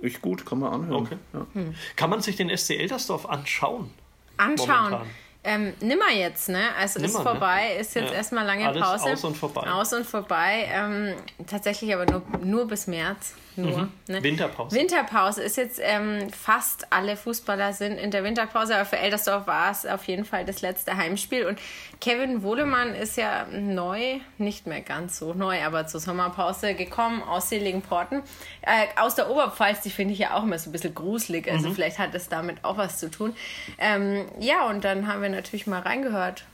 echt 0.00 0.22
gut, 0.22 0.46
kann 0.46 0.60
man 0.60 0.72
anhören. 0.72 1.02
Mhm. 1.02 1.06
Okay. 1.06 1.16
Ja. 1.34 1.62
kann 1.96 2.08
man 2.10 2.20
sich 2.22 2.36
den 2.36 2.48
SC 2.56 2.70
Eltersdorf 2.78 3.26
anschauen? 3.26 3.90
Anschauen. 4.38 4.68
Momentan. 4.68 5.06
Ähm, 5.42 5.72
nimmer 5.80 6.10
jetzt, 6.14 6.50
ne? 6.50 6.60
Also 6.78 6.98
ist 7.00 7.06
Nimmer, 7.06 7.18
ne? 7.24 7.30
vorbei, 7.30 7.76
ist 7.80 7.94
jetzt 7.94 8.10
Ja. 8.10 8.16
erstmal 8.16 8.44
lange 8.44 8.68
Alles 8.68 8.82
Pause. 8.82 9.12
aus 9.12 9.24
und 9.24 9.36
vorbei. 9.36 9.70
Aus 9.70 9.92
und 9.94 10.04
vorbei. 10.06 10.68
Ähm, 10.70 11.14
tatsächlich 11.46 11.94
aber 11.94 12.04
nur, 12.04 12.22
nur 12.42 12.68
bis 12.68 12.86
März. 12.86 13.34
Nur. 13.56 13.88
Ne? 14.06 14.20
Mhm. 14.20 14.22
Winterpause. 14.22 14.76
Winterpause 14.76 15.42
ist 15.42 15.56
jetzt 15.56 15.80
ähm, 15.82 16.30
fast 16.30 16.92
alle 16.92 17.16
Fußballer 17.16 17.72
sind 17.72 17.98
in 17.98 18.10
der 18.10 18.24
Winterpause, 18.24 18.74
aber 18.74 18.84
für 18.84 18.98
Eldersdorf 18.98 19.46
war 19.46 19.70
es 19.70 19.86
auf 19.86 20.04
jeden 20.04 20.24
Fall 20.24 20.44
das 20.44 20.62
letzte 20.62 20.96
Heimspiel. 20.96 21.46
Und 21.46 21.58
Kevin 22.00 22.42
Wohlemann 22.42 22.94
ist 22.94 23.16
ja 23.16 23.46
neu, 23.50 24.20
nicht 24.38 24.66
mehr 24.66 24.80
ganz 24.80 25.18
so 25.18 25.34
neu, 25.34 25.62
aber 25.62 25.86
zur 25.86 26.00
Sommerpause 26.00 26.74
gekommen 26.74 27.22
aus 27.22 27.50
Seligenporten. 27.50 28.22
Äh, 28.62 28.86
aus 29.00 29.14
der 29.14 29.30
Oberpfalz, 29.30 29.80
die 29.82 29.90
finde 29.90 30.14
ich 30.14 30.20
ja 30.20 30.34
auch 30.34 30.44
immer 30.44 30.58
so 30.58 30.70
ein 30.70 30.72
bisschen 30.72 30.94
gruselig. 30.94 31.50
Also 31.50 31.70
vielleicht 31.72 31.98
hat 31.98 32.14
das 32.14 32.28
damit 32.28 32.64
auch 32.64 32.76
was 32.76 32.98
zu 32.98 33.10
tun. 33.10 33.34
Ähm, 33.78 34.26
ja, 34.38 34.68
und 34.68 34.84
dann 34.84 35.06
haben 35.06 35.22
wir 35.22 35.28
natürlich 35.28 35.66
mal 35.66 35.80
reingehört. 35.80 36.44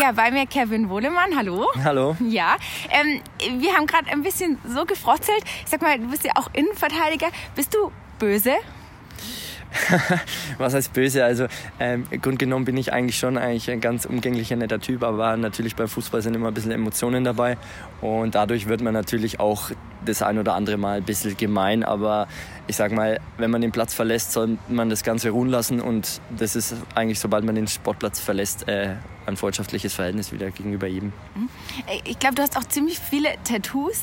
Ja, 0.00 0.12
bei 0.12 0.30
mir 0.30 0.46
Kevin 0.46 0.88
Wohlemann, 0.90 1.36
hallo. 1.36 1.66
Hallo. 1.82 2.16
Ja, 2.20 2.56
ähm, 2.90 3.20
wir 3.60 3.72
haben 3.74 3.86
gerade 3.86 4.08
ein 4.10 4.22
bisschen 4.22 4.58
so 4.64 4.84
gefrotzelt. 4.84 5.42
Sag 5.66 5.82
mal, 5.82 5.98
du 5.98 6.08
bist 6.08 6.24
ja 6.24 6.32
auch 6.36 6.48
Innenverteidiger. 6.52 7.26
Bist 7.56 7.74
du 7.74 7.90
böse? 8.20 8.52
Was 10.58 10.74
heißt 10.74 10.92
böse? 10.92 11.24
Also 11.24 11.46
ähm, 11.80 12.06
grundgenommen 12.22 12.64
bin 12.64 12.76
ich 12.76 12.92
eigentlich 12.92 13.18
schon 13.18 13.36
eigentlich 13.36 13.70
ein 13.70 13.80
ganz 13.80 14.04
umgänglicher, 14.04 14.54
netter 14.54 14.78
Typ, 14.78 15.02
aber 15.02 15.36
natürlich 15.36 15.74
bei 15.74 15.88
Fußball 15.88 16.22
sind 16.22 16.34
immer 16.34 16.48
ein 16.48 16.54
bisschen 16.54 16.70
Emotionen 16.70 17.24
dabei 17.24 17.58
und 18.00 18.36
dadurch 18.36 18.68
wird 18.68 18.80
man 18.80 18.94
natürlich 18.94 19.40
auch 19.40 19.70
das 20.04 20.22
ein 20.22 20.38
oder 20.38 20.54
andere 20.54 20.76
Mal 20.76 20.98
ein 20.98 21.04
bisschen 21.04 21.36
gemein, 21.36 21.84
aber 21.84 22.28
ich 22.66 22.76
sag 22.76 22.92
mal, 22.92 23.18
wenn 23.38 23.50
man 23.50 23.60
den 23.60 23.72
Platz 23.72 23.94
verlässt, 23.94 24.32
soll 24.32 24.58
man 24.68 24.90
das 24.90 25.02
Ganze 25.02 25.30
ruhen 25.30 25.48
lassen 25.48 25.80
und 25.80 26.20
das 26.36 26.56
ist 26.56 26.74
eigentlich, 26.94 27.18
sobald 27.18 27.44
man 27.44 27.54
den 27.54 27.66
Sportplatz 27.66 28.20
verlässt, 28.20 28.68
äh, 28.68 28.94
ein 29.26 29.36
freundschaftliches 29.36 29.94
Verhältnis 29.94 30.32
wieder 30.32 30.50
gegenüber 30.50 30.86
jedem. 30.86 31.12
Äh, 31.86 32.00
Ich 32.04 32.18
glaube, 32.18 32.34
du 32.36 32.42
hast 32.42 32.56
auch 32.56 32.64
ziemlich 32.64 32.98
viele 32.98 33.28
Tattoos. 33.44 34.02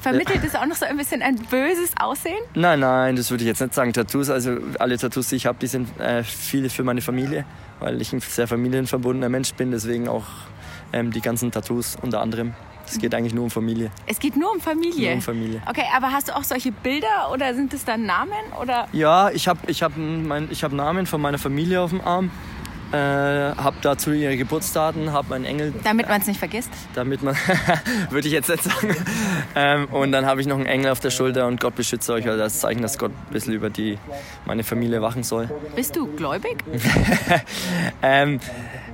Vermittelt 0.00 0.42
es 0.44 0.54
auch 0.54 0.66
noch 0.66 0.76
so 0.76 0.86
ein 0.86 0.96
bisschen 0.96 1.20
ein 1.22 1.36
böses 1.36 1.92
Aussehen? 2.00 2.38
Nein, 2.54 2.80
nein, 2.80 3.16
das 3.16 3.30
würde 3.30 3.42
ich 3.42 3.48
jetzt 3.48 3.60
nicht 3.60 3.74
sagen. 3.74 3.92
Tattoos, 3.92 4.30
also 4.30 4.58
alle 4.78 4.96
Tattoos, 4.98 5.28
die 5.28 5.36
ich 5.36 5.46
habe, 5.46 5.58
die 5.60 5.66
sind 5.66 5.88
äh, 6.00 6.22
viele 6.22 6.70
für 6.70 6.84
meine 6.84 7.00
Familie, 7.00 7.44
weil 7.80 8.00
ich 8.00 8.12
ein 8.12 8.20
sehr 8.20 8.46
familienverbundener 8.46 9.28
Mensch 9.28 9.52
bin, 9.54 9.70
deswegen 9.72 10.08
auch 10.08 10.26
ähm, 10.92 11.10
die 11.10 11.20
ganzen 11.20 11.50
Tattoos 11.50 11.96
unter 12.00 12.20
anderem. 12.20 12.54
Es 12.92 12.98
geht 12.98 13.14
eigentlich 13.14 13.34
nur 13.34 13.44
um 13.44 13.50
Familie. 13.50 13.90
Es 14.06 14.18
geht 14.18 14.36
nur 14.36 14.52
um 14.52 14.60
Familie. 14.60 15.08
Nur 15.08 15.14
um 15.16 15.22
Familie. 15.22 15.62
Okay, 15.68 15.84
aber 15.96 16.12
hast 16.12 16.28
du 16.28 16.36
auch 16.36 16.44
solche 16.44 16.72
Bilder 16.72 17.30
oder 17.32 17.54
sind 17.54 17.72
es 17.74 17.84
dann 17.84 18.04
Namen 18.06 18.32
oder? 18.60 18.86
Ja, 18.92 19.30
ich 19.30 19.48
habe 19.48 19.60
ich 19.66 19.82
hab 19.82 19.92
mein, 19.96 20.48
ich 20.50 20.62
hab 20.64 20.72
Namen 20.72 21.06
von 21.06 21.20
meiner 21.20 21.38
Familie 21.38 21.80
auf 21.80 21.90
dem 21.90 22.00
Arm, 22.02 22.30
äh, 22.92 22.96
habe 22.96 23.76
dazu 23.80 24.12
ihre 24.12 24.36
Geburtsdaten, 24.36 25.12
habe 25.12 25.30
meinen 25.30 25.46
Engel, 25.46 25.72
Damit 25.82 26.08
man 26.10 26.20
es 26.20 26.26
nicht 26.26 26.38
vergisst. 26.38 26.68
damit 26.94 27.22
man, 27.22 27.34
würde 28.10 28.28
ich 28.28 28.34
jetzt 28.34 28.50
nicht 28.50 28.62
sagen. 28.64 28.94
Ähm, 29.54 29.86
und 29.86 30.12
dann 30.12 30.26
habe 30.26 30.42
ich 30.42 30.46
noch 30.46 30.56
einen 30.56 30.66
Engel 30.66 30.90
auf 30.90 31.00
der 31.00 31.08
Schulter 31.10 31.46
und 31.46 31.58
Gott 31.58 31.74
beschütze 31.74 32.12
euch, 32.12 32.26
also 32.26 32.38
das 32.38 32.60
Zeichen, 32.60 32.82
dass 32.82 32.98
Gott 32.98 33.10
ein 33.12 33.32
bisschen 33.32 33.54
über 33.54 33.70
die, 33.70 33.96
meine 34.44 34.62
Familie 34.62 35.00
wachen 35.00 35.22
soll. 35.22 35.48
Bist 35.74 35.96
du 35.96 36.06
gläubig? 36.14 36.62
Ähm, 38.02 38.40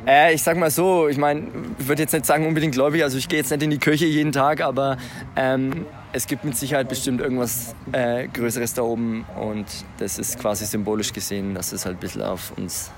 äh, 0.08 0.34
ich 0.34 0.42
sag 0.42 0.56
mal 0.56 0.70
so, 0.70 1.06
ich 1.08 1.18
meine, 1.18 1.46
ich 1.78 1.86
würde 1.86 2.02
jetzt 2.02 2.12
nicht 2.12 2.24
sagen 2.24 2.46
unbedingt 2.46 2.72
gläubig, 2.74 3.02
also 3.02 3.18
ich 3.18 3.28
gehe 3.28 3.38
jetzt 3.38 3.50
nicht 3.50 3.62
in 3.62 3.70
die 3.70 3.78
Kirche 3.78 4.06
jeden 4.06 4.32
Tag, 4.32 4.62
aber 4.62 4.96
ähm, 5.36 5.86
es 6.12 6.26
gibt 6.26 6.44
mit 6.44 6.56
Sicherheit 6.56 6.88
bestimmt 6.88 7.20
irgendwas 7.20 7.74
äh, 7.92 8.26
Größeres 8.28 8.72
da 8.74 8.82
oben 8.82 9.26
und 9.38 9.66
das 9.98 10.18
ist 10.18 10.38
quasi 10.38 10.64
symbolisch 10.64 11.12
gesehen, 11.12 11.54
dass 11.54 11.72
es 11.72 11.84
halt 11.84 11.98
ein 11.98 12.00
bisschen 12.00 12.22
auf 12.22 12.52
uns 12.56 12.90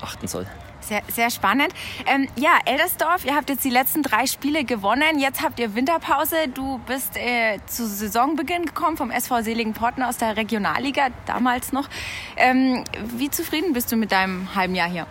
achten 0.00 0.28
soll. 0.28 0.46
Sehr, 0.80 1.02
sehr 1.10 1.30
spannend. 1.30 1.72
Ähm, 2.06 2.28
ja, 2.36 2.58
Eldersdorf, 2.66 3.24
ihr 3.24 3.34
habt 3.34 3.48
jetzt 3.48 3.64
die 3.64 3.70
letzten 3.70 4.02
drei 4.02 4.26
Spiele 4.26 4.64
gewonnen. 4.64 5.18
Jetzt 5.18 5.40
habt 5.42 5.58
ihr 5.58 5.74
Winterpause. 5.74 6.36
Du 6.52 6.78
bist 6.86 7.16
äh, 7.16 7.58
zu 7.64 7.86
Saisonbeginn 7.86 8.66
gekommen 8.66 8.98
vom 8.98 9.10
SV 9.10 9.40
Seligen 9.40 9.72
Porten 9.72 10.02
aus 10.02 10.18
der 10.18 10.36
Regionalliga, 10.36 11.08
damals 11.24 11.72
noch. 11.72 11.88
Ähm, 12.36 12.84
wie 13.16 13.30
zufrieden 13.30 13.72
bist 13.72 13.90
du 13.92 13.96
mit 13.96 14.12
deinem 14.12 14.54
halben 14.54 14.74
Jahr 14.74 14.90
hier? 14.90 15.06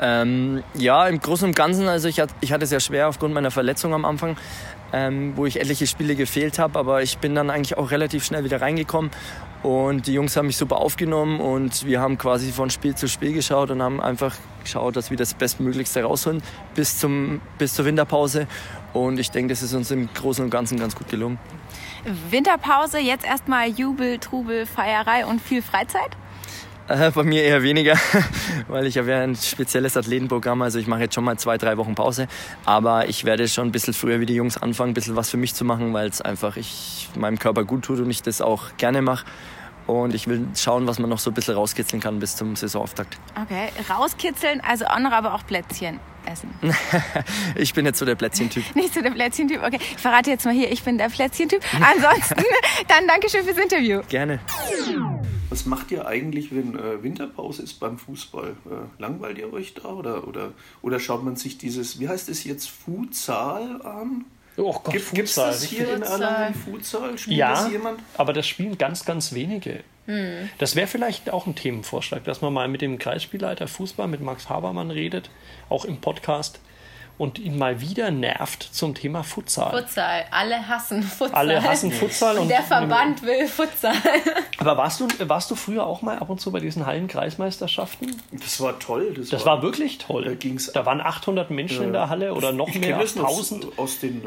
Ähm, 0.00 0.62
ja, 0.74 1.06
im 1.08 1.20
Großen 1.20 1.48
und 1.48 1.56
Ganzen, 1.56 1.88
also 1.88 2.08
ich, 2.08 2.20
hat, 2.20 2.30
ich 2.40 2.52
hatte 2.52 2.64
es 2.64 2.70
ja 2.70 2.80
schwer 2.80 3.08
aufgrund 3.08 3.32
meiner 3.32 3.50
Verletzung 3.50 3.94
am 3.94 4.04
Anfang, 4.04 4.36
ähm, 4.92 5.32
wo 5.36 5.46
ich 5.46 5.58
etliche 5.58 5.86
Spiele 5.86 6.16
gefehlt 6.16 6.58
habe, 6.58 6.78
aber 6.78 7.02
ich 7.02 7.18
bin 7.18 7.34
dann 7.34 7.50
eigentlich 7.50 7.78
auch 7.78 7.90
relativ 7.90 8.24
schnell 8.24 8.44
wieder 8.44 8.60
reingekommen 8.60 9.10
und 9.62 10.06
die 10.06 10.12
Jungs 10.12 10.36
haben 10.36 10.46
mich 10.46 10.58
super 10.58 10.76
aufgenommen 10.76 11.40
und 11.40 11.86
wir 11.86 12.00
haben 12.00 12.18
quasi 12.18 12.52
von 12.52 12.70
Spiel 12.70 12.94
zu 12.94 13.08
Spiel 13.08 13.32
geschaut 13.32 13.70
und 13.70 13.82
haben 13.82 14.00
einfach 14.00 14.34
geschaut, 14.62 14.96
dass 14.96 15.10
wir 15.10 15.16
das 15.16 15.34
Bestmöglichste 15.34 16.02
rausholen 16.02 16.42
bis, 16.74 16.98
zum, 16.98 17.40
bis 17.58 17.74
zur 17.74 17.86
Winterpause 17.86 18.46
und 18.92 19.18
ich 19.18 19.30
denke, 19.30 19.52
das 19.52 19.62
ist 19.62 19.72
uns 19.72 19.90
im 19.90 20.12
Großen 20.12 20.44
und 20.44 20.50
Ganzen 20.50 20.78
ganz 20.78 20.94
gut 20.94 21.08
gelungen. 21.08 21.38
Winterpause, 22.30 22.98
jetzt 22.98 23.24
erstmal 23.24 23.68
Jubel, 23.68 24.18
Trubel, 24.18 24.66
Feierei 24.66 25.26
und 25.26 25.40
viel 25.40 25.62
Freizeit? 25.62 26.16
Äh, 26.88 27.10
bei 27.10 27.24
mir 27.24 27.42
eher 27.42 27.62
weniger, 27.62 27.96
weil 28.68 28.86
ich 28.86 28.96
habe 28.96 29.10
ja 29.10 29.20
ein 29.22 29.34
spezielles 29.34 29.96
Athletenprogramm. 29.96 30.62
Also 30.62 30.78
ich 30.78 30.86
mache 30.86 31.00
jetzt 31.00 31.14
schon 31.14 31.24
mal 31.24 31.36
zwei, 31.38 31.58
drei 31.58 31.76
Wochen 31.76 31.94
Pause. 31.94 32.28
Aber 32.64 33.08
ich 33.08 33.24
werde 33.24 33.48
schon 33.48 33.68
ein 33.68 33.72
bisschen 33.72 33.94
früher 33.94 34.20
wie 34.20 34.26
die 34.26 34.34
Jungs 34.34 34.56
anfangen, 34.56 34.92
ein 34.92 34.94
bisschen 34.94 35.16
was 35.16 35.30
für 35.30 35.36
mich 35.36 35.54
zu 35.54 35.64
machen, 35.64 35.92
weil 35.92 36.08
es 36.08 36.20
einfach 36.20 36.56
ich, 36.56 37.08
meinem 37.16 37.38
Körper 37.38 37.64
gut 37.64 37.84
tut 37.84 37.98
und 37.98 38.10
ich 38.10 38.22
das 38.22 38.40
auch 38.40 38.76
gerne 38.76 39.02
mache. 39.02 39.26
Und 39.86 40.14
ich 40.14 40.26
will 40.26 40.46
schauen, 40.56 40.86
was 40.86 40.98
man 40.98 41.08
noch 41.08 41.20
so 41.20 41.30
ein 41.30 41.34
bisschen 41.34 41.54
rauskitzeln 41.54 42.02
kann 42.02 42.18
bis 42.18 42.36
zum 42.36 42.56
Saisonauftakt. 42.56 43.18
Okay, 43.40 43.68
rauskitzeln, 43.88 44.60
also 44.60 44.86
auch 44.86 44.98
noch 44.98 45.12
aber 45.12 45.34
auch 45.34 45.46
Plätzchen 45.46 46.00
essen. 46.26 46.50
Ich 47.54 47.72
bin 47.72 47.86
jetzt 47.86 47.98
so 47.98 48.04
der 48.04 48.16
Plätzchentyp. 48.16 48.64
Nicht 48.74 48.94
so 48.94 49.00
der 49.00 49.10
Plätzchentyp. 49.10 49.62
Okay, 49.62 49.78
ich 49.80 49.98
verrate 49.98 50.30
jetzt 50.30 50.44
mal 50.44 50.52
hier, 50.54 50.70
ich 50.70 50.82
bin 50.82 50.98
der 50.98 51.08
Plätzchentyp. 51.08 51.62
Ansonsten, 51.74 52.44
dann 52.88 53.06
Dankeschön 53.06 53.44
fürs 53.44 53.58
Interview. 53.58 54.02
Gerne. 54.08 54.40
Was 55.56 55.64
macht 55.64 55.90
ihr 55.90 56.06
eigentlich, 56.06 56.54
wenn 56.54 56.78
äh, 56.78 57.02
Winterpause 57.02 57.62
ist 57.62 57.80
beim 57.80 57.96
Fußball? 57.96 58.50
Äh, 58.50 59.00
langweilt 59.00 59.38
ihr 59.38 59.50
euch 59.50 59.72
da 59.72 59.88
oder, 59.88 60.28
oder, 60.28 60.52
oder 60.82 61.00
schaut 61.00 61.24
man 61.24 61.36
sich 61.36 61.56
dieses, 61.56 61.98
wie 61.98 62.10
heißt 62.10 62.28
es 62.28 62.44
jetzt, 62.44 62.68
Futsal 62.68 63.80
an? 63.80 64.26
Oh 64.58 64.74
Gott, 64.74 64.92
Gibt 64.92 65.04
es 65.04 65.08
Futsal. 65.08 65.50
das 65.52 65.62
hier 65.62 65.94
in 65.94 66.02
Erlangen, 66.02 66.54
Futsal? 66.54 67.16
Spielt 67.16 67.38
Ja, 67.38 67.52
das 67.52 67.70
jemand? 67.70 68.00
aber 68.18 68.34
das 68.34 68.46
spielen 68.46 68.76
ganz, 68.76 69.06
ganz 69.06 69.32
wenige. 69.32 69.82
Hm. 70.04 70.50
Das 70.58 70.76
wäre 70.76 70.88
vielleicht 70.88 71.30
auch 71.30 71.46
ein 71.46 71.54
Themenvorschlag, 71.54 72.22
dass 72.24 72.42
man 72.42 72.52
mal 72.52 72.68
mit 72.68 72.82
dem 72.82 72.98
Kreisspielleiter 72.98 73.66
Fußball, 73.66 74.08
mit 74.08 74.20
Max 74.20 74.50
Habermann 74.50 74.90
redet, 74.90 75.30
auch 75.70 75.86
im 75.86 76.02
Podcast, 76.02 76.60
und 77.18 77.38
ihn 77.38 77.56
mal 77.58 77.80
wieder 77.80 78.10
nervt 78.10 78.62
zum 78.62 78.94
Thema 78.94 79.22
Futsal. 79.22 79.70
Futsal, 79.70 80.24
alle 80.30 80.68
hassen 80.68 81.02
Futsal. 81.02 81.34
Alle 81.34 81.62
hassen 81.62 81.90
Futsal. 81.92 82.38
Und 82.38 82.48
Der 82.48 82.62
Verband 82.62 83.22
will 83.22 83.46
Futsal. 83.46 83.94
Aber 84.58 84.76
warst 84.76 85.00
du, 85.00 85.08
warst 85.28 85.50
du 85.50 85.54
früher 85.54 85.86
auch 85.86 86.02
mal 86.02 86.18
ab 86.18 86.28
und 86.28 86.40
zu 86.40 86.52
bei 86.52 86.60
diesen 86.60 86.84
Hallenkreismeisterschaften? 86.86 88.20
Das 88.32 88.60
war 88.60 88.78
toll. 88.78 89.14
Das, 89.16 89.30
Das 89.30 89.46
war 89.46 89.62
wirklich 89.62 89.98
toll. 89.98 90.24
Da 90.24 90.34
ging's 90.34 90.70
da 90.72 90.84
waren 90.84 91.00
800 91.00 91.50
Menschen 91.50 91.84
in 91.84 91.92
der 91.92 92.08
Halle 92.10 92.34
oder 92.34 92.52
noch 92.52 92.68
ich 92.68 92.78
mehr, 92.78 92.98
das 92.98 93.16
noch 93.16 93.28
1000. 93.28 93.78
aus 93.78 93.98
den 93.98 94.22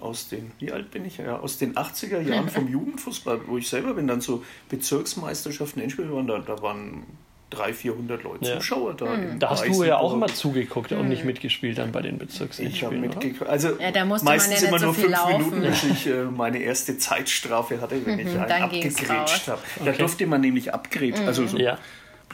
aus 0.00 0.28
den, 0.28 0.52
wie 0.58 0.70
alt 0.70 0.90
bin 0.90 1.04
ich? 1.06 1.16
Ja, 1.16 1.38
aus 1.38 1.56
den 1.56 1.76
80er 1.76 2.20
Jahren 2.20 2.48
vom 2.48 2.68
Jugendfußball, 2.72 3.40
wo 3.46 3.56
ich 3.56 3.68
selber 3.68 3.94
bin, 3.94 4.06
dann 4.06 4.20
so 4.20 4.44
Bezirksmeisterschaften, 4.68 5.80
Endspiele 5.80 6.12
waren, 6.12 6.26
da, 6.26 6.38
da 6.40 6.60
waren 6.60 7.04
300, 7.50 7.76
400 7.76 8.22
Leute 8.22 8.44
Ja. 8.48 8.56
Zuschauer 8.56 8.94
da. 8.94 9.14
im 9.14 9.38
Da 9.38 9.50
hast 9.50 9.66
du 9.66 9.84
ja 9.84 9.98
auch 9.98 10.12
immer 10.12 10.26
zugeguckt 10.26 10.92
und 10.92 11.08
nicht 11.08 11.24
mitgespielt 11.24 11.78
dann 11.78 11.92
bei 11.92 12.02
den 12.02 12.14
Ich 12.16 12.20
habe 12.20 12.24
Bezirksendspielen. 12.26 13.36
Also 13.46 13.78
Ja, 13.80 13.90
da 13.90 14.04
musste 14.04 14.24
man 14.24 14.34
meistens 14.34 14.54
ja 14.54 14.60
nicht 14.60 14.68
immer 14.68 14.78
so 14.78 14.86
nur 14.86 14.94
fünf 14.94 15.10
laufen. 15.10 15.38
Minuten, 15.38 15.60
bis 15.62 15.84
ich 15.84 16.06
äh, 16.06 16.24
meine 16.24 16.58
erste 16.58 16.98
Zeitstrafe 16.98 17.80
hatte, 17.80 18.04
wenn 18.04 18.18
ich 18.18 18.26
einen 18.26 18.34
Mhm, 18.44 18.48
dann 18.48 18.70
ging's 18.70 18.96
abgegrätscht 18.98 19.48
habe. 19.48 19.60
Da 19.84 19.92
durfte 19.92 20.26
man 20.26 20.40
nämlich 20.40 20.74
abgrätschen. 20.74 21.26
Also 21.26 21.46
so 21.46 21.58
Ja. 21.58 21.78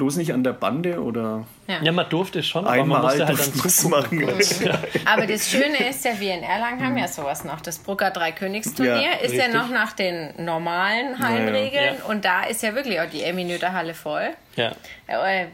Bloß 0.01 0.17
nicht 0.17 0.33
an 0.33 0.43
der 0.43 0.55
Bande 0.55 1.03
oder 1.03 1.45
ja, 1.69 1.93
man 1.93 2.09
durfte 2.09 2.43
schon, 2.43 2.65
aber 2.65 2.71
man 2.77 2.81
einmal 2.85 3.03
musste 3.03 3.27
halt 3.27 3.39
dann 3.39 3.53
durfte 3.53 3.59
man's 3.59 3.77
zugucken. 3.77 4.21
machen. 4.25 4.79
Aber 5.05 5.27
das 5.27 5.51
Schöne 5.51 5.89
ist 5.91 6.07
ja, 6.07 6.19
wir 6.19 6.33
in 6.33 6.43
Erlangen 6.43 6.83
haben 6.83 6.97
ja 6.97 7.07
sowas 7.07 7.45
noch. 7.45 7.61
Das 7.61 7.79
Brugger 7.81 8.11
Dreikönigsturnier 8.11 8.95
Ja, 8.95 9.13
ist 9.23 9.35
ja 9.35 9.45
richtig. 9.45 9.53
noch 9.61 9.69
nach 9.69 9.93
den 9.93 10.43
normalen 10.43 11.19
Hallenregeln. 11.19 11.97
Ja. 11.99 12.05
Und 12.07 12.25
da 12.25 12.45
ist 12.45 12.63
ja 12.63 12.75
wirklich 12.75 12.99
auch 12.99 13.11
die 13.11 13.23
Eminöter 13.23 13.75
Halle 13.75 13.93
voll. 13.93 14.31
Ja. 14.57 14.73
Äh, 15.07 15.49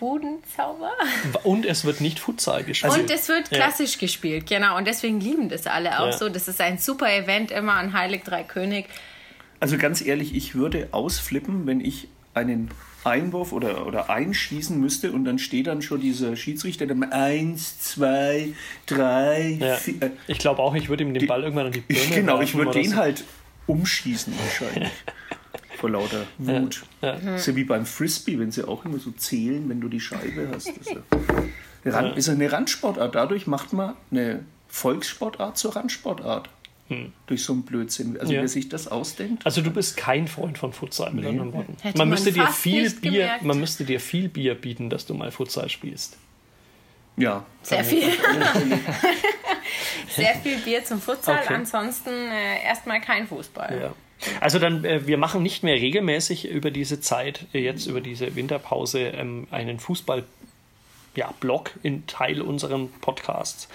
Budenzauber. 0.00 0.90
Und 1.44 1.64
es 1.64 1.84
wird 1.84 2.00
nicht 2.00 2.18
Futsal 2.18 2.64
gespielt. 2.64 2.92
Und 2.92 3.08
es 3.08 3.28
wird 3.28 3.50
Ja. 3.52 3.58
klassisch 3.58 3.98
gespielt, 3.98 4.48
genau. 4.48 4.76
Und 4.76 4.88
deswegen 4.88 5.20
lieben 5.20 5.48
das 5.48 5.68
alle 5.68 6.00
auch 6.00 6.06
Ja. 6.06 6.12
so. 6.12 6.28
Das 6.28 6.48
ist 6.48 6.60
ein 6.60 6.78
super 6.78 7.08
Event 7.14 7.52
immer 7.52 7.74
an 7.74 7.92
Heilig 7.92 8.24
Dreikönig. 8.24 8.86
Also 9.60 9.78
ganz 9.78 10.04
ehrlich, 10.04 10.34
ich 10.34 10.56
würde 10.56 10.88
ausflippen, 10.90 11.68
wenn 11.68 11.80
ich 11.80 12.08
einen 12.34 12.68
Einwurf 13.04 13.52
oder, 13.52 13.86
oder 13.86 14.10
einschießen 14.10 14.78
müsste 14.78 15.12
und 15.12 15.24
dann 15.24 15.38
steht 15.38 15.66
dann 15.66 15.82
schon 15.82 16.00
dieser 16.00 16.36
Schiedsrichter, 16.36 16.86
der 16.86 16.96
mal 16.96 17.12
eins, 17.12 17.80
zwei, 17.80 18.50
drei, 18.86 19.58
ja. 19.60 19.74
vier. 19.76 20.02
äh, 20.02 20.10
Ich 20.28 20.38
glaube 20.38 20.62
auch, 20.62 20.74
ich 20.74 20.88
würde 20.88 21.04
ihm 21.04 21.14
den 21.14 21.26
Ball 21.26 21.42
irgendwann 21.42 21.66
an 21.66 21.72
die 21.72 21.80
Birne 21.80 22.02
Ich, 22.02 22.10
genau, 22.10 22.40
ich 22.40 22.54
würde 22.54 22.70
den 22.72 22.90
so. 22.90 22.96
halt 22.96 23.24
umschießen 23.66 24.32
wahrscheinlich. 24.38 24.90
Vor 25.78 25.90
lauter 25.90 26.26
Wut. 26.38 26.84
Ja. 27.00 27.16
Das 27.16 27.40
ist 27.40 27.46
ja 27.48 27.56
wie 27.56 27.64
beim 27.64 27.86
Frisbee, 27.86 28.38
wenn 28.38 28.52
sie 28.52 28.66
auch 28.66 28.84
immer 28.84 28.98
so 28.98 29.10
zählen, 29.10 29.68
wenn 29.68 29.80
du 29.80 29.88
die 29.88 30.00
Scheibe 30.00 30.48
hast. 30.54 30.68
Das 30.68 30.76
ist, 30.86 30.96
ja, 31.84 31.90
Rand, 31.92 32.16
ist 32.16 32.28
eine 32.28 32.52
Randsportart. 32.52 33.14
Dadurch 33.14 33.48
macht 33.48 33.72
man 33.72 33.94
eine 34.12 34.44
Volkssportart 34.68 35.58
zur 35.58 35.74
Randsportart. 35.74 36.48
Durch 37.26 37.42
so 37.44 37.52
einen 37.52 37.62
Blödsinn. 37.62 38.16
Also 38.18 38.30
Hm. 38.30 38.36
Ja. 38.36 38.40
wer 38.42 38.48
sich 38.48 38.68
das 38.68 38.88
ausdenkt. 38.88 39.44
Also 39.46 39.60
du 39.62 39.70
bist 39.70 39.96
kein 39.96 40.26
Freund 40.28 40.58
von 40.58 40.72
Futsal, 40.72 41.12
mit 41.12 41.24
anderen 41.26 41.52
Worten. 41.52 41.76
Hätte 41.82 41.98
man 41.98 42.08
man 42.08 42.10
müsste 42.10 42.32
dir 42.32 42.46
viel 42.48 42.90
Bier, 42.90 43.10
gemerkt. 43.12 43.44
man 43.44 43.60
müsste 43.60 43.84
dir 43.84 44.00
viel 44.00 44.28
Bier 44.28 44.54
bieten, 44.54 44.90
dass 44.90 45.06
du 45.06 45.14
mal 45.14 45.30
Futsal 45.30 45.68
spielst. 45.68 46.16
Ja. 47.16 47.44
Sehr 47.62 47.84
viel. 47.84 48.02
Sehr 50.08 50.34
viel 50.36 50.58
Bier 50.58 50.84
zum 50.84 51.00
Futsal, 51.00 51.40
Okay. 51.44 51.54
ansonsten 51.54 52.10
äh, 52.10 52.62
erstmal 52.64 53.00
kein 53.00 53.26
Fußball. 53.26 53.80
Ja. 53.82 53.94
Also 54.40 54.58
dann, 54.58 54.84
äh, 54.84 55.06
wir 55.06 55.18
machen 55.18 55.42
nicht 55.42 55.62
mehr 55.62 55.74
regelmäßig 55.74 56.48
über 56.48 56.70
diese 56.70 57.00
Zeit, 57.00 57.46
äh, 57.54 57.58
jetzt 57.60 57.86
über 57.86 58.00
diese 58.00 58.34
Winterpause, 58.36 59.00
ähm, 59.00 59.46
einen 59.50 59.80
Fußball. 59.80 60.24
Ja, 61.14 61.32
Blog 61.40 61.72
in 61.82 62.06
Teil 62.06 62.40
unseren 62.40 62.90
Podcasts, 63.00 63.68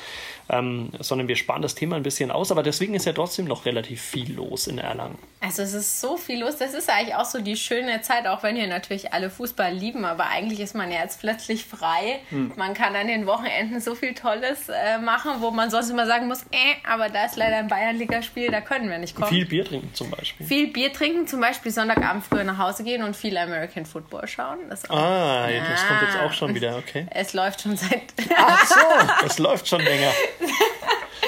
ähm, 0.49 0.89
sondern 0.99 1.27
wir 1.27 1.35
sparen 1.35 1.61
das 1.61 1.75
Thema 1.75 1.95
ein 1.95 2.03
bisschen 2.03 2.31
aus, 2.31 2.51
aber 2.51 2.63
deswegen 2.63 2.95
ist 2.95 3.05
ja 3.05 3.13
trotzdem 3.13 3.45
noch 3.45 3.65
relativ 3.65 4.01
viel 4.01 4.33
los 4.33 4.67
in 4.67 4.79
Erlangen. 4.79 5.17
Also 5.39 5.61
es 5.61 5.73
ist 5.73 6.01
so 6.01 6.17
viel 6.17 6.39
los. 6.39 6.57
Das 6.57 6.73
ist 6.73 6.89
eigentlich 6.89 7.15
auch 7.15 7.25
so 7.25 7.39
die 7.39 7.55
schöne 7.55 8.01
Zeit, 8.01 8.25
auch 8.25 8.41
wenn 8.41 8.55
hier 8.55 8.67
natürlich 8.67 9.13
alle 9.13 9.29
Fußball 9.29 9.71
lieben. 9.71 10.03
Aber 10.03 10.27
eigentlich 10.27 10.59
ist 10.59 10.73
man 10.73 10.91
ja 10.91 11.01
jetzt 11.01 11.19
plötzlich 11.19 11.65
frei. 11.65 12.19
Hm. 12.29 12.53
Man 12.55 12.73
kann 12.73 12.95
an 12.95 13.07
den 13.07 13.27
Wochenenden 13.27 13.79
so 13.79 13.93
viel 13.93 14.15
Tolles 14.15 14.67
äh, 14.69 14.97
machen, 14.97 15.33
wo 15.39 15.51
man 15.51 15.69
sonst 15.69 15.89
immer 15.91 16.07
sagen 16.07 16.27
muss, 16.27 16.41
äh, 16.51 16.75
aber 16.89 17.09
da 17.09 17.25
ist 17.25 17.35
leider 17.35 17.57
ein 17.57 17.67
Bayernligaspiel, 17.67 18.49
da 18.49 18.61
können 18.61 18.89
wir 18.89 18.97
nicht 18.97 19.15
kommen. 19.15 19.29
Viel 19.29 19.45
Bier 19.45 19.63
trinken 19.63 19.93
zum 19.93 20.09
Beispiel. 20.09 20.45
Viel 20.47 20.67
Bier 20.67 20.91
trinken, 20.91 21.27
zum 21.27 21.39
Beispiel 21.39 21.71
Sonntagabend 21.71 22.23
früher 22.25 22.43
nach 22.43 22.57
Hause 22.57 22.83
gehen 22.83 23.03
und 23.03 23.15
viel 23.15 23.38
American 23.38 23.85
Football 23.85 24.27
schauen. 24.27 24.57
Das 24.69 24.89
ah, 24.89 25.47
ja. 25.49 25.63
das 25.69 25.88
kommt 25.88 26.01
jetzt 26.01 26.19
auch 26.19 26.33
schon 26.33 26.55
wieder, 26.55 26.77
okay. 26.77 27.05
Es 27.11 27.33
läuft 27.33 27.61
schon 27.61 27.77
seit... 27.77 28.13
Ach 28.35 28.65
so, 28.65 28.75
es 29.25 29.38
läuft 29.38 29.67
schon 29.67 29.81
länger. 29.81 30.11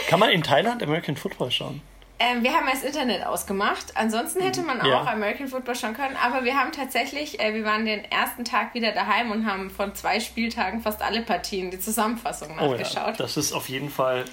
Kann 0.08 0.20
man 0.20 0.30
in 0.32 0.42
Thailand 0.42 0.82
American 0.82 1.16
Football 1.16 1.52
schauen? 1.52 1.82
Ähm, 2.20 2.44
wir 2.44 2.54
haben 2.54 2.68
das 2.70 2.84
Internet 2.84 3.26
ausgemacht. 3.26 3.96
Ansonsten 3.96 4.42
hätte 4.42 4.62
man 4.62 4.82
auch 4.82 4.88
ja. 4.88 5.04
American 5.06 5.48
Football 5.48 5.76
schauen 5.76 5.94
können. 5.94 6.18
Aber 6.18 6.44
wir 6.44 6.56
haben 6.56 6.72
tatsächlich, 6.72 7.40
äh, 7.40 7.54
wir 7.54 7.64
waren 7.64 7.86
den 7.86 8.04
ersten 8.04 8.44
Tag 8.44 8.74
wieder 8.74 8.92
daheim 8.92 9.32
und 9.32 9.46
haben 9.46 9.70
von 9.70 9.96
zwei 9.96 10.20
Spieltagen 10.20 10.82
fast 10.82 11.02
alle 11.02 11.22
Partien 11.22 11.72
die 11.72 11.80
Zusammenfassung 11.80 12.56
nachgeschaut. 12.56 13.04
Oh 13.06 13.10
ja, 13.10 13.14
das 13.14 13.38
ist 13.38 13.54
auf 13.54 13.70
jeden 13.70 13.90
Fall 13.90 14.26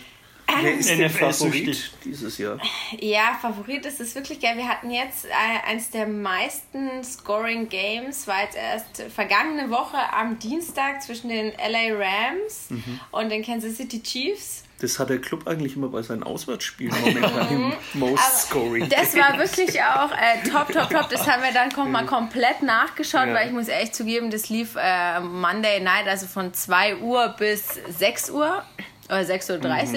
Wer 0.60 0.78
ist 0.78 1.16
Favorit 1.16 1.92
dieses 2.04 2.38
Jahr? 2.38 2.58
Ja, 3.00 3.36
Favorit 3.40 3.84
ist 3.84 4.00
es 4.00 4.14
wirklich 4.14 4.40
geil. 4.40 4.56
Wir 4.56 4.68
hatten 4.68 4.90
jetzt 4.90 5.24
äh, 5.24 5.68
eins 5.68 5.90
der 5.90 6.06
meisten 6.06 7.02
Scoring 7.02 7.68
Games, 7.68 8.26
war 8.26 8.42
jetzt 8.42 8.56
erst 8.56 9.12
vergangene 9.12 9.70
Woche 9.70 9.96
am 10.12 10.38
Dienstag 10.38 11.02
zwischen 11.02 11.28
den 11.28 11.52
LA 11.52 11.94
Rams 11.94 12.70
mhm. 12.70 13.00
und 13.10 13.30
den 13.30 13.44
Kansas 13.44 13.76
City 13.76 14.02
Chiefs. 14.02 14.62
Das 14.80 14.98
hat 14.98 15.08
der 15.08 15.20
Club 15.20 15.46
eigentlich 15.46 15.74
immer 15.76 15.88
bei 15.88 16.02
seinen 16.02 16.22
Auswärtsspielen 16.22 16.94
momentan 17.00 17.50
im 17.50 17.72
Most 17.94 18.22
Aber 18.22 18.36
Scoring. 18.36 18.88
Das 18.90 19.16
war 19.16 19.38
wirklich 19.38 19.80
auch 19.82 20.10
äh, 20.12 20.48
top, 20.48 20.70
top, 20.70 20.90
top. 20.90 21.08
Das 21.08 21.26
haben 21.26 21.42
wir 21.42 21.52
dann 21.52 21.72
kom 21.72 21.90
mal 21.90 22.04
komplett 22.04 22.62
nachgeschaut, 22.62 23.28
ja. 23.28 23.34
weil 23.34 23.46
ich 23.46 23.52
muss 23.52 23.68
echt 23.68 23.94
zugeben, 23.94 24.30
das 24.30 24.50
lief 24.50 24.76
äh, 24.76 25.20
Monday 25.20 25.80
Night, 25.80 26.06
also 26.06 26.26
von 26.26 26.52
2 26.52 26.96
Uhr 26.98 27.34
bis 27.38 27.80
6 27.88 28.30
Uhr 28.30 28.62
oder 29.06 29.20
6.30 29.20 29.50
Uhr. 29.50 29.58
Mhm. 29.58 29.96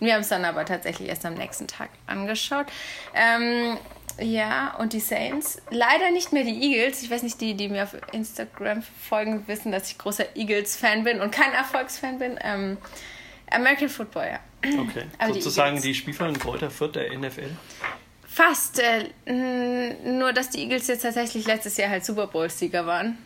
Und 0.00 0.06
wir 0.06 0.14
haben 0.14 0.20
es 0.20 0.28
dann 0.28 0.44
aber 0.44 0.64
tatsächlich 0.64 1.08
erst 1.08 1.26
am 1.26 1.34
nächsten 1.34 1.66
Tag 1.66 1.90
angeschaut. 2.06 2.66
Ähm, 3.14 3.76
ja, 4.18 4.74
und 4.78 4.92
die 4.92 5.00
Saints. 5.00 5.60
Leider 5.70 6.10
nicht 6.12 6.32
mehr 6.32 6.44
die 6.44 6.62
Eagles. 6.62 7.02
Ich 7.02 7.10
weiß 7.10 7.22
nicht, 7.22 7.40
die, 7.40 7.54
die 7.54 7.68
mir 7.68 7.82
auf 7.82 7.96
Instagram 8.12 8.82
folgen, 9.08 9.46
wissen, 9.48 9.72
dass 9.72 9.90
ich 9.90 9.98
großer 9.98 10.36
Eagles-Fan 10.36 11.04
bin 11.04 11.20
und 11.20 11.32
kein 11.32 11.52
Erfolgsfan 11.52 12.18
bin. 12.18 12.38
Ähm, 12.42 12.78
American 13.50 13.88
Football, 13.88 14.26
ja. 14.26 14.40
Okay. 14.80 15.04
Aber 15.18 15.34
Sozusagen 15.34 15.76
die, 15.76 15.88
die 15.88 15.94
Spielverein 15.94 16.38
Kräuter 16.38 16.70
Fürth 16.70 16.94
der 16.94 17.16
NFL? 17.16 17.50
Fast. 18.26 18.80
Äh, 18.80 19.10
nur, 20.04 20.32
dass 20.32 20.50
die 20.50 20.60
Eagles 20.62 20.86
jetzt 20.88 21.02
tatsächlich 21.02 21.46
letztes 21.46 21.76
Jahr 21.76 21.90
halt 21.90 22.04
Super 22.04 22.26
Bowl-Sieger 22.26 22.86
waren. 22.86 23.18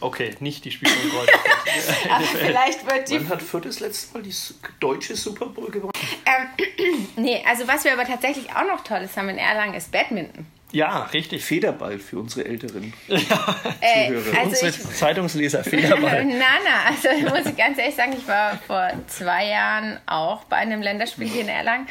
Okay, 0.00 0.34
nicht 0.40 0.64
die 0.64 0.70
Spielverein 0.70 1.10
Kräuter 1.10 1.38
Fürth. 1.38 2.10
Aber 2.10 2.24
vielleicht 2.24 2.86
wird 2.86 3.08
die. 3.10 3.20
Wann 3.20 3.28
hat 3.28 3.42
Fürth 3.42 3.66
das 3.66 3.80
letzte 3.80 4.14
Mal 4.14 4.22
die 4.22 4.34
deutsche 4.78 5.16
Super 5.16 5.46
Bowl 5.46 5.70
gewonnen? 5.70 5.92
Ähm, 6.24 7.06
nee, 7.16 7.44
also 7.46 7.66
was 7.66 7.84
wir 7.84 7.92
aber 7.92 8.04
tatsächlich 8.04 8.50
auch 8.50 8.66
noch 8.66 8.82
Tolles 8.84 9.16
haben 9.16 9.28
in 9.28 9.38
Erlangen 9.38 9.74
ist 9.74 9.90
Badminton. 9.92 10.46
Ja, 10.72 11.02
richtig. 11.12 11.44
Federball 11.44 11.98
für 11.98 12.18
unsere 12.18 12.46
älteren 12.46 12.92
ja. 13.08 13.18
äh, 13.80 14.14
also 14.14 14.48
unsere 14.48 14.68
ich, 14.68 14.96
Zeitungsleser, 14.96 15.64
Federball. 15.64 16.24
na, 16.24 16.44
na, 16.64 16.88
also 16.88 17.08
muss 17.28 17.46
ich 17.46 17.56
ganz 17.56 17.78
ehrlich 17.78 17.94
sagen, 17.94 18.14
ich 18.16 18.26
war 18.28 18.58
vor 18.66 18.90
zwei 19.08 19.48
Jahren 19.48 19.98
auch 20.06 20.44
bei 20.44 20.56
einem 20.56 20.82
Länderspiel 20.82 21.26
hier 21.26 21.42
in 21.42 21.48
Erlangen. 21.48 21.86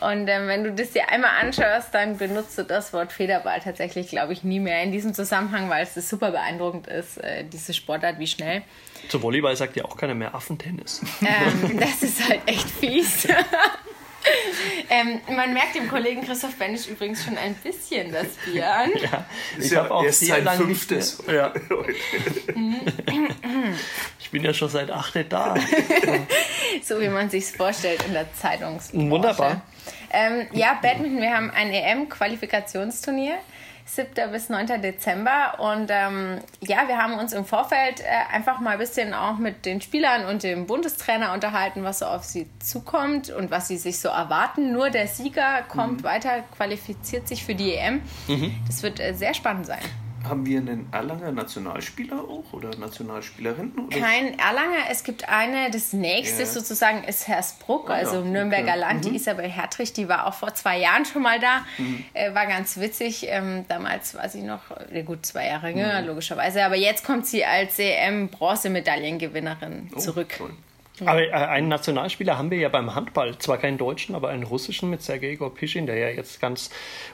Und 0.00 0.28
ähm, 0.28 0.46
wenn 0.46 0.62
du 0.62 0.72
das 0.72 0.92
dir 0.92 1.08
einmal 1.08 1.30
anschaust, 1.40 1.92
dann 1.92 2.18
benutzt 2.18 2.56
du 2.56 2.62
das 2.62 2.92
Wort 2.92 3.12
Federball 3.12 3.60
tatsächlich, 3.60 4.08
glaube 4.08 4.32
ich, 4.32 4.44
nie 4.44 4.60
mehr 4.60 4.82
in 4.84 4.92
diesem 4.92 5.12
Zusammenhang, 5.12 5.68
weil 5.70 5.82
es 5.82 5.94
super 6.08 6.30
beeindruckend 6.30 6.86
ist, 6.86 7.18
äh, 7.18 7.44
diese 7.44 7.74
Sportart, 7.74 8.18
wie 8.20 8.28
schnell. 8.28 8.62
Zu 9.08 9.20
Volleyball 9.20 9.56
sagt 9.56 9.76
ja 9.76 9.84
auch 9.84 9.96
keiner 9.96 10.14
mehr 10.14 10.34
Affentennis. 10.34 11.02
Ähm, 11.20 11.80
das 11.80 12.02
ist 12.02 12.28
halt 12.28 12.40
echt 12.46 12.70
fies. 12.70 13.26
ähm, 14.90 15.20
man 15.34 15.52
merkt 15.52 15.74
dem 15.74 15.88
Kollegen 15.88 16.24
Christoph 16.24 16.56
Benisch 16.56 16.86
übrigens 16.88 17.24
schon 17.24 17.36
ein 17.36 17.54
bisschen 17.54 18.12
das 18.12 18.26
Bier 18.44 18.72
an. 18.72 18.90
Ja, 19.00 19.26
ich 19.58 19.74
habe 19.76 19.90
auch 19.90 20.04
erst 20.04 20.26
sein 20.26 20.46
fünftes. 20.48 21.22
Ja. 21.26 21.52
ich 24.18 24.30
bin 24.30 24.44
ja 24.44 24.54
schon 24.54 24.68
seit 24.68 24.90
acht 24.90 25.14
da. 25.30 25.54
so 26.82 27.00
wie 27.00 27.08
man 27.08 27.30
sich 27.30 27.46
vorstellt 27.46 28.04
in 28.06 28.12
der 28.12 28.32
Zeitungsbranche. 28.34 29.10
Wunderbar. 29.10 29.62
Ähm, 30.10 30.46
ja, 30.52 30.78
Badminton, 30.80 31.20
wir 31.20 31.34
haben 31.34 31.50
ein 31.50 31.72
EM-Qualifikationsturnier. 31.72 33.38
7. 33.88 34.30
bis 34.30 34.48
9. 34.48 34.80
Dezember. 34.82 35.58
Und 35.58 35.90
ähm, 35.90 36.38
ja, 36.60 36.86
wir 36.86 36.98
haben 36.98 37.14
uns 37.14 37.32
im 37.32 37.44
Vorfeld 37.44 38.00
äh, 38.00 38.34
einfach 38.34 38.60
mal 38.60 38.72
ein 38.72 38.78
bisschen 38.78 39.14
auch 39.14 39.38
mit 39.38 39.64
den 39.64 39.80
Spielern 39.80 40.26
und 40.26 40.42
dem 40.42 40.66
Bundestrainer 40.66 41.32
unterhalten, 41.32 41.84
was 41.84 42.00
so 42.00 42.06
auf 42.06 42.24
sie 42.24 42.48
zukommt 42.60 43.30
und 43.30 43.50
was 43.50 43.68
sie 43.68 43.78
sich 43.78 43.98
so 43.98 44.08
erwarten. 44.08 44.72
Nur 44.72 44.90
der 44.90 45.08
Sieger 45.08 45.62
kommt 45.68 46.02
mhm. 46.02 46.04
weiter, 46.04 46.44
qualifiziert 46.56 47.26
sich 47.26 47.44
für 47.44 47.54
die 47.54 47.74
EM. 47.74 48.02
Mhm. 48.26 48.54
Das 48.66 48.82
wird 48.82 49.00
äh, 49.00 49.14
sehr 49.14 49.34
spannend 49.34 49.66
sein. 49.66 49.80
Haben 50.24 50.46
wir 50.46 50.58
einen 50.58 50.88
Erlanger 50.92 51.32
Nationalspieler 51.32 52.20
auch 52.20 52.52
oder 52.52 52.76
Nationalspielerin? 52.76 53.72
Oder? 53.72 53.98
Kein 53.98 54.38
Erlanger, 54.38 54.90
es 54.90 55.04
gibt 55.04 55.28
eine, 55.28 55.70
das 55.70 55.92
nächste 55.92 56.40
ja. 56.40 56.46
sozusagen 56.46 57.04
ist 57.04 57.28
Hersbruck, 57.28 57.88
oh, 57.88 57.92
also 57.92 58.16
ja. 58.16 58.22
Nürnberger 58.22 58.70
okay. 58.70 58.80
Land, 58.80 59.04
die 59.04 59.10
mhm. 59.10 59.16
Isabel 59.16 59.48
Hertrich, 59.48 59.92
die 59.92 60.08
war 60.08 60.26
auch 60.26 60.34
vor 60.34 60.54
zwei 60.54 60.78
Jahren 60.78 61.04
schon 61.04 61.22
mal 61.22 61.38
da, 61.38 61.64
mhm. 61.78 62.04
äh, 62.14 62.34
war 62.34 62.46
ganz 62.46 62.78
witzig. 62.78 63.26
Ähm, 63.28 63.64
damals 63.68 64.14
war 64.14 64.28
sie 64.28 64.42
noch, 64.42 64.62
äh, 64.90 65.02
gut, 65.02 65.24
zwei 65.24 65.46
Jahre 65.46 65.70
jünger, 65.70 66.02
mhm. 66.02 66.08
logischerweise, 66.08 66.64
aber 66.64 66.76
jetzt 66.76 67.04
kommt 67.04 67.26
sie 67.26 67.44
als 67.44 67.78
EM-Bronzemedaillengewinnerin 67.78 69.90
oh, 69.94 69.98
zurück. 69.98 70.34
Toll. 70.36 70.50
Aber 71.06 71.22
äh, 71.22 71.30
einen 71.30 71.68
Nationalspieler 71.68 72.38
haben 72.38 72.50
wir 72.50 72.58
ja 72.58 72.68
beim 72.68 72.94
Handball. 72.94 73.36
Zwar 73.38 73.58
keinen 73.58 73.78
deutschen, 73.78 74.14
aber 74.14 74.28
einen 74.28 74.42
russischen 74.42 74.90
mit 74.90 75.02
Sergei 75.02 75.34
Gorpischin, 75.36 75.86
der 75.86 75.96
ja 75.96 76.08
jetzt 76.08 76.40
ganz 76.40 76.70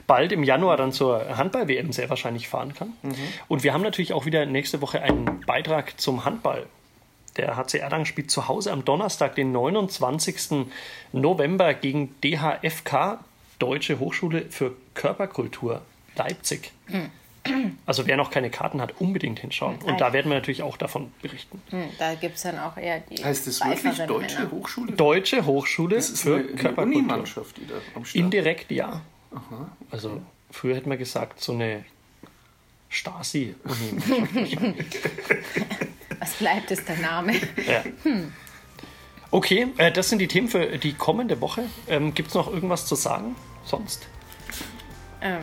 bald 0.07 0.31
im 0.31 0.43
Januar 0.43 0.77
dann 0.77 0.91
zur 0.91 1.37
Handball-WM 1.37 1.91
sehr 1.91 2.09
wahrscheinlich 2.09 2.47
fahren 2.47 2.73
kann. 2.73 2.93
Mhm. 3.01 3.15
Und 3.47 3.63
wir 3.63 3.73
haben 3.73 3.83
natürlich 3.83 4.13
auch 4.13 4.25
wieder 4.25 4.45
nächste 4.45 4.81
Woche 4.81 5.01
einen 5.01 5.41
Beitrag 5.45 5.99
zum 5.99 6.25
Handball. 6.25 6.65
Der 7.37 7.57
HC 7.57 7.79
Erlangen 7.79 8.05
spielt 8.05 8.31
zu 8.31 8.47
Hause 8.47 8.71
am 8.71 8.85
Donnerstag, 8.85 9.35
den 9.35 9.51
29. 9.51 10.67
November 11.11 11.73
gegen 11.73 12.15
DHFK, 12.21 13.19
Deutsche 13.59 13.99
Hochschule 13.99 14.45
für 14.49 14.75
Körperkultur 14.93 15.81
Leipzig. 16.15 16.71
Mhm. 16.87 17.11
Also 17.85 18.07
wer 18.07 18.17
noch 18.17 18.31
keine 18.31 18.49
Karten 18.49 18.81
hat, 18.81 18.99
unbedingt 18.99 19.39
hinschauen. 19.39 19.77
Und 19.83 20.01
da 20.01 20.13
werden 20.13 20.29
wir 20.29 20.35
natürlich 20.35 20.63
auch 20.63 20.77
davon 20.77 21.11
berichten. 21.21 21.61
Hm, 21.69 21.89
da 21.99 22.15
gibt 22.15 22.37
es 22.37 22.43
dann 22.43 22.59
auch 22.59 22.77
eher 22.77 23.01
die. 23.01 23.23
Heißt 23.23 23.47
das 23.47 23.61
wirklich 23.61 23.97
Deutsche 24.07 24.39
Männer. 24.39 24.51
Hochschule? 24.51 24.91
Deutsche 24.93 25.45
Hochschule 25.45 25.95
das 25.95 26.09
ist 26.09 26.23
für 26.23 26.37
eine, 26.37 26.45
Körperkultur. 26.45 27.13
Eine 27.13 27.23
die 27.57 27.67
da 27.67 27.75
am 27.95 28.05
Start 28.05 28.15
Indirekt 28.15 28.71
ja. 28.71 29.01
Aha. 29.31 29.69
Also 29.91 30.21
früher 30.49 30.75
hätte 30.75 30.89
man 30.89 30.97
gesagt, 30.97 31.41
so 31.41 31.53
eine 31.53 31.85
Stasi-Uni. 32.89 34.57
Was 36.19 36.33
bleibt, 36.35 36.71
ist 36.71 36.87
der 36.87 36.97
Name. 36.97 37.33
Ja. 37.67 37.83
Hm. 38.03 38.31
Okay, 39.31 39.67
äh, 39.77 39.91
das 39.91 40.09
sind 40.09 40.19
die 40.19 40.27
Themen 40.27 40.47
für 40.47 40.77
die 40.77 40.93
kommende 40.93 41.41
Woche. 41.41 41.65
Ähm, 41.87 42.13
Gibt 42.13 42.29
es 42.29 42.35
noch 42.35 42.51
irgendwas 42.51 42.85
zu 42.85 42.95
sagen 42.95 43.35
sonst? 43.65 44.07
Ähm, 45.21 45.41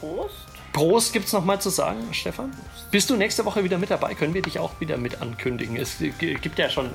Prost. 0.00 0.47
Prost 0.72 1.12
gibt 1.12 1.26
es 1.26 1.32
noch 1.32 1.44
mal 1.44 1.60
zu 1.60 1.70
sagen, 1.70 1.98
Stefan. 2.12 2.52
Bist 2.90 3.10
du 3.10 3.16
nächste 3.16 3.44
Woche 3.44 3.64
wieder 3.64 3.78
mit 3.78 3.90
dabei? 3.90 4.14
Können 4.14 4.34
wir 4.34 4.42
dich 4.42 4.58
auch 4.58 4.72
wieder 4.80 4.96
mit 4.96 5.20
ankündigen? 5.20 5.76
Es 5.76 5.98
gibt 5.98 6.58
ja 6.58 6.70
schon, 6.70 6.90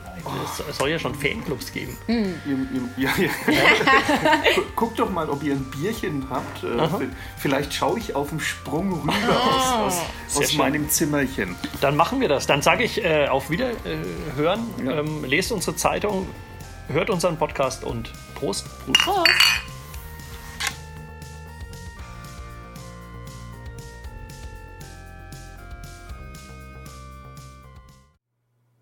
es 0.69 0.77
soll 0.77 0.89
ja 0.89 0.99
schon 0.99 1.13
Fanclubs 1.15 1.71
geben. 1.71 1.97
Mhm. 2.07 2.89
Ja, 2.97 3.11
ja. 3.17 3.29
Guckt 4.75 4.97
doch 4.99 5.09
mal, 5.09 5.29
ob 5.29 5.43
ihr 5.43 5.53
ein 5.53 5.65
Bierchen 5.65 6.27
habt. 6.29 6.63
Äh, 6.63 6.79
Aha. 6.79 7.01
Vielleicht 7.37 7.73
schaue 7.73 7.99
ich 7.99 8.15
auf 8.15 8.29
dem 8.29 8.39
Sprung 8.39 8.93
rüber 9.01 9.13
ah. 9.13 9.85
aus, 9.85 9.97
aus, 10.29 10.37
aus 10.37 10.53
meinem 10.53 10.89
Zimmerchen. 10.89 11.55
Dann 11.81 11.95
machen 11.95 12.21
wir 12.21 12.29
das. 12.29 12.47
Dann 12.47 12.61
sage 12.61 12.83
ich 12.83 13.03
äh, 13.03 13.27
auf 13.27 13.49
Wiederhören. 13.49 14.61
Äh, 14.79 14.85
ja. 14.85 14.99
ähm, 14.99 15.23
lest 15.25 15.51
unsere 15.51 15.75
Zeitung, 15.75 16.27
hört 16.87 17.09
unseren 17.09 17.37
Podcast 17.37 17.83
und 17.83 18.11
Prost. 18.35 18.65
Prost. 18.85 18.99
Prost. 19.03 19.72